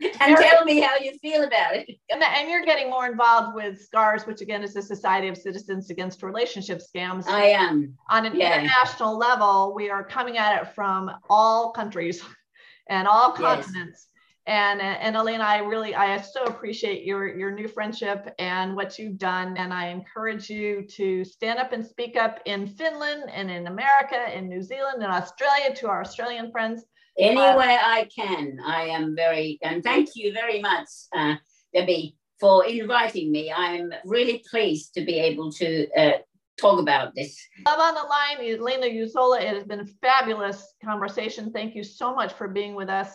and 0.20 0.36
tell 0.36 0.64
me 0.64 0.80
how 0.80 0.96
you 0.96 1.12
feel 1.20 1.44
about 1.44 1.74
it. 1.74 1.88
And, 2.10 2.48
you're 2.48 2.64
getting 2.64 2.88
more 2.88 3.06
involved 3.06 3.54
with 3.54 3.80
SCARS, 3.80 4.26
which 4.26 4.40
again 4.40 4.62
is 4.62 4.74
the 4.74 4.82
Society 4.82 5.28
of 5.28 5.36
Citizens 5.36 5.90
Against 5.90 6.22
Relationship 6.22 6.80
Scams. 6.80 7.26
I 7.26 7.46
am. 7.46 7.94
On 8.10 8.24
an 8.24 8.34
yeah. 8.34 8.54
international 8.54 9.18
level, 9.18 9.74
we 9.74 9.90
are 9.90 10.02
coming 10.02 10.38
at 10.38 10.62
it 10.62 10.74
from 10.74 11.10
all 11.28 11.72
countries 11.72 12.22
and 12.88 13.06
all 13.06 13.34
Yes. 13.38 13.66
continents. 13.66 14.08
And, 14.46 14.80
uh, 14.80 14.84
and 14.84 15.14
Elena, 15.14 15.44
I 15.44 15.58
really, 15.58 15.94
I 15.94 16.18
so 16.22 16.44
appreciate 16.44 17.04
your, 17.04 17.28
your 17.28 17.50
new 17.50 17.68
friendship 17.68 18.34
and 18.38 18.74
what 18.74 18.98
you've 18.98 19.18
done. 19.18 19.58
And 19.58 19.74
I 19.74 19.88
encourage 19.88 20.48
you 20.48 20.86
to 20.92 21.22
stand 21.22 21.58
up 21.58 21.72
and 21.72 21.84
speak 21.84 22.16
up 22.16 22.40
in 22.46 22.66
Finland 22.66 23.24
and 23.30 23.50
in 23.50 23.66
America, 23.66 24.34
in 24.34 24.48
New 24.48 24.62
Zealand 24.62 25.02
and 25.02 25.12
Australia 25.12 25.74
to 25.76 25.88
our 25.88 26.00
Australian 26.00 26.50
friends. 26.50 26.84
Anywhere 27.18 27.80
I 27.82 28.08
can, 28.14 28.58
I 28.64 28.82
am 28.84 29.16
very, 29.16 29.58
and 29.62 29.82
thank 29.82 30.10
you 30.14 30.32
very 30.32 30.60
much, 30.60 30.88
uh, 31.16 31.34
Debbie, 31.74 32.16
for 32.38 32.64
inviting 32.64 33.32
me. 33.32 33.52
I'm 33.52 33.92
really 34.04 34.44
pleased 34.48 34.94
to 34.94 35.04
be 35.04 35.18
able 35.18 35.50
to 35.52 35.90
uh, 35.94 36.18
talk 36.60 36.78
about 36.78 37.14
this. 37.16 37.36
Love 37.66 37.80
on 37.80 37.94
the 37.94 38.02
line, 38.02 38.60
Elena 38.60 38.86
Uzola. 38.86 39.40
It 39.40 39.48
has 39.48 39.64
been 39.64 39.80
a 39.80 39.86
fabulous 40.00 40.74
conversation. 40.84 41.52
Thank 41.52 41.74
you 41.74 41.82
so 41.82 42.14
much 42.14 42.32
for 42.34 42.46
being 42.46 42.76
with 42.76 42.88
us. 42.88 43.10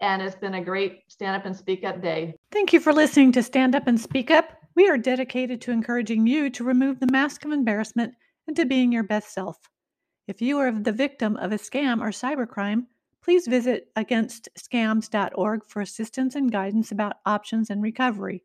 And 0.00 0.22
it's 0.22 0.36
been 0.36 0.54
a 0.54 0.64
great 0.64 1.00
stand 1.08 1.34
up 1.34 1.44
and 1.44 1.56
speak 1.56 1.82
up 1.82 2.00
day. 2.00 2.34
Thank 2.52 2.72
you 2.72 2.78
for 2.78 2.92
listening 2.92 3.32
to 3.32 3.42
Stand 3.42 3.74
Up 3.74 3.88
and 3.88 4.00
Speak 4.00 4.30
Up. 4.30 4.52
We 4.76 4.88
are 4.88 4.96
dedicated 4.96 5.60
to 5.62 5.72
encouraging 5.72 6.28
you 6.28 6.50
to 6.50 6.62
remove 6.62 7.00
the 7.00 7.10
mask 7.10 7.44
of 7.44 7.50
embarrassment 7.50 8.14
and 8.46 8.54
to 8.54 8.64
being 8.64 8.92
your 8.92 9.02
best 9.02 9.34
self. 9.34 9.56
If 10.28 10.40
you 10.40 10.58
are 10.58 10.70
the 10.70 10.92
victim 10.92 11.36
of 11.36 11.50
a 11.50 11.56
scam 11.56 12.00
or 12.00 12.10
cybercrime, 12.10 12.84
please 13.28 13.46
visit 13.46 13.94
againstscams.org 13.94 15.62
for 15.66 15.82
assistance 15.82 16.34
and 16.34 16.50
guidance 16.50 16.92
about 16.92 17.18
options 17.26 17.68
and 17.68 17.82
recovery. 17.82 18.42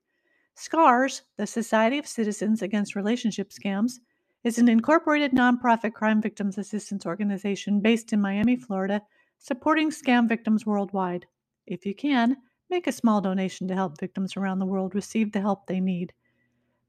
SCARS, 0.56 1.22
the 1.38 1.48
Society 1.48 1.98
of 2.00 2.06
Citizens 2.06 2.62
Against 2.62 2.94
Relationship 2.94 3.52
Scams, 3.52 4.00
is 4.44 4.58
an 4.58 4.68
incorporated 4.68 5.32
nonprofit 5.32 5.94
crime 5.94 6.22
victims 6.22 6.58
assistance 6.58 7.06
organization 7.06 7.80
based 7.80 8.12
in 8.12 8.20
Miami, 8.20 8.58
Florida, 8.58 9.02
supporting 9.40 9.90
scam 9.90 10.28
victims 10.28 10.66
worldwide. 10.66 11.28
If 11.66 11.86
you 11.86 11.96
can, 11.96 12.36
make 12.70 12.86
a 12.86 12.92
small 12.92 13.22
donation 13.22 13.70
to 13.70 13.76
help 13.76 14.02
victims 14.02 14.36
around 14.36 14.60
the 14.60 14.66
world 14.66 14.96
receive 14.96 15.32
the 15.32 15.40
help 15.40 15.66
they 15.66 15.80
need. 15.80 16.12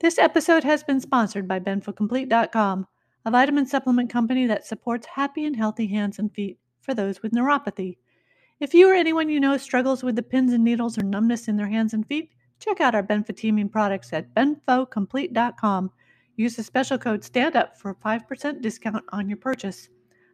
This 0.00 0.18
episode 0.18 0.64
has 0.64 0.82
been 0.82 0.98
sponsored 0.98 1.46
by 1.46 1.60
BenfoComplete.com, 1.60 2.88
a 3.24 3.30
vitamin 3.30 3.66
supplement 3.66 4.10
company 4.10 4.48
that 4.48 4.66
supports 4.66 5.06
happy 5.06 5.44
and 5.44 5.54
healthy 5.54 5.86
hands 5.86 6.18
and 6.18 6.34
feet 6.34 6.58
for 6.84 6.94
those 6.94 7.22
with 7.22 7.32
neuropathy. 7.32 7.96
If 8.60 8.74
you 8.74 8.88
or 8.88 8.94
anyone 8.94 9.28
you 9.28 9.40
know 9.40 9.56
struggles 9.56 10.02
with 10.02 10.16
the 10.16 10.22
pins 10.22 10.52
and 10.52 10.62
needles 10.62 10.96
or 10.96 11.02
numbness 11.02 11.48
in 11.48 11.56
their 11.56 11.68
hands 11.68 11.94
and 11.94 12.06
feet, 12.06 12.30
check 12.60 12.80
out 12.80 12.94
our 12.94 13.02
benfotiamine 13.02 13.70
products 13.70 14.12
at 14.12 14.34
benfocomplete.com. 14.34 15.90
Use 16.36 16.56
the 16.56 16.62
special 16.62 16.98
code 16.98 17.22
STANDUP 17.22 17.76
for 17.76 17.90
a 17.90 17.94
5% 17.94 18.62
discount 18.62 19.04
on 19.10 19.28
your 19.28 19.38
purchase. 19.38 19.88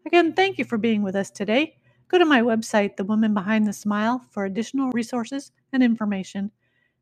Again, 0.07 0.33
thank 0.33 0.59
you 0.59 0.65
for 0.65 0.79
being 0.79 1.03
with 1.03 1.17
us 1.17 1.31
today. 1.31 1.77
Go 2.09 2.19
to 2.19 2.25
my 2.25 2.41
website, 2.41 2.97
The 2.97 3.05
Woman 3.05 3.35
Behind 3.35 3.67
the 3.67 3.73
Smile, 3.73 4.25
for 4.31 4.45
additional 4.45 4.91
resources 4.91 5.53
and 5.73 5.83
information. 5.83 6.51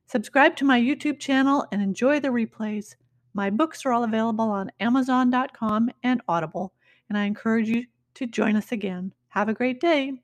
Subscribe 0.06 0.56
to 0.56 0.64
my 0.64 0.80
YouTube 0.80 1.18
channel 1.18 1.66
and 1.72 1.80
enjoy 1.80 2.20
the 2.20 2.28
replays. 2.28 2.96
My 3.34 3.50
books 3.50 3.86
are 3.86 3.92
all 3.92 4.04
available 4.04 4.50
on 4.50 4.72
Amazon.com 4.80 5.90
and 6.02 6.20
Audible, 6.28 6.72
and 7.08 7.16
I 7.16 7.24
encourage 7.24 7.68
you 7.68 7.84
to 8.14 8.26
join 8.26 8.56
us 8.56 8.72
again. 8.72 9.12
Have 9.30 9.48
a 9.48 9.54
great 9.54 9.80
day. 9.80 10.20